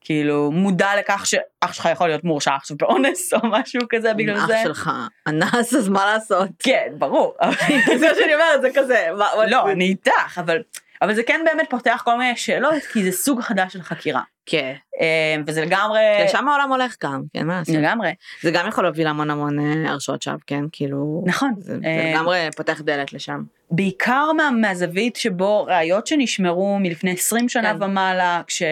כאילו 0.00 0.50
מודע 0.52 0.88
לכך 0.98 1.26
שאח 1.26 1.72
שלך 1.72 1.88
יכול 1.92 2.08
להיות 2.08 2.24
מורשע 2.24 2.54
עכשיו 2.54 2.76
באונס 2.76 3.34
או 3.34 3.38
משהו 3.42 3.80
כזה 3.88 4.14
בגלל 4.14 4.36
אח 4.36 4.46
זה. 4.46 4.60
שלך 4.62 4.90
אנס 5.28 5.74
אז 5.74 5.88
מה 5.88 6.04
לעשות. 6.04 6.48
כן, 6.58 6.88
ברור. 6.98 7.34
זה 7.98 8.08
מה 8.08 8.14
שאני 8.18 8.34
אומרת 8.34 8.62
זה 8.62 8.68
כזה. 8.74 9.08
לא, 9.48 9.70
אני 9.70 9.84
איתך, 9.84 10.38
אבל, 10.38 10.62
אבל 11.02 11.14
זה 11.14 11.22
כן 11.22 11.40
באמת 11.44 11.70
פותח 11.70 12.02
כל 12.04 12.18
מיני 12.18 12.36
שאלות, 12.36 12.82
כי 12.92 13.04
זה 13.04 13.12
סוג 13.12 13.40
חדש 13.40 13.72
של 13.72 13.82
חקירה. 13.82 14.22
כן. 14.50 14.74
אה, 15.00 15.36
וזה 15.46 15.62
לגמרי, 15.62 16.00
לשם 16.24 16.48
העולם 16.48 16.72
הולך 16.72 16.96
גם, 17.02 17.22
כן 17.34 17.46
מה 17.46 17.58
לעשות. 17.58 17.74
לגמרי, 17.74 18.14
זה 18.42 18.50
גם 18.50 18.68
יכול 18.68 18.84
להוביל 18.84 19.06
המון 19.06 19.30
המון 19.30 19.58
אה, 19.58 19.90
הרשעות 19.90 20.22
שווא, 20.22 20.36
כן, 20.46 20.64
כאילו. 20.72 21.22
נכון. 21.26 21.54
זה 21.58 21.78
זה 21.78 21.86
אה, 21.86 22.12
לגמרי 22.12 22.48
פותח 22.56 22.80
דלת 22.80 23.12
לשם. 23.12 23.42
בעיקר 23.70 24.32
מה, 24.36 24.50
מהזווית 24.50 25.16
שבו 25.16 25.64
ראיות 25.64 26.06
שנשמרו 26.06 26.78
מלפני 26.78 27.12
20 27.12 27.48
שנה 27.48 27.74
כן. 27.74 27.82
ומעלה, 27.82 28.42
כש... 28.46 28.62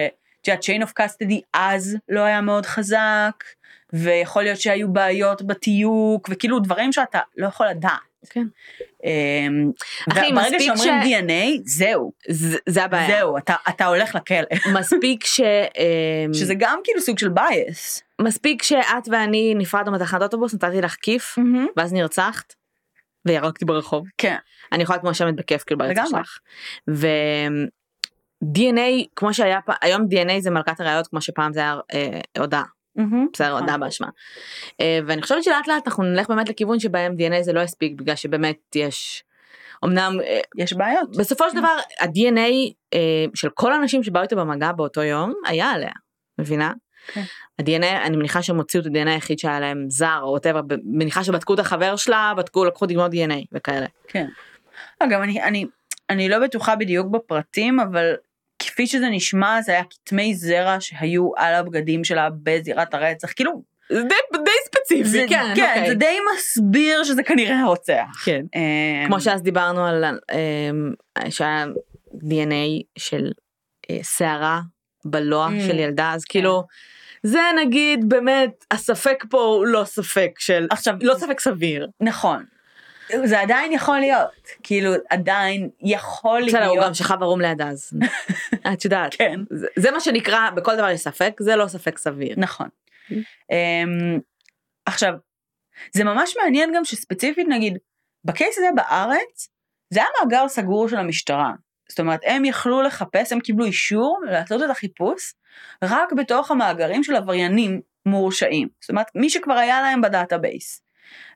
את 0.41 0.47
יודעת, 0.47 0.63
chain 0.63 0.83
of 0.83 1.01
custody 1.01 1.39
אז 1.53 1.97
לא 2.09 2.19
היה 2.19 2.41
מאוד 2.41 2.65
חזק, 2.65 3.43
ויכול 3.93 4.43
להיות 4.43 4.59
שהיו 4.59 4.93
בעיות 4.93 5.41
בתיוק, 5.41 6.29
וכאילו 6.31 6.59
דברים 6.59 6.91
שאתה 6.91 7.19
לא 7.37 7.47
יכול 7.47 7.67
לדעת. 7.67 8.08
כן. 8.29 8.45
אמ, 9.03 9.71
אחי, 10.11 10.31
מספיק 10.31 10.59
שאומרים 10.61 10.93
ש- 11.03 11.05
DNA, 11.05 11.61
זהו, 11.65 12.11
זה 12.69 12.83
הבעיה. 12.83 13.07
זהו, 13.07 13.37
אתה, 13.37 13.55
אתה 13.69 13.85
הולך 13.85 14.15
לכלא. 14.15 14.47
מספיק 14.79 15.25
ש... 15.25 15.41
אה, 15.41 16.25
שזה 16.33 16.53
גם 16.57 16.79
כאילו 16.83 17.01
סוג 17.01 17.19
של 17.19 17.27
bias. 17.27 18.01
מספיק 18.21 18.63
שאת 18.63 19.07
ואני 19.11 19.53
נפרדנו 19.57 19.91
בתחנת 19.91 20.21
אוטובוס, 20.21 20.53
נתתי 20.53 20.81
לך 20.81 20.95
כיף, 21.01 21.37
ואז 21.77 21.93
נרצחת, 21.93 22.53
וירקתי 23.25 23.65
ברחוב. 23.65 24.07
כן. 24.17 24.35
אני 24.71 24.83
יכולה 24.83 24.95
להיות 24.95 25.03
מואשמת 25.03 25.35
בכיף 25.35 25.63
כאילו 25.63 25.77
ברצח. 25.79 26.05
שלך. 26.09 26.37
ו-DNA, 28.43 29.05
כמו 29.15 29.33
שהיה 29.33 29.59
פעם, 29.65 29.75
היום 29.81 30.01
DNA 30.01 30.39
זה 30.39 30.51
מלכת 30.51 30.79
הראיות, 30.79 31.07
כמו 31.07 31.21
שפעם 31.21 31.53
זה 31.53 31.59
היה 31.59 31.75
אה, 31.93 32.19
הודעה, 32.37 32.63
בסדר, 33.33 33.47
נכון. 33.47 33.61
הודעה 33.61 33.77
באשמה. 33.77 34.07
אה, 34.81 34.99
ואני 35.07 35.21
חושבת 35.21 35.43
שלאט 35.43 35.67
לאט 35.67 35.87
אנחנו 35.87 36.03
נלך 36.03 36.27
באמת 36.29 36.49
לכיוון 36.49 36.79
שבהם 36.79 37.13
DNA 37.13 37.41
זה 37.41 37.53
לא 37.53 37.61
יספיק, 37.61 38.01
בגלל 38.01 38.15
שבאמת 38.15 38.75
יש, 38.75 39.23
אמנם 39.85 40.17
אה, 40.23 40.39
יש 40.57 40.73
בעיות. 40.73 41.17
בסופו 41.17 41.49
של 41.49 41.57
דבר 41.57 41.77
ה-DNA 41.99 42.73
אה, 42.93 43.25
של 43.35 43.49
כל 43.49 43.73
האנשים 43.73 44.03
שבאו 44.03 44.21
איתו 44.21 44.35
במגע 44.35 44.71
באותו 44.71 45.03
יום 45.03 45.33
היה 45.45 45.71
עליה, 45.71 45.91
מבינה? 46.39 46.73
כן. 47.13 47.23
ה-DNA, 47.59 48.05
אני 48.05 48.17
מניחה 48.17 48.41
שהם 48.41 48.57
הוציאו 48.57 48.81
את 48.81 48.87
ה-DNA 48.87 49.09
היחיד 49.09 49.39
שהיה 49.39 49.59
להם 49.59 49.85
זר 49.89 50.19
או 50.21 50.37
whatever, 50.37 50.75
מניחה 50.83 51.23
שבדקו 51.23 51.53
את 51.53 51.59
החבר 51.59 51.95
שלה, 51.95 52.33
בדקו, 52.37 52.65
לקחו 52.65 52.85
דגימות 52.85 53.11
DNA 53.11 53.45
וכאלה. 53.51 53.85
כן. 54.07 54.25
אגב, 54.99 55.21
אני, 55.21 55.43
אני, 55.43 55.65
אני 56.09 56.29
לא 56.29 56.39
בטוחה 56.39 56.75
בדיוק 56.75 57.07
בפרטים, 57.07 57.79
אבל 57.79 58.13
כפי 58.59 58.87
שזה 58.87 59.09
נשמע, 59.09 59.61
זה 59.61 59.71
היה 59.71 59.83
כתמי 59.89 60.35
זרע 60.35 60.77
שהיו 60.79 61.31
על 61.37 61.53
הבגדים 61.55 62.03
שלה 62.03 62.29
בזירת 62.43 62.93
הרצח. 62.93 63.31
כאילו, 63.35 63.63
זה 63.89 64.03
די, 64.03 64.37
די 64.45 64.51
ספציפי, 64.65 65.03
זה, 65.03 65.25
כן, 65.29 65.51
כן, 65.55 65.71
אוקיי. 65.75 65.89
זה 65.89 65.95
די 65.95 66.17
מסביר 66.35 67.03
שזה 67.03 67.23
כנראה 67.23 67.59
הרוצח. 67.59 68.23
כן. 68.25 68.41
אמ, 68.55 69.07
כמו 69.07 69.21
שאז 69.21 69.41
דיברנו 69.41 69.85
על 69.85 70.05
אמ, 70.05 70.93
שהיה 71.29 71.65
DNA 72.13 72.83
של 72.97 73.31
אה, 73.89 73.99
שערה 74.03 74.61
בלוע 75.05 75.47
Mm, 75.47 75.67
של 75.67 75.79
ילדה, 75.79 76.11
אז 76.13 76.25
כאילו, 76.25 76.63
זה 77.23 77.39
נגיד 77.65 78.09
באמת, 78.09 78.65
הספק 78.71 79.25
פה 79.29 79.41
הוא 79.41 79.65
לא 79.65 79.83
ספק 79.85 80.31
של, 80.39 80.67
עכשיו, 80.69 80.93
לא 81.01 81.15
ספק 81.17 81.39
סביר. 81.39 81.87
נכון. 82.01 82.45
זה 83.25 83.39
עדיין 83.41 83.71
יכול 83.71 83.99
להיות, 83.99 84.29
כאילו 84.63 84.91
עדיין 85.09 85.69
יכול 85.81 86.39
להיות. 86.39 86.55
בסדר, 86.55 86.65
הוא 86.67 86.81
גם 86.81 86.93
שכב 86.93 87.23
ערום 87.23 87.41
לידה, 87.41 87.67
אז 87.69 87.93
את 88.73 88.85
יודעת. 88.85 89.15
כן. 89.15 89.39
זה- 89.49 89.67
זה 89.75 89.91
מה 89.91 89.99
שנקרא, 89.99 90.49
בכל 90.49 90.75
דבר 90.75 90.89
יש 90.89 91.01
ספק, 91.01 91.33
זה 91.39 91.55
לא 91.55 91.67
ספק 91.67 91.97
סביר. 91.97 92.35
נכון. 92.37 92.67
אמ, 93.51 94.19
עכשיו, 94.85 95.13
זה 95.93 96.03
ממש 96.03 96.33
מעניין 96.43 96.71
גם 96.75 96.85
שספציפית 96.85 97.47
נגיד, 97.49 97.77
בקייס 98.25 98.57
הזה 98.57 98.67
בארץ, 98.75 99.49
זה 99.93 99.99
היה 99.99 100.09
מאגר 100.23 100.47
סגור 100.47 100.89
של 100.89 100.95
המשטרה. 100.97 101.51
זאת 101.89 101.99
אומרת, 101.99 102.19
הם 102.25 102.45
יכלו 102.45 102.81
לחפש, 102.81 103.31
הם 103.31 103.39
קיבלו 103.39 103.65
אישור 103.65 104.19
לעשות 104.31 104.61
את 104.63 104.69
החיפוש 104.69 105.33
רק 105.83 106.13
בתוך 106.13 106.51
המאגרים 106.51 107.03
של 107.03 107.15
עבריינים 107.15 107.81
מורשעים. 108.05 108.67
זאת 108.81 108.89
אומרת, 108.89 109.07
מי 109.15 109.29
שכבר 109.29 109.53
היה 109.53 109.81
להם 109.81 110.01
ב 110.01 110.09
database. 110.09 110.81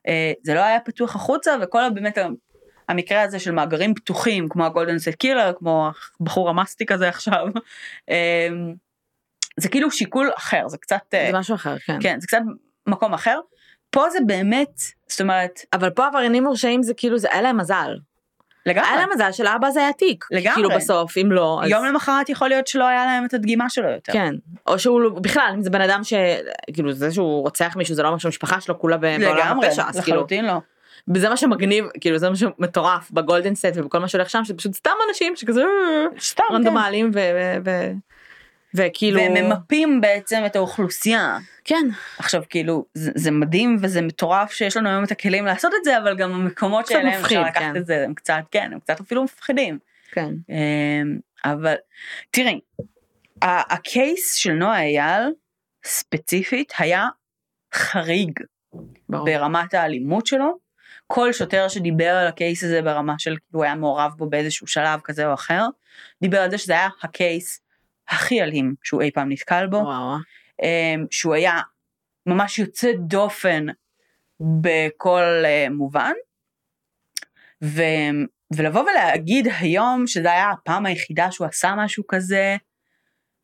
אה, 0.08 0.32
זה 0.42 0.54
לא 0.54 0.60
היה 0.60 0.80
פתוח 0.80 1.16
החוצה, 1.16 1.56
וכל 1.62 1.82
באמת 1.94 2.18
המקרה 2.88 3.22
הזה 3.22 3.38
של 3.38 3.50
מאגרים 3.50 3.94
פתוחים, 3.94 4.48
כמו 4.48 4.66
ה 4.66 4.71
Golden 4.71 4.98
State 4.98 5.14
Killer, 5.14 5.52
כמו 5.58 5.90
הבחור 6.20 6.50
המסטיק 6.50 6.92
הזה 6.92 7.08
עכשיו, 7.08 7.46
אה, 8.10 8.48
זה 9.56 9.68
כאילו 9.68 9.90
שיקול 9.90 10.30
אחר, 10.38 10.68
זה 10.68 10.78
קצת... 10.78 11.14
אה, 11.14 11.28
זה 11.30 11.38
משהו 11.38 11.54
אחר, 11.54 11.78
כן. 11.78 11.98
כן, 12.02 12.20
זה 12.20 12.26
קצת 12.26 12.40
מקום 12.86 13.14
אחר. 13.14 13.40
פה 13.90 14.10
זה 14.10 14.18
באמת, 14.26 14.80
זאת 15.08 15.20
אומרת, 15.20 15.60
אבל 15.72 15.90
פה 15.90 16.06
עבריינים 16.06 16.44
מורשעים 16.44 16.82
זה 16.82 16.94
כאילו, 16.94 17.18
זה 17.18 17.28
היה 17.32 17.42
להם 17.42 17.56
מזל. 17.56 17.96
לגמרי, 18.66 18.88
היה 18.88 18.96
להם 18.96 19.08
מזל 19.14 19.32
שלאבא 19.32 19.70
זה 19.70 19.80
היה 19.80 19.92
תיק. 19.92 20.24
לגמרי. 20.30 20.54
כאילו 20.54 20.70
בסוף, 20.70 21.18
אם 21.18 21.32
לא, 21.32 21.60
אז... 21.62 21.70
יום 21.70 21.84
למחרת 21.84 22.28
יכול 22.28 22.48
להיות 22.48 22.66
שלא 22.66 22.84
היה 22.88 23.04
להם 23.04 23.24
את 23.24 23.34
הדגימה 23.34 23.70
שלו 23.70 23.90
יותר. 23.90 24.12
כן, 24.12 24.34
או 24.66 24.78
שהוא 24.78 25.00
לא- 25.00 25.10
בכלל, 25.10 25.52
אם 25.54 25.62
זה 25.62 25.70
בן 25.70 25.80
אדם 25.80 26.04
ש... 26.04 26.12
כאילו 26.72 26.92
זה 26.92 27.12
שהוא 27.12 27.42
רוצח 27.42 27.76
מישהו 27.76 27.94
זה 27.94 28.02
לא 28.02 28.08
אומר 28.08 28.18
שהמשפחה 28.18 28.60
שלו 28.60 28.78
כולה 28.78 28.96
בעולם 28.96 29.20
לגמרי, 29.20 29.66
הפשע, 29.66 29.84
אז 29.88 30.00
כאילו, 30.00 30.16
לחלוטין 30.16 30.44
לא. 30.44 30.54
וזה 31.14 31.28
מה 31.28 31.36
שמגניב, 31.36 31.84
כאילו 32.00 32.18
זה 32.18 32.30
מה 32.30 32.36
שמטורף 32.36 33.10
בגולדן 33.10 33.54
סט 33.54 33.72
ובכל 33.74 33.98
מה 33.98 34.08
שהולך 34.08 34.30
שם, 34.30 34.44
שזה 34.44 34.54
פשוט 34.54 34.74
סתם 34.74 34.90
אנשים 35.08 35.36
שכזה 35.36 35.62
סתם, 36.20 36.42
כן. 36.48 36.54
רנדומליים 36.54 37.10
ו... 37.14 37.18
ו- 37.18 37.56
ו- 37.64 37.92
וכאילו, 38.74 39.20
והם 39.20 39.34
ממפים 39.34 40.00
בעצם 40.00 40.42
את 40.46 40.56
האוכלוסייה. 40.56 41.38
כן, 41.64 41.86
עכשיו 42.18 42.42
כאילו, 42.50 42.84
זה, 42.94 43.10
זה 43.14 43.30
מדהים 43.30 43.76
וזה 43.80 44.02
מטורף 44.02 44.52
שיש 44.52 44.76
לנו 44.76 44.88
היום 44.88 45.04
את 45.04 45.10
הכלים 45.10 45.46
לעשות 45.46 45.72
את 45.78 45.84
זה, 45.84 45.98
אבל 45.98 46.16
גם 46.16 46.32
המקומות 46.32 46.86
שאליהם 46.86 47.24
אפשר 47.24 47.42
לקחת 47.42 47.60
כן. 47.60 47.76
את 47.76 47.86
זה, 47.86 48.04
הם 48.04 48.14
קצת, 48.14 48.42
כן, 48.50 48.70
הם 48.72 48.80
קצת 48.80 49.00
אפילו 49.00 49.24
מפחידים. 49.24 49.78
כן, 50.12 50.30
אמ, 50.48 51.18
אבל 51.44 51.74
תראי, 52.30 52.60
הקייס 53.42 54.34
של 54.34 54.52
נועה 54.52 54.82
אייל 54.82 55.32
ספציפית 55.84 56.72
היה 56.78 57.08
חריג 57.74 58.40
ברור. 59.08 59.26
ברמת 59.26 59.74
האלימות 59.74 60.26
שלו. 60.26 60.58
כל 61.06 61.32
שוטר 61.32 61.68
שדיבר 61.68 62.10
על 62.10 62.26
הקייס 62.26 62.64
הזה 62.64 62.82
ברמה 62.82 63.14
של 63.18 63.30
כאילו 63.30 63.58
הוא 63.58 63.64
היה 63.64 63.74
מעורב 63.74 64.12
בו 64.16 64.30
באיזשהו 64.30 64.66
שלב 64.66 65.00
כזה 65.04 65.26
או 65.26 65.34
אחר, 65.34 65.62
דיבר 66.22 66.40
על 66.40 66.50
זה 66.50 66.58
שזה 66.58 66.72
היה 66.72 66.88
הקייס 67.02 67.60
הכי 68.08 68.42
אלים 68.42 68.74
שהוא 68.82 69.02
אי 69.02 69.10
פעם 69.10 69.32
נתקל 69.32 69.66
בו, 69.66 69.76
וואו, 69.76 70.16
אמ, 70.62 71.06
שהוא 71.10 71.34
היה 71.34 71.60
ממש 72.26 72.58
יוצא 72.58 72.92
דופן 72.92 73.66
בכל 74.40 75.42
אה, 75.44 75.66
מובן, 75.70 76.12
ו, 77.64 77.82
ולבוא 78.56 78.82
ולהגיד 78.82 79.48
היום 79.60 80.06
שזה 80.06 80.32
היה 80.32 80.50
הפעם 80.50 80.86
היחידה 80.86 81.30
שהוא 81.30 81.46
עשה 81.46 81.74
משהו 81.76 82.04
כזה, 82.08 82.56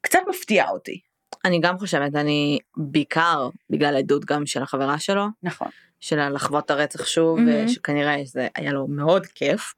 קצת 0.01 0.19
מפתיע 0.29 0.69
אותי. 0.69 1.01
אני 1.45 1.61
גם 1.61 1.79
חושבת, 1.79 2.15
אני 2.15 2.59
בעיקר 2.77 3.49
בגלל 3.71 3.97
העדות 3.97 4.25
גם 4.25 4.47
של 4.47 4.63
החברה 4.63 4.99
שלו, 4.99 5.27
נכון. 5.43 5.69
של 6.01 6.29
לחוות 6.29 6.65
את 6.65 6.71
הרצח 6.71 7.07
שוב, 7.07 7.41
מהמם. 7.41 7.67
ושכנראה 7.67 8.17
זה 8.25 8.49
היה 8.55 8.73
לו 8.73 8.87
מאוד 8.87 9.27
כיף. 9.27 9.75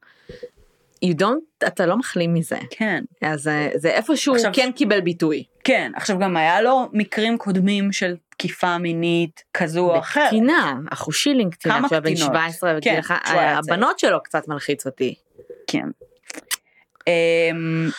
You 1.05 1.13
don't, 1.21 1.67
אתה 1.67 1.85
לא 1.85 1.97
מחלים 1.97 2.33
מזה, 2.33 2.57
כן. 2.69 3.03
אז 3.21 3.47
אה, 3.47 3.69
זה 3.75 3.89
איפשהו 3.89 4.35
עכשיו- 4.35 4.51
כן 4.53 4.71
קיבל 4.75 5.01
ביטוי. 5.01 5.43
כן, 5.63 5.91
עכשיו 5.95 6.19
גם 6.19 6.37
היה 6.37 6.61
לו 6.61 6.89
מקרים 6.93 7.37
קודמים 7.37 7.91
של 7.91 8.15
תקיפה 8.29 8.77
מינית 8.77 9.43
כזו 9.53 9.91
או 9.91 9.99
אחרת. 9.99 10.23
בקטינה, 10.25 10.73
אחושילינג 10.91 11.53
קטינה, 11.53 11.75
כמה 11.77 11.87
היה 11.91 11.99
בן 12.01 12.13
קטינות? 12.13 12.31
17 12.31 12.69
כן, 12.71 12.77
וגיל 12.77 12.99
אחד, 12.99 13.17
כשהוא 13.23 13.39
היה 13.39 13.61
צעיר. 13.61 13.73
הבנות 13.75 13.99
שלו 13.99 14.23
קצת 14.23 14.47
מלחיץ 14.47 14.85
אותי. 14.85 15.15
כן. 15.67 15.87
אמ, 17.07 17.89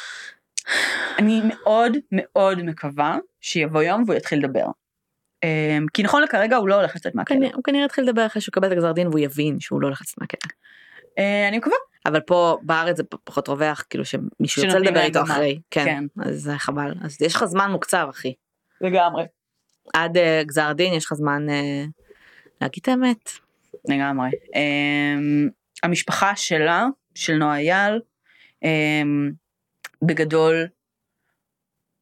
אני 1.19 1.41
מאוד 1.45 1.97
מאוד 2.13 2.63
מקווה 2.63 3.19
שיבוא 3.41 3.83
יום 3.83 4.03
והוא 4.07 4.15
יתחיל 4.17 4.39
לדבר. 4.39 4.67
אמ, 5.45 5.87
כי 5.95 6.03
נכון 6.03 6.23
לכרגע 6.23 6.57
הוא 6.57 6.69
לא 6.69 6.75
הולך 6.75 6.97
לצאת 6.97 7.15
מהכלא. 7.15 7.37
כנראה- 7.37 7.55
הוא 7.55 7.65
כנראה 7.65 7.85
יתחיל 7.85 8.05
לדבר 8.05 8.27
אחרי 8.27 8.43
שהוא 8.43 8.53
יקבל 8.53 8.67
את 8.67 8.73
הגזר 8.73 8.93
דין 8.93 9.07
והוא 9.07 9.19
יבין 9.19 9.61
שהוא 9.61 9.83
לא 9.83 9.87
הולך 9.87 10.01
לצאת 10.01 10.21
מהכלא. 10.21 10.51
אה, 11.19 11.49
אני 11.49 11.59
מקווה. 11.59 11.77
אבל 12.07 12.21
פה 12.21 12.59
בארץ 12.63 12.97
זה 12.97 13.03
פחות 13.25 13.49
רווח, 13.49 13.85
כאילו 13.91 14.05
שמישהו 14.05 14.65
יוצא 14.65 14.79
לדבר 14.79 15.01
איתו. 15.01 15.23
אחרי. 15.23 15.61
כן. 15.71 15.85
כן. 15.85 16.23
אז 16.23 16.51
חבל. 16.59 16.95
אז 17.03 17.23
יש 17.23 17.35
לך 17.35 17.45
זמן 17.45 17.71
מוקצב, 17.71 18.07
אחי. 18.11 18.35
לגמרי. 18.81 19.25
עד 19.95 20.17
אה, 20.17 20.43
גזר 20.47 20.73
דין 20.73 20.93
יש 20.93 21.05
לך 21.05 21.15
זמן 21.15 21.51
אה, 21.51 21.85
להגיד 22.61 22.81
את 22.83 22.89
האמת. 22.89 23.31
לגמרי. 23.89 24.31
אמ, 24.55 25.49
המשפחה 25.83 26.37
שלה, 26.37 26.87
של 27.15 27.35
נועה 27.35 27.59
אייל, 27.59 28.01
אמ, 28.63 29.31
בגדול, 30.03 30.67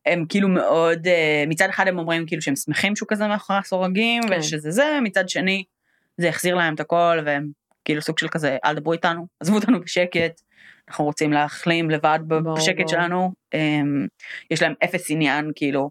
הם 0.07 0.25
כאילו 0.29 0.49
מאוד, 0.49 1.07
אה, 1.07 1.45
מצד 1.47 1.69
אחד 1.71 1.89
הם 1.89 1.99
אומרים 1.99 2.27
כאילו 2.27 2.43
שהם 2.43 2.57
שמחים 2.57 2.97
שהוא 2.97 3.07
כזה 3.09 3.27
מאחורי 3.29 3.59
הסורגים, 3.59 4.23
כן. 4.23 4.39
ושזה 4.39 4.71
זה, 4.71 4.99
מצד 5.03 5.29
שני, 5.29 5.65
זה 6.19 6.29
החזיר 6.29 6.55
להם 6.55 6.75
את 6.75 6.81
הכל, 6.81 7.19
והם 7.27 7.49
כאילו 7.85 8.03
סוג 8.03 8.19
של 8.19 8.29
כזה, 8.29 8.57
אל 8.65 8.75
דברו 8.75 8.93
איתנו, 8.93 9.27
עזבו 9.41 9.57
אותנו 9.57 9.81
בשקט, 9.81 10.41
אנחנו 10.89 11.05
רוצים 11.05 11.33
להחלים 11.33 11.91
לבד 11.91 12.19
ברור, 12.27 12.57
בשקט 12.57 12.77
ברור. 12.77 12.89
שלנו. 12.89 13.33
אמ, 13.55 14.07
יש 14.51 14.63
להם 14.63 14.75
אפס 14.85 15.11
עניין 15.11 15.53
כאילו 15.55 15.91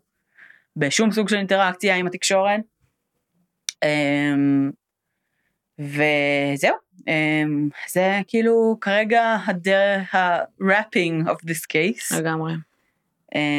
בשום 0.76 1.12
סוג 1.12 1.30
של 1.30 1.36
אינטראקציה 1.38 1.96
עם 1.96 2.08
התקשורת. 2.08 2.60
אמ, 3.84 4.72
וזהו, 5.80 6.76
אמ, 7.08 7.70
זה 7.90 8.20
כאילו 8.28 8.78
כרגע 8.82 9.36
הדרך 9.46 10.16
ה-wrapping 10.16 11.28
of 11.28 11.46
this 11.46 11.66
case. 11.74 12.20
לגמרי. 12.20 12.54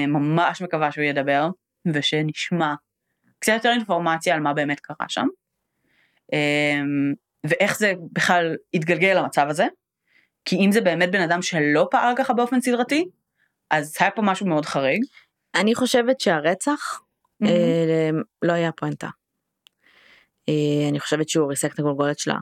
ממש 0.08 0.62
מקווה 0.62 0.92
שהוא 0.92 1.04
ידבר 1.04 1.48
ושנשמע 1.94 2.74
קצת 3.38 3.52
יותר 3.54 3.70
אינפורמציה 3.70 4.34
על 4.34 4.40
מה 4.40 4.54
באמת 4.54 4.80
קרה 4.80 5.06
שם. 5.08 5.26
ואיך 7.44 7.78
זה 7.78 7.92
בכלל 8.12 8.56
התגלגל 8.74 9.18
למצב 9.18 9.46
הזה. 9.48 9.66
כי 10.44 10.56
אם 10.56 10.72
זה 10.72 10.80
באמת 10.80 11.10
בן 11.10 11.20
אדם 11.20 11.42
שלא 11.42 11.88
פעל 11.90 12.14
ככה 12.16 12.32
באופן 12.32 12.60
סדרתי, 12.60 13.04
אז 13.70 13.96
היה 14.00 14.10
פה 14.10 14.22
משהו 14.22 14.46
מאוד 14.46 14.66
חריג. 14.66 15.04
אני 15.54 15.74
חושבת 15.74 16.20
שהרצח 16.20 17.00
אה, 17.42 18.10
לא 18.42 18.52
היה 18.52 18.72
פואנטה. 18.72 19.08
אה, 20.48 20.88
אני 20.88 21.00
חושבת 21.00 21.28
שהוא 21.28 21.48
ריסק 21.48 21.74
את 21.74 21.78
הגולגולת 21.78 22.18
שלה 22.18 22.36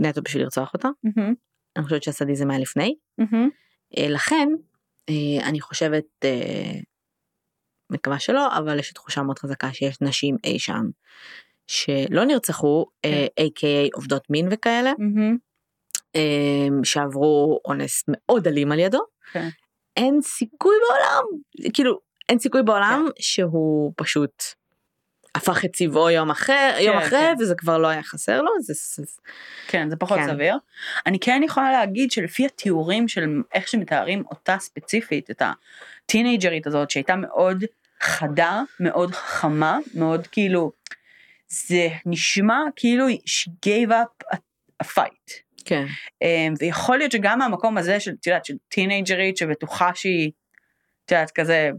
נטו 0.00 0.22
בשביל 0.22 0.42
לרצוח 0.42 0.74
אותה. 0.74 0.88
מהמם, 1.04 1.34
אני 1.76 1.84
חושבת 1.84 2.02
שהסדיזם 2.02 2.50
היה 2.50 2.60
לפני. 2.60 2.94
מהמם. 3.18 3.48
אה, 3.98 4.08
לכן 4.08 4.48
אה, 5.08 5.48
אני 5.48 5.60
חושבת, 5.60 6.04
אה, 6.24 6.80
מקווה 7.90 8.18
שלא, 8.18 8.58
אבל 8.58 8.78
יש 8.78 8.88
לי 8.88 8.94
תחושה 8.94 9.22
מאוד 9.22 9.38
חזקה 9.38 9.72
שיש 9.72 10.00
נשים 10.00 10.36
אי 10.44 10.58
שם 10.58 10.82
שלא 11.66 12.24
נרצחו, 12.24 12.86
אה, 13.04 13.26
a.k.a 13.40 13.88
עובדות 13.94 14.30
מין 14.30 14.48
וכאלה. 14.50 14.92
אה, 16.16 16.68
שעברו 16.84 17.60
אונס 17.64 18.04
מאוד 18.08 18.46
אלים 18.46 18.72
על 18.72 18.78
ידו. 18.78 19.00
כן. 19.32 19.48
אין 19.96 20.20
סיכוי 20.22 20.74
בעולם, 20.88 21.24
כאילו 21.72 21.98
אין 22.28 22.38
סיכוי 22.38 22.62
בעולם 22.62 23.08
שהוא 23.18 23.92
פשוט 23.96 24.42
הפך 25.34 25.64
את 25.64 25.72
צבעו 25.72 26.10
יום 26.10 26.30
אחר, 26.30 26.74
יום 26.80 26.98
כן, 26.98 27.06
אחרי 27.06 27.18
כן. 27.18 27.34
וזה 27.40 27.54
כבר 27.54 27.78
לא 27.78 27.86
היה 27.86 28.02
חסר 28.02 28.42
לו, 28.42 28.50
זה, 28.60 28.72
זה 28.96 29.12
כן, 29.68 29.90
זה 29.90 29.96
פחות 29.96 30.18
כן. 30.18 30.28
סביר. 30.28 30.56
אני 31.06 31.18
כן 31.18 31.40
יכולה 31.44 31.72
להגיד 31.72 32.10
שלפי 32.10 32.46
התיאורים 32.46 33.08
של 33.08 33.42
איך 33.54 33.68
שמתארים 33.68 34.24
אותה 34.30 34.56
ספציפית, 34.58 35.30
את 35.30 35.42
הטינג'רית 36.04 36.66
הזאת 36.66 36.90
שהייתה 36.90 37.16
מאוד 37.16 37.64
חדה, 38.00 38.62
מאוד 38.80 39.14
חכמה, 39.14 39.78
מאוד 39.94 40.26
כאילו, 40.26 40.72
זה 41.52 41.88
נשמע 42.06 42.58
כאילו 42.76 43.08
she 43.08 43.50
gave 43.66 43.90
up 43.90 44.34
a, 44.34 44.36
a 44.82 44.86
fight. 44.86 45.32
כן, 45.64 45.84
אמ, 46.22 46.54
ויכול 46.58 46.98
להיות 46.98 47.12
שגם 47.12 47.38
מהמקום 47.38 47.78
הזה 47.78 48.00
של, 48.00 48.12
את 48.20 48.26
יודעת, 48.26 48.44
של 48.44 48.54
טינג'רית 48.68 49.36
שבטוחה 49.36 49.90
שהיא, 49.94 50.30
את 51.04 51.10
יודעת, 51.10 51.30
כזה, 51.30 51.70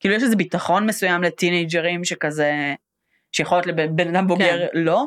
כאילו 0.00 0.14
יש 0.14 0.22
איזה 0.22 0.36
ביטחון 0.36 0.86
מסוים 0.86 1.22
לטינג'רים 1.22 2.04
שכזה, 2.04 2.74
שיכול 3.32 3.58
להיות 3.58 3.66
לבן 3.66 4.16
אדם 4.16 4.26
בוגר 4.26 4.58
כן. 4.72 4.78
לא, 4.78 5.04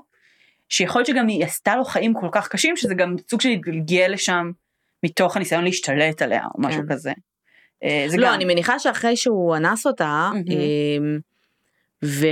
שיכול 0.69 0.99
להיות 0.99 1.07
שגם 1.07 1.27
היא 1.27 1.45
עשתה 1.45 1.75
לו 1.75 1.85
חיים 1.85 2.13
כל 2.13 2.27
כך 2.31 2.47
קשים, 2.47 2.77
שזה 2.77 2.95
גם 2.95 3.15
סוג 3.29 3.41
של 3.41 3.49
התגלגל 3.49 4.07
לשם 4.09 4.51
מתוך 5.03 5.35
הניסיון 5.35 5.63
להשתלט 5.63 6.21
עליה, 6.21 6.43
או 6.55 6.61
משהו 6.61 6.81
כן. 6.81 6.93
כזה. 6.93 7.11
אה, 7.83 8.05
לא, 8.17 8.27
גם, 8.27 8.33
אני 8.33 8.45
מניחה 8.45 8.79
שאחרי 8.79 9.15
שהוא 9.15 9.55
אנס 9.55 9.87
אותה. 9.87 10.29
אמ, 10.47 11.19
ו... 12.03 12.25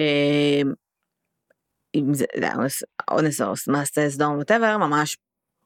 אם 1.96 2.14
זה 2.14 2.26
זה 2.40 2.48
אונס- 3.12 3.42
או 3.42 3.54
מעשה 3.68 4.10
סדום 4.10 4.38
ווטאבר, 4.38 4.78
ממש 4.78 5.18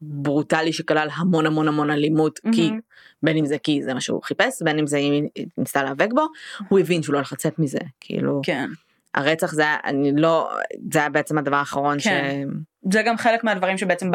ברוטלי 0.01 0.73
שכלל 0.73 1.07
המון 1.13 1.45
המון 1.45 1.67
המון 1.67 1.91
אלימות, 1.91 2.39
כי 2.39 2.67
מהמם. 2.69 2.79
בין 3.23 3.37
אם 3.37 3.45
זה 3.45 3.57
כי 3.57 3.83
זה 3.83 3.93
מה 3.93 4.01
שהוא 4.01 4.23
חיפש, 4.23 4.61
בין 4.61 4.79
אם 4.79 4.87
זה 4.87 4.97
היא 4.97 5.23
ניסתה 5.57 5.83
להיאבק 5.83 6.09
בו, 6.13 6.27
הוא 6.69 6.79
הבין 6.79 7.03
שהוא 7.03 7.13
לא 7.13 7.17
הולך 7.17 7.33
לצאת 7.33 7.59
מזה, 7.59 7.79
כאילו, 7.99 8.41
כן, 8.43 8.69
הרצח 9.13 9.53
זה 9.53 9.61
היה, 9.61 9.77
אני 9.83 10.11
לא, 10.15 10.51
זה 10.91 10.99
היה 10.99 11.09
בעצם 11.09 11.37
הדבר 11.37 11.55
האחרון 11.55 11.99
ש... 11.99 12.07
כן. 12.07 12.47
זה 12.91 13.01
גם 13.01 13.17
חלק 13.17 13.43
מהדברים 13.43 13.77
שבעצם 13.77 14.11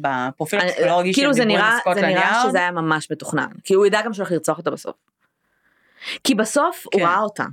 בפרופיל 0.00 0.58
הפסיכולוגי 0.60 1.14
כאילו 1.14 1.32
זה 1.32 1.44
נראה, 1.44 1.78
זה 1.94 2.00
נראה. 2.00 2.42
שזה 2.48 2.58
היה 2.58 2.70
ממש 2.70 3.10
מתוכנן, 3.10 3.48
כי 3.64 3.74
הוא 3.74 3.86
ידע 3.86 4.02
גם 4.02 4.12
שהוא 4.12 4.22
הולך 4.22 4.32
לרצוח 4.32 4.58
אותה 4.58 4.70
בסוף. 4.70 4.96
כי 6.24 6.34
בסוף 6.34 6.84
הוא 6.84 7.00
כן. 7.00 7.06
ראה 7.06 7.18
אותה. 7.20 7.44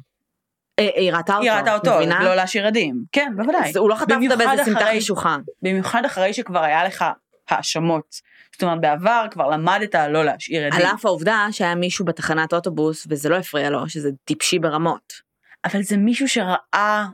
אה, 0.79 0.89
היא 0.95 1.11
ראתה 1.13 1.33
אותו, 1.37 1.43
היא 1.43 1.51
ראתה 1.51 1.73
אותו, 1.75 1.95
מבינה? 1.95 2.23
לא 2.23 2.35
להשאיר 2.35 2.67
עדים. 2.67 3.03
כן, 3.11 3.33
בוודאי. 3.35 3.71
הוא 3.77 3.89
לא 3.89 3.95
במיוחד 4.07 4.37
באיזה 4.37 4.63
סמטה 4.63 4.85
חשוכה. 4.97 5.37
במיוחד 5.61 6.05
אחרי 6.05 6.33
שכבר 6.33 6.63
היה 6.63 6.83
לך 6.83 7.05
האשמות. 7.49 8.15
זאת 8.53 8.63
אומרת, 8.63 8.81
בעבר 8.81 9.25
כבר 9.31 9.47
למדת 9.49 9.95
לא 9.95 10.25
להשאיר 10.25 10.65
עדים. 10.67 10.79
על 10.87 10.93
אף 10.95 11.05
העובדה 11.05 11.47
שהיה 11.51 11.75
מישהו 11.75 12.05
בתחנת 12.05 12.53
אוטובוס 12.53 13.07
וזה 13.09 13.29
לא 13.29 13.35
הפריע 13.35 13.69
לו, 13.69 13.89
שזה 13.89 14.09
טיפשי 14.25 14.59
ברמות. 14.59 15.13
אבל 15.65 15.81
זה 15.83 15.97
מישהו 15.97 16.27
שראה. 16.27 17.05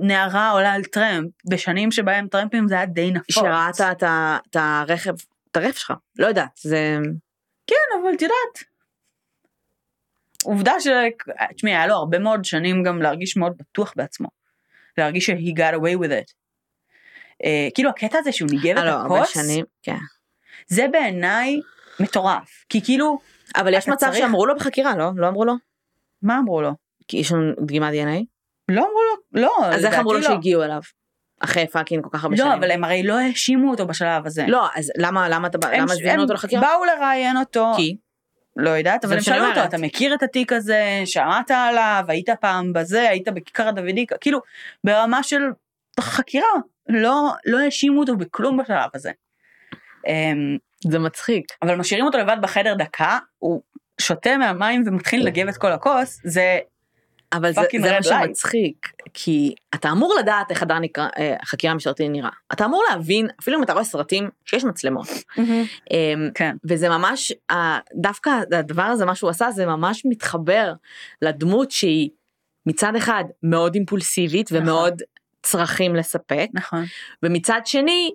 נערה 0.00 0.50
עולה 0.50 0.72
על 0.72 0.84
טרמפ, 0.84 1.30
בשנים 1.50 1.90
שבהם 1.92 2.28
טרמפים 2.28 2.68
זה 2.68 2.74
היה 2.74 2.86
די 2.86 3.10
נפוץ. 3.10 3.34
שראית 3.34 3.80
את 3.80 4.02
ה- 4.02 4.38
את 4.50 4.56
הרכב, 4.56 5.14
את 5.50 5.56
הרכב 5.56 5.72
שלך, 5.72 5.92
לא 6.18 6.26
יודעת, 6.26 6.48
זה... 6.60 6.98
כן, 7.66 7.74
אבל 8.02 8.14
את 8.14 8.22
יודעת. 8.22 8.64
עובדה 10.44 10.72
ש... 10.80 10.86
תשמעי, 11.56 11.72
היה 11.74 11.86
לו 11.86 11.94
הרבה 11.94 12.18
מאוד 12.18 12.44
שנים 12.44 12.82
גם 12.82 13.02
להרגיש 13.02 13.36
מאוד 13.36 13.52
בטוח 13.58 13.92
בעצמו. 13.96 14.28
להרגיש 14.98 15.26
ש-he 15.30 15.58
got 15.58 15.74
away 15.74 15.98
with 16.02 16.10
it. 16.10 16.32
Uh, 17.42 17.46
כאילו 17.74 17.90
הקטע 17.90 18.18
הזה 18.18 18.32
שהוא 18.32 18.48
ניגב 18.50 18.78
את 18.78 18.84
לו 18.84 18.90
הרבה 18.90 19.16
הכוס, 19.22 19.34
שנים, 19.34 19.64
כן. 19.82 19.96
זה 20.66 20.86
בעיניי 20.92 21.60
מטורף. 22.00 22.64
כי 22.68 22.84
כאילו, 22.84 23.18
אבל 23.56 23.74
יש 23.74 23.88
מצב 23.88 24.06
צריך- 24.06 24.18
שאמרו 24.18 24.46
לו 24.46 24.56
בחקירה, 24.56 24.96
לא? 24.96 25.10
לא 25.16 25.28
אמרו 25.28 25.44
לו? 25.44 25.52
מה 26.22 26.38
אמרו 26.38 26.62
לו? 26.62 26.70
כי 27.08 27.16
יש 27.16 27.32
לנו 27.32 27.52
דגימת 27.66 27.92
דנ"א? 27.92 28.18
לא 28.68 28.80
אמרו 28.80 29.00
לו, 29.32 29.42
לא, 29.42 29.50
אז 29.66 29.84
איך 29.84 29.94
אמרו 29.94 30.12
לו 30.12 30.18
לא. 30.18 30.24
שהגיעו 30.28 30.62
אליו? 30.62 30.80
אחרי 31.40 31.66
fucking 31.66 32.04
כל 32.04 32.10
כך 32.12 32.24
הרבה 32.24 32.36
שנים. 32.36 32.48
לא, 32.50 32.54
אבל 32.56 32.70
הם 32.70 32.84
הרי 32.84 33.02
לא 33.02 33.18
האשימו 33.18 33.70
אותו 33.70 33.86
בשלב 33.86 34.26
הזה. 34.26 34.44
לא, 34.48 34.66
אז 34.76 34.92
למה, 34.98 35.28
למה 35.28 35.48
הם- 35.62 35.80
למה 35.80 35.94
זימנו 35.94 36.22
אותו 36.22 36.34
לחקירה? 36.34 36.62
באו 36.62 36.84
לראיין 36.84 37.36
אותו, 37.36 37.72
כי? 37.76 37.96
לא 38.58 38.70
יודעת, 38.70 39.04
אבל 39.04 39.14
הם 39.14 39.20
שאלו 39.20 39.48
אותו. 39.48 39.64
אתה 39.64 39.78
מכיר 39.78 40.14
את 40.14 40.22
התיק 40.22 40.52
הזה, 40.52 41.02
שמעת 41.04 41.50
עליו, 41.50 42.04
היית 42.08 42.30
פעם 42.40 42.72
בזה, 42.72 43.08
היית 43.08 43.28
בכיכר 43.28 43.68
הדוידיקה, 43.68 44.16
כאילו, 44.20 44.40
ברמה 44.84 45.22
של 45.22 45.42
חקירה, 46.00 46.48
לא, 46.88 47.30
לא 47.46 47.58
האשימו 47.58 48.00
אותו 48.00 48.16
בכלום 48.16 48.56
בשלב 48.56 48.90
הזה. 48.94 49.10
אמ, 50.06 50.56
זה 50.80 50.98
מצחיק. 50.98 51.44
אבל 51.62 51.74
משאירים 51.74 52.06
אותו 52.06 52.18
לבד 52.18 52.36
בחדר 52.42 52.74
דקה, 52.74 53.18
הוא 53.38 53.62
שותה 54.00 54.36
מהמים 54.36 54.82
ומתחיל 54.86 55.26
לנגב 55.26 55.48
את 55.48 55.56
כל 55.56 55.72
הכוס, 55.72 56.20
זה, 56.24 56.58
אבל 57.32 57.52
זה, 57.52 57.60
זה 57.82 57.92
מה. 57.92 58.02
שמצחיק, 58.02 58.92
כי 59.14 59.54
אתה 59.74 59.90
אמור 59.90 60.14
לדעת 60.18 60.50
איך 60.50 60.58
חדר 60.58 60.78
נקרא, 60.78 61.08
אה, 61.18 61.36
חקירה 61.44 61.74
משטרתית 61.74 62.10
נראה. 62.10 62.30
אתה 62.52 62.64
אמור 62.64 62.82
להבין, 62.90 63.28
אפילו 63.40 63.58
אם 63.58 63.62
אתה 63.62 63.72
רואה 63.72 63.84
סרטים, 63.84 64.30
שיש 64.44 64.64
מצלמות. 64.64 65.08
אמ, 65.90 66.30
כן, 66.34 66.56
וזה 66.64 66.88
ממש, 66.88 67.32
דווקא 67.94 68.30
הדבר 68.58 68.82
הזה, 68.82 69.04
מה 69.04 69.14
שהוא 69.14 69.30
עשה, 69.30 69.50
זה 69.50 69.66
ממש 69.66 70.02
מתחבר 70.04 70.72
לדמות 71.22 71.70
שהיא 71.70 72.10
מצד 72.66 72.96
אחד 72.96 73.24
מאוד 73.42 73.74
אימפולסיבית 73.74 74.52
נכון. 74.52 74.62
ומאוד 74.62 75.02
צרכים 75.42 75.96
לספק, 75.96 76.48
נכון. 76.54 76.84
ומצד 77.22 77.60
שני, 77.64 78.10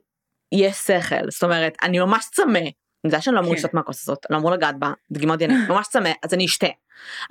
יש 0.51 0.75
שכל. 0.77 1.29
זאת 1.29 1.43
אומרת, 1.43 1.77
אני 1.83 1.99
ממש 1.99 2.25
צמא. 2.31 2.59
אני 2.59 3.09
יודעת 3.09 3.23
שאני 3.23 3.35
לא 3.35 3.39
אמור 3.39 3.51
כן. 3.51 3.57
לשתות 3.57 3.73
מהכוס 3.73 4.03
הזאת, 4.03 4.25
אני 4.29 4.33
לא 4.33 4.39
אמור 4.39 4.51
לגעת 4.51 4.79
בה, 4.79 4.91
דגימות 5.11 5.39
דנ"א, 5.39 5.53
ממש 5.69 5.87
צמא, 5.87 6.09
אז 6.23 6.33
אני 6.33 6.45
אשתה. 6.45 6.67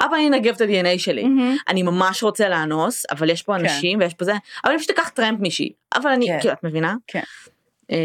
אבל 0.01 0.15
אני 0.15 0.29
אנגב 0.29 0.55
את 0.55 0.61
ה-DNA 0.61 0.99
שלי. 0.99 1.23
מהמם. 1.25 1.57
אני 1.69 1.83
ממש 1.83 2.23
רוצה 2.23 2.49
לאנוס, 2.49 3.05
אבל 3.11 3.31
יש 3.31 3.43
פה 3.43 3.55
כן. 3.59 3.61
אנשים 3.61 3.99
ויש 4.01 4.15
פה 4.15 4.25
זה, 4.25 4.33
אבל 4.65 4.73
אני 4.73 4.79
פשוט 4.79 4.91
אקח 4.91 5.09
טרמפ 5.09 5.41
מישהי. 5.41 5.73
אבל 5.95 6.11
אני, 6.11 6.27
כן. 6.27 6.39
כאילו, 6.41 6.55
את 6.55 6.65
מבינה? 6.65 6.95
כן. 7.07 7.23
אמ, 7.91 7.97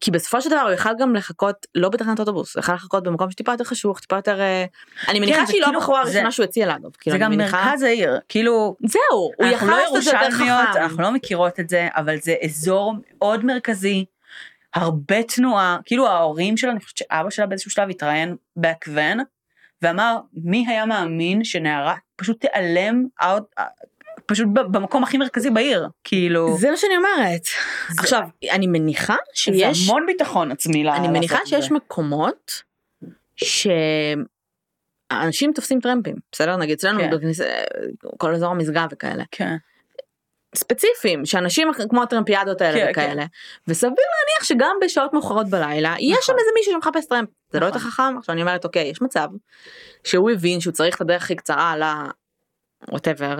כי 0.00 0.10
בסופו 0.10 0.42
של 0.42 0.50
דבר 0.50 0.60
הוא 0.60 0.70
יכל 0.70 0.90
גם 0.98 1.14
לחכות 1.14 1.66
לא 1.74 1.88
בתחנת 1.88 2.20
אוטובוס, 2.20 2.56
הוא 2.56 2.60
יכל 2.60 2.74
לחכות 2.74 3.02
במקום 3.04 3.30
שטיפה 3.30 3.52
יותר 3.52 3.64
חשוך, 3.64 4.00
טיפה 4.00 4.16
יותר... 4.16 4.40
אה, 4.40 4.64
אני 5.08 5.20
מניחה 5.20 5.38
כן, 5.40 5.46
זה 5.46 5.52
שהיא 5.52 5.60
לא 5.60 5.66
כאילו- 5.66 5.78
הבחורה 5.80 6.04
זה- 6.04 6.10
הראשונה 6.10 6.32
שהוא 6.32 6.44
הציע 6.44 6.76
אגב. 6.76 6.90
כאילו, 6.98 7.16
זה 7.16 7.24
גם 7.24 7.30
מניחה- 7.32 7.64
מרכז 7.64 7.82
העיר, 7.82 8.18
כאילו, 8.28 8.76
זהו, 8.86 9.30
הוא 9.38 9.46
יכל 9.46 9.66
לא 9.66 9.76
לעשות 9.78 9.96
את 9.96 10.02
זה 10.02 10.10
יותר 10.10 10.30
חכם. 10.30 10.44
אנחנו 10.82 11.02
לא 11.02 11.10
מכירות 11.10 11.60
את 11.60 11.68
זה, 11.68 11.88
אבל 11.96 12.16
זה 12.20 12.34
אזור 12.44 12.94
מאוד 13.18 13.44
מרכזי, 13.44 14.04
הרבה 14.74 15.22
תנועה, 15.22 15.78
כאילו 15.84 16.06
ההורים 16.08 16.56
שלה, 16.56 16.70
אני 16.70 16.80
חושבת 16.80 16.96
שאבא 16.96 17.30
שלה 17.30 17.46
באיזשהו 17.46 17.70
שלב 17.70 17.90
התראיין 17.90 18.36
בהכוון, 18.56 19.18
ואמר, 19.82 20.18
מי 20.34 20.64
היה 20.68 20.86
מאמין 20.86 21.44
שנערה 21.44 21.94
פשוט 22.16 22.40
תיעלם 22.40 23.04
out, 23.22 23.62
פשוט 24.26 24.46
במקום 24.54 25.02
הכי 25.02 25.18
מרכזי 25.18 25.50
בעיר, 25.50 25.88
כאילו, 26.04 26.56
זה 26.58 26.70
מה 26.70 26.76
שאני 26.76 26.96
אומרת. 26.96 27.42
עכשיו, 27.98 28.20
אני 28.50 28.66
מניחה 28.66 29.14
זה 29.28 29.34
שיש... 29.34 29.88
המון 29.88 30.06
ביטחון 30.06 30.52
עצמי 30.52 30.84
לה- 30.84 30.96
אני 30.96 31.08
מניחה 31.08 31.34
לעשות 31.34 31.42
את 31.54 31.60
שיש 31.62 31.68
זה. 31.68 31.74
מקומות 31.74 32.62
שאנשים 35.12 35.52
תופסים 35.54 35.80
טרמפים, 35.80 36.16
בסדר? 36.32 36.56
נגיד 36.56 36.72
אצלנו 36.74 37.00
כן. 37.00 37.10
בכניסה, 37.10 37.44
כל 38.16 38.34
אזור 38.34 38.50
המשגב 38.50 38.86
וכאלה. 38.92 39.24
כן, 39.30 39.56
ספציפיים, 40.54 41.26
שאנשים 41.26 41.70
כמו 41.90 42.02
הטרמפיאדות 42.02 42.60
האלה 42.60 42.78
כן, 42.78 42.90
וכאלה. 42.90 43.24
וסביר 43.68 43.90
להניח 43.90 44.44
שגם 44.44 44.76
בשעות 44.84 45.12
מאוחרות 45.12 45.48
בלילה, 45.48 45.94
יש 45.98 46.16
שם 46.20 46.32
נכון. 46.32 46.34
איזה 46.38 46.50
מישהו 46.54 46.72
שמחפש 46.72 47.06
טרמפ. 47.06 47.28
זה 47.50 47.60
לא 47.60 47.66
יותר 47.66 47.78
נכון. 47.78 47.90
חכם? 47.90 48.18
עכשיו 48.18 48.32
אני 48.32 48.42
אומרת, 48.42 48.64
אוקיי, 48.64 48.82
יש 48.82 49.02
מצב 49.02 49.28
שהוא 50.04 50.30
הבין 50.30 50.60
שהוא 50.60 50.72
צריך 50.72 50.96
את 50.96 51.00
הדרך 51.00 51.22
הכי 51.22 51.36
קצרה 51.36 51.76
ל... 51.76 51.82
whatever, 52.92 53.36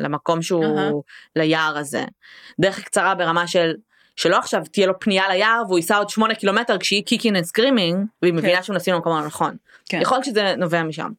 למקום 0.00 0.42
שהוא, 0.42 0.78
אהה. 0.78 0.90
ליער 1.36 1.78
הזה. 1.78 2.04
דרך 2.60 2.80
קצרה 2.80 3.14
ברמה 3.14 3.46
של, 3.46 3.74
שלא 4.16 4.38
עכשיו 4.38 4.62
תהיה 4.72 4.86
לו 4.86 5.00
פנייה 5.00 5.28
ליער 5.28 5.62
והוא 5.66 5.78
ייסע 5.78 5.96
עוד 5.96 6.08
שמונה 6.08 6.34
קילומטר 6.34 6.78
כשהיא 6.78 7.04
kicking 7.04 7.36
and 7.36 7.44
screaming, 7.44 8.06
והיא 8.22 8.34
מבינה 8.34 8.62
שהוא 8.62 8.76
נסים 8.76 8.94
למקום 8.94 9.12
הנכון. 9.12 9.56
כן. 9.88 10.00
יכול 10.00 10.16
להיות 10.16 10.24
שזה 10.24 10.54
נובע 10.56 10.82
משם. 10.82 11.10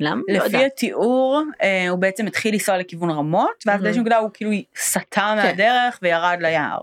למה? 0.00 0.22
לא 0.28 0.44
לפי. 0.44 0.64
התיאור, 0.64 1.42
אה, 1.62 1.88
הוא 1.88 1.98
בעצם 1.98 2.26
התחיל 2.26 2.52
לנסוע 2.54 2.78
לכיוון 2.78 3.10
רמות, 3.10 3.64
ואז 3.66 3.80
Mhm. 3.80 3.82
באיזושהי 3.82 4.00
נקודה 4.00 4.16
הוא 4.16 4.30
כאילו 4.34 4.50
סטה 4.76 5.34
מהדרך 5.36 5.98
וירד 6.02 6.38
ליער. 6.40 6.78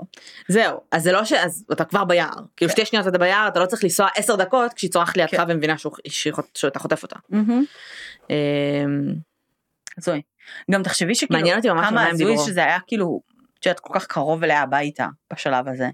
זהו, 0.47 0.79
אז 0.91 1.03
זה 1.03 1.11
לא 1.11 1.25
ש... 1.25 1.33
אז 1.33 1.65
אתה 1.71 1.85
כבר 1.85 2.03
ביער. 2.03 2.29
כאילו 2.57 2.69
כן. 2.71 2.75
שתי 2.77 2.85
שניות 2.85 3.07
אתה 3.07 3.17
ביער, 3.17 3.47
אתה 3.47 3.59
לא 3.59 3.65
צריך 3.65 3.83
לנסוע 3.83 4.07
עשר 4.15 4.35
דקות 4.35 4.73
כשהיא 4.73 4.91
צורחת 4.91 5.17
לידך 5.17 5.31
כן. 5.31 5.43
ומבינה 5.49 5.75
שאתה 6.53 6.79
חוטף 6.79 7.03
אותה. 7.03 7.15
אמ, 8.29 8.35
הזוי. 9.97 10.21
גם 10.71 10.83
תחשבי 10.83 11.15
שכאילו, 11.15 11.47
כמה 11.63 12.07
הזוי. 12.07 12.37
שזה 12.37 12.63
היה 12.63 12.77
כאילו, 12.87 13.21
את 13.59 13.65
יודעת, 13.65 13.79
כל 13.79 13.93
כך 13.99 14.05
קרוב 14.05 14.43
אליה 14.43 14.61
הביתה 14.61 15.07
בשלב 15.33 15.67
הזה. 15.67 15.89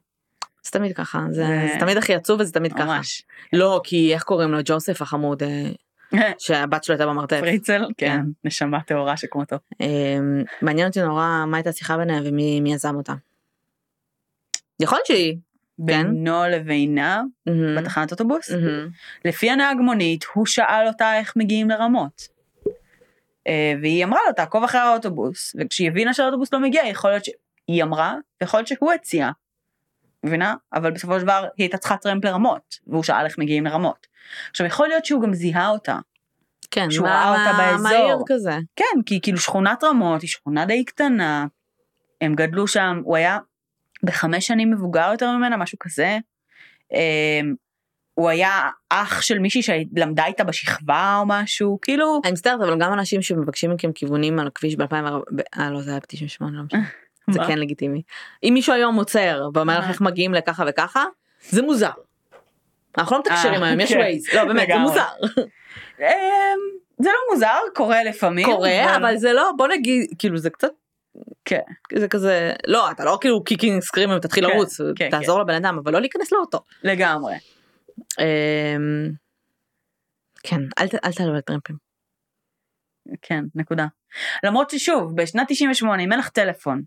זה 0.65 0.71
תמיד 0.71 0.95
ככה, 0.95 1.19
זה 1.31 1.45
זה- 1.45 1.67
זה 1.73 1.79
תמיד 1.79 1.97
הכי 1.97 2.15
עצוב 2.15 2.39
וזה 2.39 2.53
תמיד 2.53 2.73
ככה. 2.73 2.85
ממש. 2.85 3.21
לא, 3.53 3.81
כי 3.83 4.13
איך 4.13 4.23
קוראים 4.23 4.51
לו? 4.51 4.57
ג'וסף 4.65 5.01
החמוד, 5.01 5.43
אה, 5.43 5.69
שהבת 6.39 6.83
שלו 6.83 6.93
הייתה 6.93 7.05
במרתף. 7.05 7.39
פריצל, 7.39 7.85
כן, 7.97 8.07
כן. 8.07 8.21
נשמה 8.43 8.81
טהורה 8.81 9.17
שכמותו. 9.17 9.55
אמ, 9.81 10.43
מעניין 10.61 10.87
אותי 10.87 11.01
נורא 11.01 11.45
מה 11.47 11.57
הייתה 11.57 11.69
השיחה 11.69 11.97
ביניהם 11.97 12.23
ומי 12.25 12.61
מי 12.61 12.73
יזם 12.73 12.95
אותה. 12.95 13.13
יכול 14.79 14.97
להיות 14.97 15.05
שהיא. 15.05 15.37
כן. 15.87 16.13
בינו 16.13 16.43
לבינה 16.51 17.21
בתחנת 17.77 18.11
אוטובוס. 18.11 18.51
לפי 19.25 19.49
הנהג 19.51 19.77
מונית, 19.77 20.25
הוא 20.33 20.45
שאל 20.45 20.87
אותה 20.87 21.17
איך 21.17 21.33
מגיעים 21.35 21.69
לרמות. 21.69 22.27
אה, 23.47 23.73
והיא 23.81 24.03
אמרה 24.03 24.19
לו, 24.27 24.33
תעקוב 24.33 24.63
אחרי 24.63 24.81
האוטובוס. 24.81 25.55
וכשהיא 25.59 25.87
הבינה 25.89 26.13
שהאוטובוס 26.13 26.53
לא 26.53 26.59
מגיע, 26.59 26.87
יכול 26.87 27.09
להיות 27.09 27.25
שהיא 27.25 27.83
אמרה, 27.83 28.15
ויכול 28.41 28.57
להיות 28.57 28.67
שהוא 28.67 28.91
הציע. 28.91 29.29
מבינה? 30.27 30.55
אבל 30.73 30.91
בסופו 30.91 31.19
של 31.19 31.23
דבר 31.23 31.41
היא 31.41 31.63
הייתה 31.63 31.77
צריכה 31.77 31.97
טרמפ 31.97 32.25
לרמות, 32.25 32.79
והוא 32.87 33.03
שאל 33.03 33.25
איך 33.25 33.37
מגיעים 33.37 33.65
לרמות. 33.65 34.07
עכשיו 34.51 34.67
יכול 34.67 34.87
להיות 34.87 35.05
שהוא 35.05 35.21
גם 35.21 35.33
זיהה 35.33 35.69
אותה. 35.69 35.97
כן, 36.71 36.91
שהוא 36.91 37.07
ראה 37.07 37.29
אותה 37.29 37.57
באזור. 37.57 37.83
מה 37.83 37.89
העיר 37.89 38.17
כזה? 38.27 38.57
כן, 38.75 39.01
כי 39.05 39.21
כאילו 39.21 39.37
שכונת 39.37 39.83
רמות 39.83 40.21
היא 40.21 40.29
שכונה 40.29 40.65
די 40.65 40.85
קטנה, 40.85 41.45
הם 42.21 42.35
גדלו 42.35 42.67
שם, 42.67 43.01
הוא 43.03 43.15
היה 43.15 43.37
בחמש 44.03 44.47
שנים 44.47 44.71
מבוגר 44.71 45.09
יותר 45.11 45.31
ממנה, 45.31 45.57
משהו 45.57 45.77
כזה. 45.79 46.17
אמ, 46.93 47.55
הוא 48.13 48.29
היה 48.29 48.69
אח 48.89 49.21
של 49.21 49.39
מישהי 49.39 49.61
שלמדה 49.61 50.25
איתה 50.25 50.43
בשכבה 50.43 51.17
או 51.19 51.25
משהו, 51.27 51.79
כאילו, 51.81 52.21
אני 52.23 52.31
מצטערת 52.31 52.61
אבל 52.61 52.79
גם 52.79 52.93
אנשים 52.93 53.21
שמבקשים 53.21 53.71
מכם 53.71 53.91
כיוונים 53.91 54.39
על 54.39 54.47
הכביש 54.47 54.75
ב-2004, 54.75 55.41
אה 55.57 55.69
לא 55.69 55.81
זה 55.81 55.91
היה 55.91 55.99
ב-98 55.99 56.45
לא 56.51 56.63
משנה. 56.63 56.81
זה? 57.31 57.39
כן 57.47 57.59
לגיטימי. 57.59 58.01
אם 58.43 58.51
מישהו 58.53 58.73
היום 58.73 58.95
עוצר 58.95 59.49
ואומר 59.53 59.79
לך. 59.79 59.89
איך 59.89 60.01
מגיעים 60.01 60.33
לככה 60.33 60.63
וככה, 60.67 61.05
זה 61.49 61.61
מוזר. 61.61 61.91
אנחנו 62.97 63.15
לא 63.15 63.21
מתקשרים 63.21 63.63
אה, 63.63 63.67
היום, 63.67 63.79
יש 63.79 63.93
כן. 63.93 63.97
ווייז. 63.97 64.33
לא 64.33 64.45
באמת, 64.45 64.67
זה. 64.67 64.77
מוזר. 64.77 65.07
אמ, 65.99 66.07
זה 66.97 67.09
לא 67.09 67.33
מוזר, 67.33 67.57
קורה 67.75 68.03
לפעמים. 68.03 68.45
קורה, 68.45 68.95
אבל 68.95 69.17
זה 69.17 69.33
לא, 69.33 69.51
בוא 69.57 69.67
נגיד, 69.67 70.09
כאילו 70.19 70.37
זה 70.37 70.49
קצת, 70.49 70.71
כן. 71.45 71.61
זה 71.95 72.07
כזה, 72.07 72.53
לא, 72.67 72.91
אתה 72.91 73.05
לא 73.05 73.17
כאילו 73.21 73.43
kicking 73.43 73.81
screaming, 73.81 74.19
תתחיל 74.19 74.47
כן, 74.47 74.53
לרוץ, 74.53 74.77
כן, 74.95 75.09
תעזור 75.09 75.39
לבן 75.39 75.53
אדם, 75.53 75.79
אבל 75.83 75.93
לא 75.93 75.99
להיכנס 75.99 76.31
לאוטו. 76.31 76.59
לגמרי. 76.83 77.33
אמ, 78.19 79.09
כן, 80.43 80.61
אל 80.79 80.87
אל 81.05 81.11
תעלו 81.11 81.35
על 81.35 81.41
טרמפים. 81.41 81.75
כן, 83.21 83.43
נקודה. 83.55 83.85
למרות 84.43 84.69
ששוב, 84.69 85.15
בשנת 85.15 85.47
98, 85.49 86.03
אם 86.03 86.11
אין 86.11 86.19
לך 86.19 86.29
טלפון, 86.29 86.81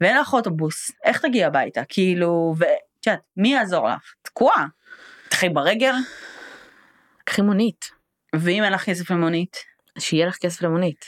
ואין 0.00 0.18
לך 0.18 0.32
אוטובוס, 0.32 0.90
איך 1.04 1.20
תגיעי 1.20 1.44
הביתה? 1.44 1.82
כאילו, 1.88 2.54
ואת 2.58 3.06
יודעת, 3.06 3.20
מי 3.36 3.48
יעזור 3.48 3.88
לך? 3.88 4.14
תקועה. 4.22 4.66
תלכי 5.28 5.48
ברגל, 5.48 5.94
קחי 7.24 7.42
מונית, 7.42 7.90
ואם 8.36 8.64
אין 8.64 8.72
לך 8.72 8.84
כסף 8.84 9.10
למונית, 9.10 9.56
שיהיה 9.98 10.26
לך 10.26 10.36
כסף 10.36 10.62
למונית. 10.62 11.04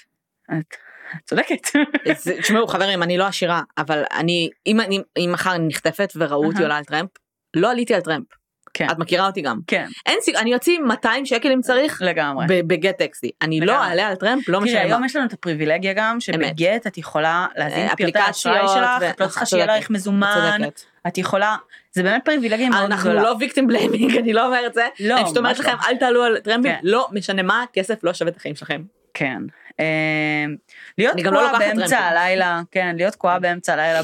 את 1.17 1.25
צודקת. 1.25 1.69
תשמעו 2.43 2.67
חברים, 2.67 3.03
אני 3.03 3.19
לא 3.19 3.27
עשירה, 3.27 3.63
אבל 3.79 4.03
אני, 4.13 4.51
אם 4.67 4.81
אני, 4.81 4.99
אם 5.17 5.31
מחר 5.33 5.55
אני 5.55 5.69
נחטפת 5.69 6.13
וראו 6.17 6.47
אותי. 6.47 6.63
עולה 6.63 6.77
על 6.77 6.85
טרמפ, 6.85 7.11
לא 7.57 7.71
עליתי 7.71 7.95
על 7.95 8.01
טרמפ. 8.01 8.27
כן. 8.75 8.87
את 8.91 8.99
מכירה 8.99 9.27
אותי 9.27 9.41
גם. 9.41 9.61
כן, 9.67 9.87
אין 10.07 10.19
סיג, 10.21 10.37
אני 10.37 10.55
אוציא 10.55 10.79
200 10.79 11.27
שקל 11.27 11.53
אם 11.53 11.61
צריך 11.61 12.03
לגמרי. 12.03 12.47
בגט 12.49 12.99
טקסטי. 12.99 13.31
אני 13.43 13.61
לא 13.61 13.73
לגמרי. 13.73 13.89
אעלה 13.89 14.07
על 14.09 14.15
טרמפ, 14.15 14.49
לא 14.49 14.61
משנה 14.61 14.81
היום. 14.81 15.05
יש 15.05 15.17
לנו 15.17 15.27
את 15.27 15.33
הפריבילגיה 15.33 15.93
גם, 15.93 16.21
שב-Gett 16.21 16.87
את 16.87 16.99
יכולה 16.99 17.47
להזין 17.57 17.87
את 17.87 17.97
פרטי 17.97 18.19
האשראי 18.19 18.69
שלך, 18.69 19.11
את 19.11 19.21
לא 19.21 19.27
צריכה 19.27 19.47
שיהיה 19.47 19.79
לך 19.79 19.91
מזומן. 19.91 20.61
את 21.07 21.19
יכולה, 21.19 21.57
זה 21.93 22.03
באמת 22.03 22.25
פריבילגיה 22.25 22.71
מאוד 22.71 22.85
אנחנו 22.85 23.11
גדולה. 23.11 23.23
לא 23.23 23.37
ויקטים 23.41 23.67
בליימינג, 23.67 24.17
אני 24.23 24.33
לא 24.33 24.47
אומרת 24.47 24.75
זה. 24.75 24.87
לא, 25.01 25.17
אני 25.17 25.25
פשוט 25.25 25.37
אומרת 25.37 25.59
לכם, 25.59 25.71
לא. 25.71 25.89
אל 25.89 25.97
תעלו 25.97 26.23
על 26.23 26.39
טרמפים, 26.39 26.73
כן. 26.73 26.81
לא 26.83 27.09
משנה 27.13 27.43
מה, 27.43 27.65
כסף 27.73 28.05
לא 28.05 28.13
שווה 28.13 28.31
את 28.31 28.37
החיים 28.37 28.55
שלכם. 28.55 28.83
כן. 29.15 29.43
אמ, 29.79 30.57
להיות 30.99 31.15
לא 31.17 31.31
תקועה 31.31 31.59
באמצע. 31.59 31.99
הלילה, 31.99 32.63
כן, 32.71 32.97
להיות 32.97 33.13
תקועה 33.13 33.39
באמצע 33.39 33.73
הלילה 33.73 34.01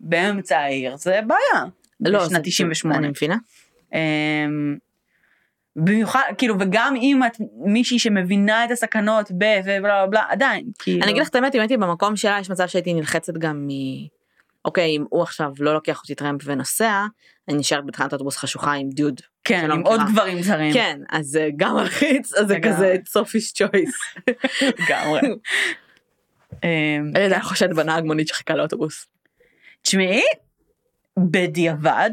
באמצע 0.00 0.58
העיר, 0.58 0.96
זה 0.96 1.20
בעיה. 1.26 1.64
לא, 2.00 2.24
בשנת 2.24 2.40
98. 2.44 2.98
אני 2.98 3.08
מבינה. 3.08 3.36
אמ, 3.94 4.76
במיוחד, 5.76 6.22
כאילו, 6.38 6.54
וגם 6.60 6.94
אם 6.96 7.20
את 7.26 7.36
מישהי 7.64 7.98
שמבינה 7.98 8.64
את 8.64 8.70
הסכנות 8.70 9.30
ב... 9.38 9.44
ובלה 9.64 9.80
בלה 9.80 10.06
בלה, 10.06 10.24
עדיין, 10.28 10.64
כאילו. 10.78 11.02
אני 11.02 11.10
אגיד 11.10 11.22
לך 11.22 11.28
את 11.28 11.34
האמת, 11.34 11.54
אם 11.54 11.60
הייתי 11.60 11.76
במקום 11.76 12.16
שלה, 12.16 12.38
יש 12.40 12.50
מצב 12.50 12.66
שהייתי 12.66 12.94
נלחצת 12.94 13.32
גם 13.38 13.66
מ... 13.66 13.70
אוקיי, 14.64 14.96
אם 14.96 15.04
הוא 15.10 15.22
עכשיו 15.22 15.52
לא 15.58 15.74
לוקח 15.74 16.00
אותי 16.02 16.14
טרמפ 16.14 16.40
ונוסע, 16.44 17.06
אני 17.48 17.58
נשארת 17.58 17.86
בתחנת 17.86 18.12
אוטובוס 18.12 18.36
חשוכה 18.36 18.72
עם 18.72 18.90
דוד. 18.90 19.20
כן, 19.44 19.70
עם 19.70 19.80
עוד. 19.80 20.00
גברים 20.12 20.42
זרים. 20.42 20.72
כן, 20.72 21.00
אז 21.10 21.38
גם 21.56 21.76
מלחיץ, 21.76 22.34
אז 22.34 22.46
זה. 22.46 22.58
כזה 22.62 22.96
Sophie's 23.06 23.52
Choice. 23.52 23.94
לגמרי. 24.78 25.20
אמ, 26.64 27.10
אני 27.14 27.24
עדיין 27.24 27.42
חושדת 27.42 27.76
בנהג 27.76 28.04
מונית 28.04 28.28
שחיכה 28.28 28.54
לאוטובוס. 28.54 29.06
תשמעי, 29.82 30.22
בדיעבד, 31.18 32.10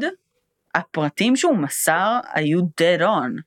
הפרטים 0.78 1.36
שהוא 1.36 1.56
מסר 1.56 2.18
היו 2.32 2.60
dead 2.60 3.00
on. 3.00 3.42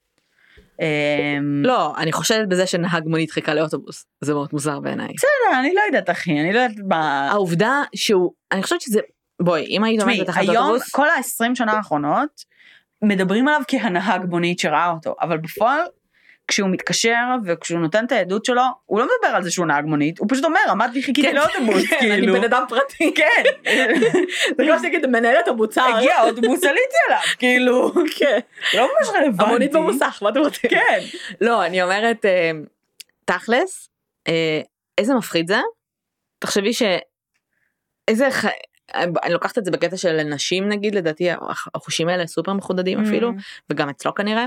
אמ, 0.82 1.64
לא, 1.66 1.98
אני 1.98 2.12
חושדת 2.12 2.48
בזה 2.48 2.68
שנהג 2.68 3.08
מונית 3.08 3.32
חיכה 3.32 3.54
לאוטובוס. 3.54 4.06
זה 4.22 4.34
מאוד 4.34 4.50
מוזר 4.54 4.80
בעיניי. 4.80 5.08
בסדר, 5.18 5.60
אני 5.60 5.74
לא 5.74 5.82
יודעת 5.86 6.10
אחי, 6.10 6.32
אני 6.32 6.54
לא 6.54 6.60
יודעת 6.60 6.78
מה... 6.88 7.30
העובדה 7.32 7.82
שהוא, 7.96 8.32
אני 8.52 8.64
חושבת 8.64 8.82
שזה, 8.82 9.00
בואי, 9.42 9.66
אם 9.66 9.84
היית 9.84 10.02
עומדת 10.02 10.16
תשמעי, 10.16 10.28
בתחנת 10.28 10.50
היום, 10.50 10.66
אוטובוס, 10.66 10.92
כל 10.92 11.10
ה-20 11.10 11.56
שנה 11.56 11.72
האחרונות, 11.72 12.44
מדברים 13.02 13.48
עליו 13.48 13.62
כהנהג 13.68 14.26
מונית 14.26 14.60
שראה 14.60 14.92
אותו, 14.92 15.16
אבל 15.22 15.38
בפועל, 15.38 15.82
כשהוא 16.48 16.70
מתקשר 16.70 17.26
וכשהוא 17.46 17.80
נותן 17.80 18.06
את 18.06 18.12
העדות 18.12 18.46
שלו, 18.46 18.62
הוא 18.86 19.00
לא 19.00 19.06
מדבר 19.06 19.36
על 19.36 19.44
זה 19.44 19.52
שהוא 19.52 19.66
נהג 19.66 19.86
מונית, 19.86 20.20
הוא 20.20 20.28
פשוט 20.30 20.46
אומר, 20.46 20.60
עמדתי 20.70 21.04
חיכיתי 21.04 21.28
כן, 21.28 21.36
לאוטובוס, 21.36 21.90
כן, 21.90 22.12
אני 22.12 22.20
כאילו. 22.20 22.34
בן 22.34 22.44
אדם 22.44 22.64
פרטי. 22.70 23.14
כן. 23.16 23.44
זה 24.58 24.64
כמו 24.68 24.80
שתגיד 24.80 25.06
מנהלת 25.06 25.48
המוצר. 25.48 25.82
הגיע 25.82 26.16
האוטובוס, 26.16 26.64
עליתי 26.64 26.96
עליו, 27.08 27.20
כאילו, 27.40 27.92
כן. 28.18 28.40
לא 28.74 28.84
ממש 28.84 29.10
רלוונטי. 29.16 29.44
המונית 29.44 29.72
במוסך, 29.72 30.20
מה 30.22 30.30
אתם 30.30 30.40
רוצים? 30.40 30.70
כן. 30.70 31.00
לא, 31.42 31.66
אני 31.66 31.84
אומרת, 31.84 32.26
אה, 32.26 32.52
תכלס, 33.26 33.90
אה, 34.28 34.62
איזה 34.98 35.14
מפחיד 35.14 35.48
זה. 35.48 35.60
תחשבי 36.40 36.74
ש... 36.74 36.84
איזה... 38.08 38.28
אני 38.96 39.34
לוקחת 39.34 39.58
את 39.58 39.66
זה 39.66 39.72
בקטע 39.72 39.98
של 39.98 40.24
נשים 40.24 40.70
נגיד, 40.70 40.96
לדעתי 40.96 41.30
החושים 41.76 42.10
האלה 42.10 42.28
סופר 42.28 42.54
מחודדים 42.54 43.02
אפילו, 43.02 43.30
Mm. 43.30 43.42
וגם 43.70 43.90
אצלו 43.90 44.16
כנראה. 44.16 44.46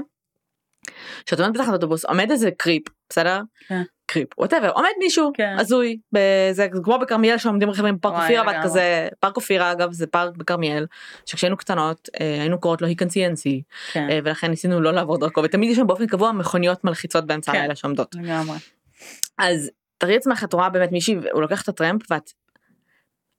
שאת 1.31 1.41
עומדת 1.41 1.55
בתחנת 1.55 1.75
אוטובוס, 1.75 2.05
עומד 2.05 2.31
איזה 2.31 2.51
קריפ, 2.59 2.83
בסדר? 3.09 3.41
כן. 3.69 3.83
קריפ, 4.07 4.39
ווטאבר, 4.39 4.71
עומד 4.71 4.89
מישהו 4.99 5.31
כן. 5.35 5.57
הזוי, 5.59 5.97
בזה, 6.13 6.67
כמו 6.85 6.99
בכרמיאל 6.99 7.39
שעומדים 7.39 7.71
רכבים 7.71 7.97
בפארק 7.97 8.15
וואי, 8.15 8.25
אופירה, 8.25 8.47
ואת. 8.47 8.65
כזה, 8.65 9.09
פארק 9.21 9.37
אופירה 9.37 9.73
אגב 9.73 9.93
זה 9.93 10.07
פארק 10.07 10.37
בכרמיאל, 10.37 10.87
שכשהיינו 11.27 11.57
קטנות 11.57 12.09
אה, 12.21 12.41
היינו 12.41 12.61
קוראות 12.61 12.83
לו 12.83 12.89
היקנסיאנסי, 12.89 13.63
כן. 13.93 14.11
אה, 14.11 14.19
ולכן 14.25 14.51
ניסינו 14.51 14.81
לא 14.81 14.91
לעבור 14.91 15.19
דרכו, 15.19 15.43
ותמיד 15.45 15.71
יש 15.71 15.77
שם 15.77 15.87
באופן 15.87 16.07
קבוע 16.07 16.33
מכוניות 16.33 16.85
מלחיצות 16.85 17.27
באמצע 17.27 17.53
כן. 17.53 17.59
הלילה 17.59 17.75
שעומדות. 17.75 18.15
לגמרי. 18.15 18.59
אז 19.39 19.71
תראי 19.99 20.17
עצמך 20.17 20.45
את 20.45 20.53
רואה 20.53 20.71
באמת 20.71 20.93
מישהי 20.93 21.15
הוא 21.33 21.43
לוקח 21.43 21.63
את 21.63 21.69
הטרמפ 21.69 22.03
ואת 22.11 22.31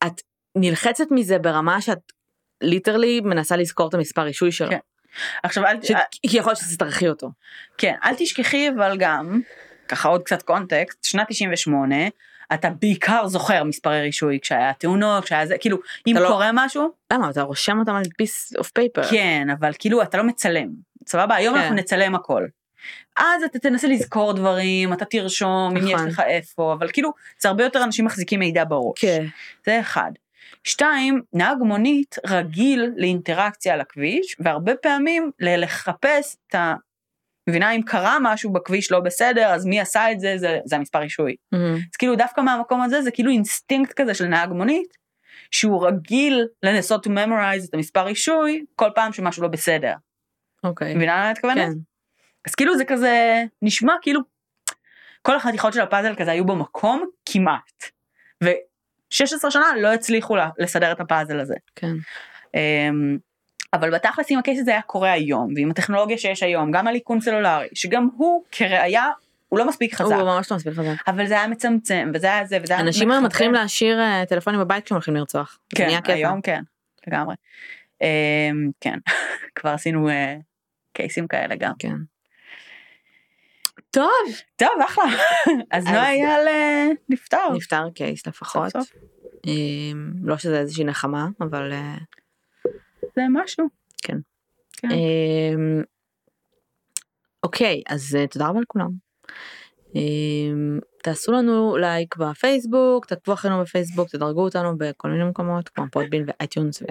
את 0.05 0.21
נלחצת 0.55 1.05
מזה 1.11 1.39
ברמה 1.39 1.81
שאת 1.81 2.11
literally 2.63 3.21
מנסה 3.21 3.57
לזכור 3.57 3.89
את 3.89 3.93
המספר 3.93 4.21
רישוי 4.21 4.51
שלו. 4.51 4.69
כן. 4.69 4.77
עכשיו 5.43 5.65
אל, 5.65 5.77
ש- 5.83 5.91
כי 6.11 6.37
יכול 6.37 6.49
להיות 6.51 6.59
שתצטרכי 6.59 7.07
אותו. 7.09 7.31
כן, 7.77 7.95
אל 8.05 8.15
תשכחי 8.17 8.69
אבל 8.69 8.95
גם, 8.99 9.41
ככה 9.87 10.09
עוד 10.09 10.23
קצת 10.23 10.41
קונטקסט, 10.41 11.03
שנת 11.03 11.27
98, 11.29 11.95
אתה 12.53 12.69
בעיקר 12.69 13.27
זוכר 13.27 13.63
מספרי 13.63 14.01
רישוי 14.01 14.39
כשהיה 14.41 14.73
תאונות, 14.73 15.23
כשהיה 15.25 15.45
זה, 15.45 15.57
כאילו, 15.57 15.77
אם 16.07 16.15
לא- 16.19 16.27
קורה 16.27 16.49
משהו, 16.53 16.91
למה 17.13 17.29
אתה 17.29 17.41
רושם 17.41 17.79
אותם 17.79 17.95
על 17.95 18.03
piece 18.17 18.53
of 18.57 18.71
paper. 18.71 19.03
כן, 19.11 19.47
אבל 19.59 19.71
כאילו 19.79 20.01
אתה 20.01 20.17
לא 20.17 20.23
מצלם. 20.23 20.67
סבבה? 21.07 21.35
היום 21.35 21.55
כן. 21.55 21.61
אנחנו 21.61 21.75
נצלם 21.75 22.15
הכל. 22.15 22.45
אז 23.17 23.43
אתה 23.43 23.59
תנסה 23.59 23.87
לזכור 23.87 24.33
דברים, 24.33 24.93
אתה 24.93 25.05
תרשום 25.05 25.77
אם 25.77 25.87
יש 25.87 25.93
נכון. 25.93 26.07
לך 26.07 26.19
איפה, 26.27 26.73
אבל 26.79 26.89
כאילו, 26.93 27.11
זה 27.39 27.49
הרבה 27.49 27.63
יותר 27.63 27.83
אנשים 27.83 28.05
מחזיקים 28.05 28.39
מידע 28.39 28.63
בראש. 28.63 28.99
כן. 29.01 29.25
זה 29.65 29.79
אחד. 29.79 30.11
שתיים, 30.65 31.21
נהג 31.33 31.57
מונית 31.57 32.15
רגיל 32.27 32.91
לאינטראקציה 32.95 33.73
על 33.73 33.81
הכביש, 33.81 34.35
והרבה 34.39 34.75
פעמים 34.75 35.31
לחפש 35.39 36.37
את 36.47 36.55
ה... 36.55 36.75
מבינה 37.49 37.71
אם 37.71 37.81
קרה 37.81 38.17
משהו 38.21 38.53
בכביש 38.53 38.91
לא 38.91 38.99
בסדר, 38.99 39.47
אז 39.47 39.65
מי 39.65 39.79
עשה 39.79 40.11
את 40.11 40.19
זה, 40.19 40.33
זה, 40.37 40.59
זה 40.65 40.75
המספר 40.75 40.99
רישוי. 40.99 41.35
מהמם. 41.51 41.75
אז 41.75 41.95
כאילו 41.97 42.15
דווקא 42.15 42.41
מהמקום 42.41 42.81
הזה 42.81 43.01
זה 43.01 43.11
כאילו 43.11 43.31
אינסטינקט 43.31 43.93
כזה 44.01 44.13
של 44.13 44.25
נהג 44.25 44.49
מונית, 44.49 44.97
שהוא 45.51 45.87
רגיל 45.87 46.45
לנסות 46.63 47.07
to 47.07 47.09
memorize 47.09 47.69
את 47.69 47.73
המספר 47.73 48.05
רישוי 48.05 48.65
כל 48.75 48.89
פעם 48.95 49.13
שמשהו 49.13 49.43
לא 49.43 49.49
בסדר. 49.49 49.93
אוקיי. 50.63 50.95
מבינה 50.95 51.13
למה 51.13 51.23
אני 51.23 51.31
מתכוונת? 51.31 51.57
כן. 51.57 51.79
אז 52.47 52.55
כאילו 52.55 52.77
זה 52.77 52.85
כזה 52.85 53.43
נשמע 53.61 53.93
כאילו 54.01 54.21
כל 55.21 55.35
החתיכות 55.35 55.73
של 55.73 55.81
הפאזל 55.81 56.15
כזה 56.15 56.31
היו 56.31 56.45
במקום 56.45 57.05
כמעט. 57.25 57.83
ו-16 59.13 59.49
שנה 59.49 59.65
לא 59.81 59.93
הצליחו 59.93 60.35
לה- 60.35 60.49
לסדר 60.57 60.91
את 60.91 60.99
הפאזל 60.99 61.39
הזה. 61.39 61.55
כן. 61.75 61.93
אמ, 62.55 63.17
אבל 63.73 63.91
בתכלס 63.95 64.31
אם 64.31 64.39
הקייס 64.39 64.59
הזה 64.61 64.71
היה 64.71 64.81
קורה 64.81 65.11
היום 65.11 65.53
ועם 65.55 65.71
הטכנולוגיה 65.71 66.17
שיש 66.17 66.43
היום 66.43 66.71
גם 66.71 66.87
על 66.87 66.95
איכון 66.95 67.21
סלולרי 67.21 67.67
שגם 67.73 68.09
הוא 68.17 68.43
כראיה 68.51 69.05
הוא 69.49 69.59
לא 69.59 69.67
מספיק 69.67 69.93
חזק 69.95 70.15
הוא 70.15 70.23
ממש 70.23 70.51
לא 70.51 70.57
מספיק 70.57 70.73
חזק. 70.73 71.07
אבל 71.07 71.27
זה 71.27 71.33
היה 71.33 71.47
מצמצם 71.47 72.11
וזה 72.13 72.27
היה 72.27 72.45
זה 72.45 72.57
וזה 72.63 72.73
היה 72.73 72.81
אנשים 72.81 73.11
היום. 73.11 73.23
מתחילים 73.25 73.53
להשאיר 73.53 73.99
אה, 74.01 74.23
טלפונים 74.29 74.59
בבית 74.59 74.85
כשהם 74.85 74.95
הולכים 74.95 75.15
לרצוח. 75.15 75.57
כן. 75.75 75.89
היום 76.05 76.41
כן 76.41 76.61
לגמרי. 77.07 77.35
אמ, 78.01 78.07
כן 78.81 78.97
כבר 79.55 79.69
עשינו 79.69 80.09
אה, 80.09 80.35
קייסים 80.93 81.27
כאלה 81.27 81.55
גם. 81.55 81.73
כן. 81.79 81.93
טוב. 83.95 84.35
טוב 84.55 84.81
אחלה 84.85 85.03
אז 85.71 85.85
נועה 85.85 86.11
אייל 86.11 86.47
אה, 86.47 86.87
נפתר. 87.09 87.49
נפתר 87.55 87.89
case 87.95 88.27
לפחות. 88.27 88.71
סוף 88.71 88.83
סוף. 88.83 88.93
אמ, 89.45 90.11
לא 90.23 90.37
שזה 90.37 90.59
איזושהי 90.59 90.83
נחמה 90.83 91.27
אבל 91.41 91.71
אה, 91.71 91.97
זה 93.15 93.21
משהו. 93.29 93.67
כן. 94.03 94.17
אמ, 94.83 95.83
אוקיי 97.43 97.81
אז 97.87 98.15
אה, 98.15 98.27
תודה 98.27 98.47
רבה 98.47 98.59
לכולם. 98.61 98.89
אמ, 99.95 100.79
תעשו 101.03 101.31
לנו 101.31 101.77
לייק 101.77 102.17
בפייסבוק 102.17 103.05
תעקבו 103.05 103.33
אחרינו 103.33 103.61
בפייסבוק 103.61 104.09
תדרגו 104.09 104.41
אותנו 104.41 104.77
בכל 104.77 105.09
מיני 105.09 105.23
מקומות 105.23 105.69
כמו 105.69 105.85
Podbean 105.91 106.25
ו-iTunes. 106.27 106.83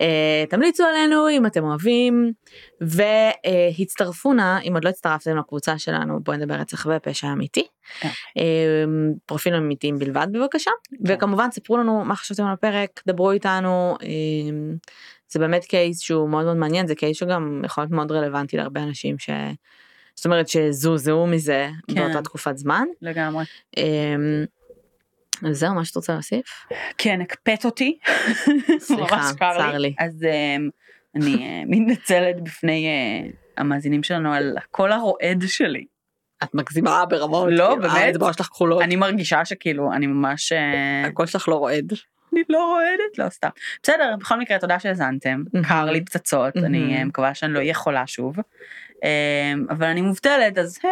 אה, 0.00 0.44
תמליצו 0.50 0.84
עלינו 0.84 1.28
אם 1.30 1.46
אתם 1.46 1.64
אוהבים 1.64 2.32
והצטרפו 2.80 4.32
נא 4.32 4.58
אם 4.68 4.74
עוד 4.74 4.84
לא 4.84 4.88
הצטרפתם 4.88 5.36
לקבוצה 5.36 5.78
שלנו 5.78 6.20
בואי 6.20 6.36
נדבר 6.36 6.54
רצח 6.54 6.86
ופשע 6.86 7.32
אמיתי. 7.32 7.66
כן. 8.00 8.08
אה, 8.38 8.84
פרופילים 9.26 9.62
אמיתיים 9.62 9.98
בלבד 9.98 10.26
בבקשה 10.32 10.70
וכמובן 11.06 11.50
ספרו 11.50 11.76
לנו 11.76 12.04
מה 12.04 12.16
חשבתם 12.16 12.44
על 12.44 12.52
הפרק 12.52 13.02
דברו 13.06 13.30
איתנו 13.30 13.96
אה, 14.02 14.08
זה 15.28 15.38
באמת 15.38 15.64
קייס 15.64 16.00
שהוא 16.00 16.28
מאוד 16.28 16.44
מאוד 16.44 16.56
מעניין 16.56 16.86
זה 16.86 16.94
קייס 16.94 17.16
שגם 17.16 17.62
יכול 17.64 17.84
להיות 17.84 17.92
מאוד 17.92 18.12
רלוונטי 18.12 18.56
להרבה 18.56 18.82
אנשים 18.82 19.18
ש... 19.18 19.30
זאת 20.14 20.24
אומרת 20.24 20.48
שזועזעו 20.48 21.26
מזה 21.26 21.68
כן. 21.88 21.94
באותה 21.94 22.22
תקופת 22.22 22.56
זמן. 22.56 22.84
לגמרי. 23.02 23.44
אה, 25.44 25.50
אז 25.50 25.58
זהו 25.58 25.74
מה 25.74 25.84
שאת 25.84 25.96
רוצה 25.96 26.12
להוסיף? 26.12 26.66
כן 26.98 27.20
הקפאת 27.20 27.64
אותי. 27.64 27.98
סליחה, 28.78 29.20
צר 29.38 29.78
לי. 29.78 29.94
אז 29.98 30.24
אמ, 30.24 30.68
אני 31.14 31.34
אה, 31.34 31.62
מתנצלת 31.66 32.40
בפני 32.40 32.86
אה, 32.86 33.30
המאזינים 33.56 34.02
שלנו 34.02 34.32
על 34.32 34.56
הקול 34.58 34.92
הרועד 34.92 35.42
שלי. 35.46 35.84
את 36.44 36.54
מגזימה 36.54 37.04
ברמות. 37.06 37.48
לא, 37.50 37.68
כאילו, 37.68 37.82
באמת? 37.82 37.94
האצבעות 37.94 38.34
שלך 38.34 38.46
כחולות. 38.46 38.82
אני 38.82 38.96
מרגישה 38.96 39.44
שכאילו 39.44 39.92
אני 39.92 40.06
ממש 40.06 40.52
אה, 40.52 41.06
הקול 41.06 41.26
שלך 41.26 41.48
לא 41.48 41.54
רועד. 41.54 41.92
אני 42.32 42.42
לא 42.48 42.64
רועדת 42.64 43.18
לא 43.18 43.28
סתם 43.28 43.48
בסדר 43.82 44.14
בכל 44.20 44.38
מקרה 44.40 44.58
תודה 44.58 44.78
שהאזנתם. 44.78 45.42
קר 45.68 45.84
לי 45.84 46.04
פצצות 46.04 46.56
אני. 46.56 46.96
אה, 46.96 47.04
מקווה 47.04 47.34
שאני 47.34 47.52
לא 47.52 47.58
אהיה 47.58 47.74
חולה 47.74 48.06
שוב 48.06 48.36
אבל 49.70 49.86
אני 49.86 50.00
מובטלת 50.00 50.58
אז 50.58 50.78
אה, 50.84 50.90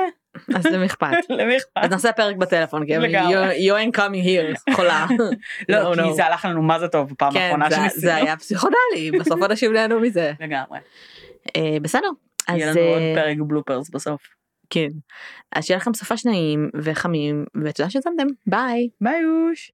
אז 0.56 0.66
למי 0.66 0.86
אכפת? 0.86 1.08
למי 1.30 1.56
אכפת? 1.56 1.70
אז 1.76 1.90
נעשה 1.90 2.12
פרק 2.12 2.36
בטלפון. 2.36 2.86
כי. 2.86 2.96
You 2.96 3.72
ain't 3.74 3.96
coming 3.96 4.24
here. 4.24 4.72
חולה. 4.76 5.06
לא 5.68 5.94
כי. 5.94 6.14
זה 6.14 6.26
הלך 6.26 6.44
לנו 6.44 6.62
מה 6.62 6.78
זה 6.78 6.88
טוב 6.88 7.10
בפעם 7.10 7.32
כן, 7.32 7.40
האחרונה 7.40 7.70
שניסינו. 7.70 8.00
זה 8.00 8.14
היה 8.14 8.36
פסיכודלי. 8.36 9.10
בסוף 9.20 9.42
אנשים 9.42 9.72
נהנו 9.72 10.00
מזה. 10.00 10.32
לגמרי. 10.40 10.78
אה, 11.56 11.76
בסדר. 11.82 12.08
יהיה 12.48 12.70
לנו 12.70 12.80
עוד 12.80 13.02
אה, 13.02 13.14
פרק 13.14 13.36
בלופרס 13.46 13.90
בסוף. 13.90 14.22
כן. 14.70 14.88
אז 15.52 15.64
שיהיה 15.64 15.78
לכם 15.78 15.94
סופה 15.94 16.16
שניים 16.16 16.70
וחמים 16.74 17.44
ותודה 17.64 17.90
שהאזנתם. 17.90 18.26
ביי. 18.46 18.88
ביי 19.00 19.20
אוש. 19.24 19.72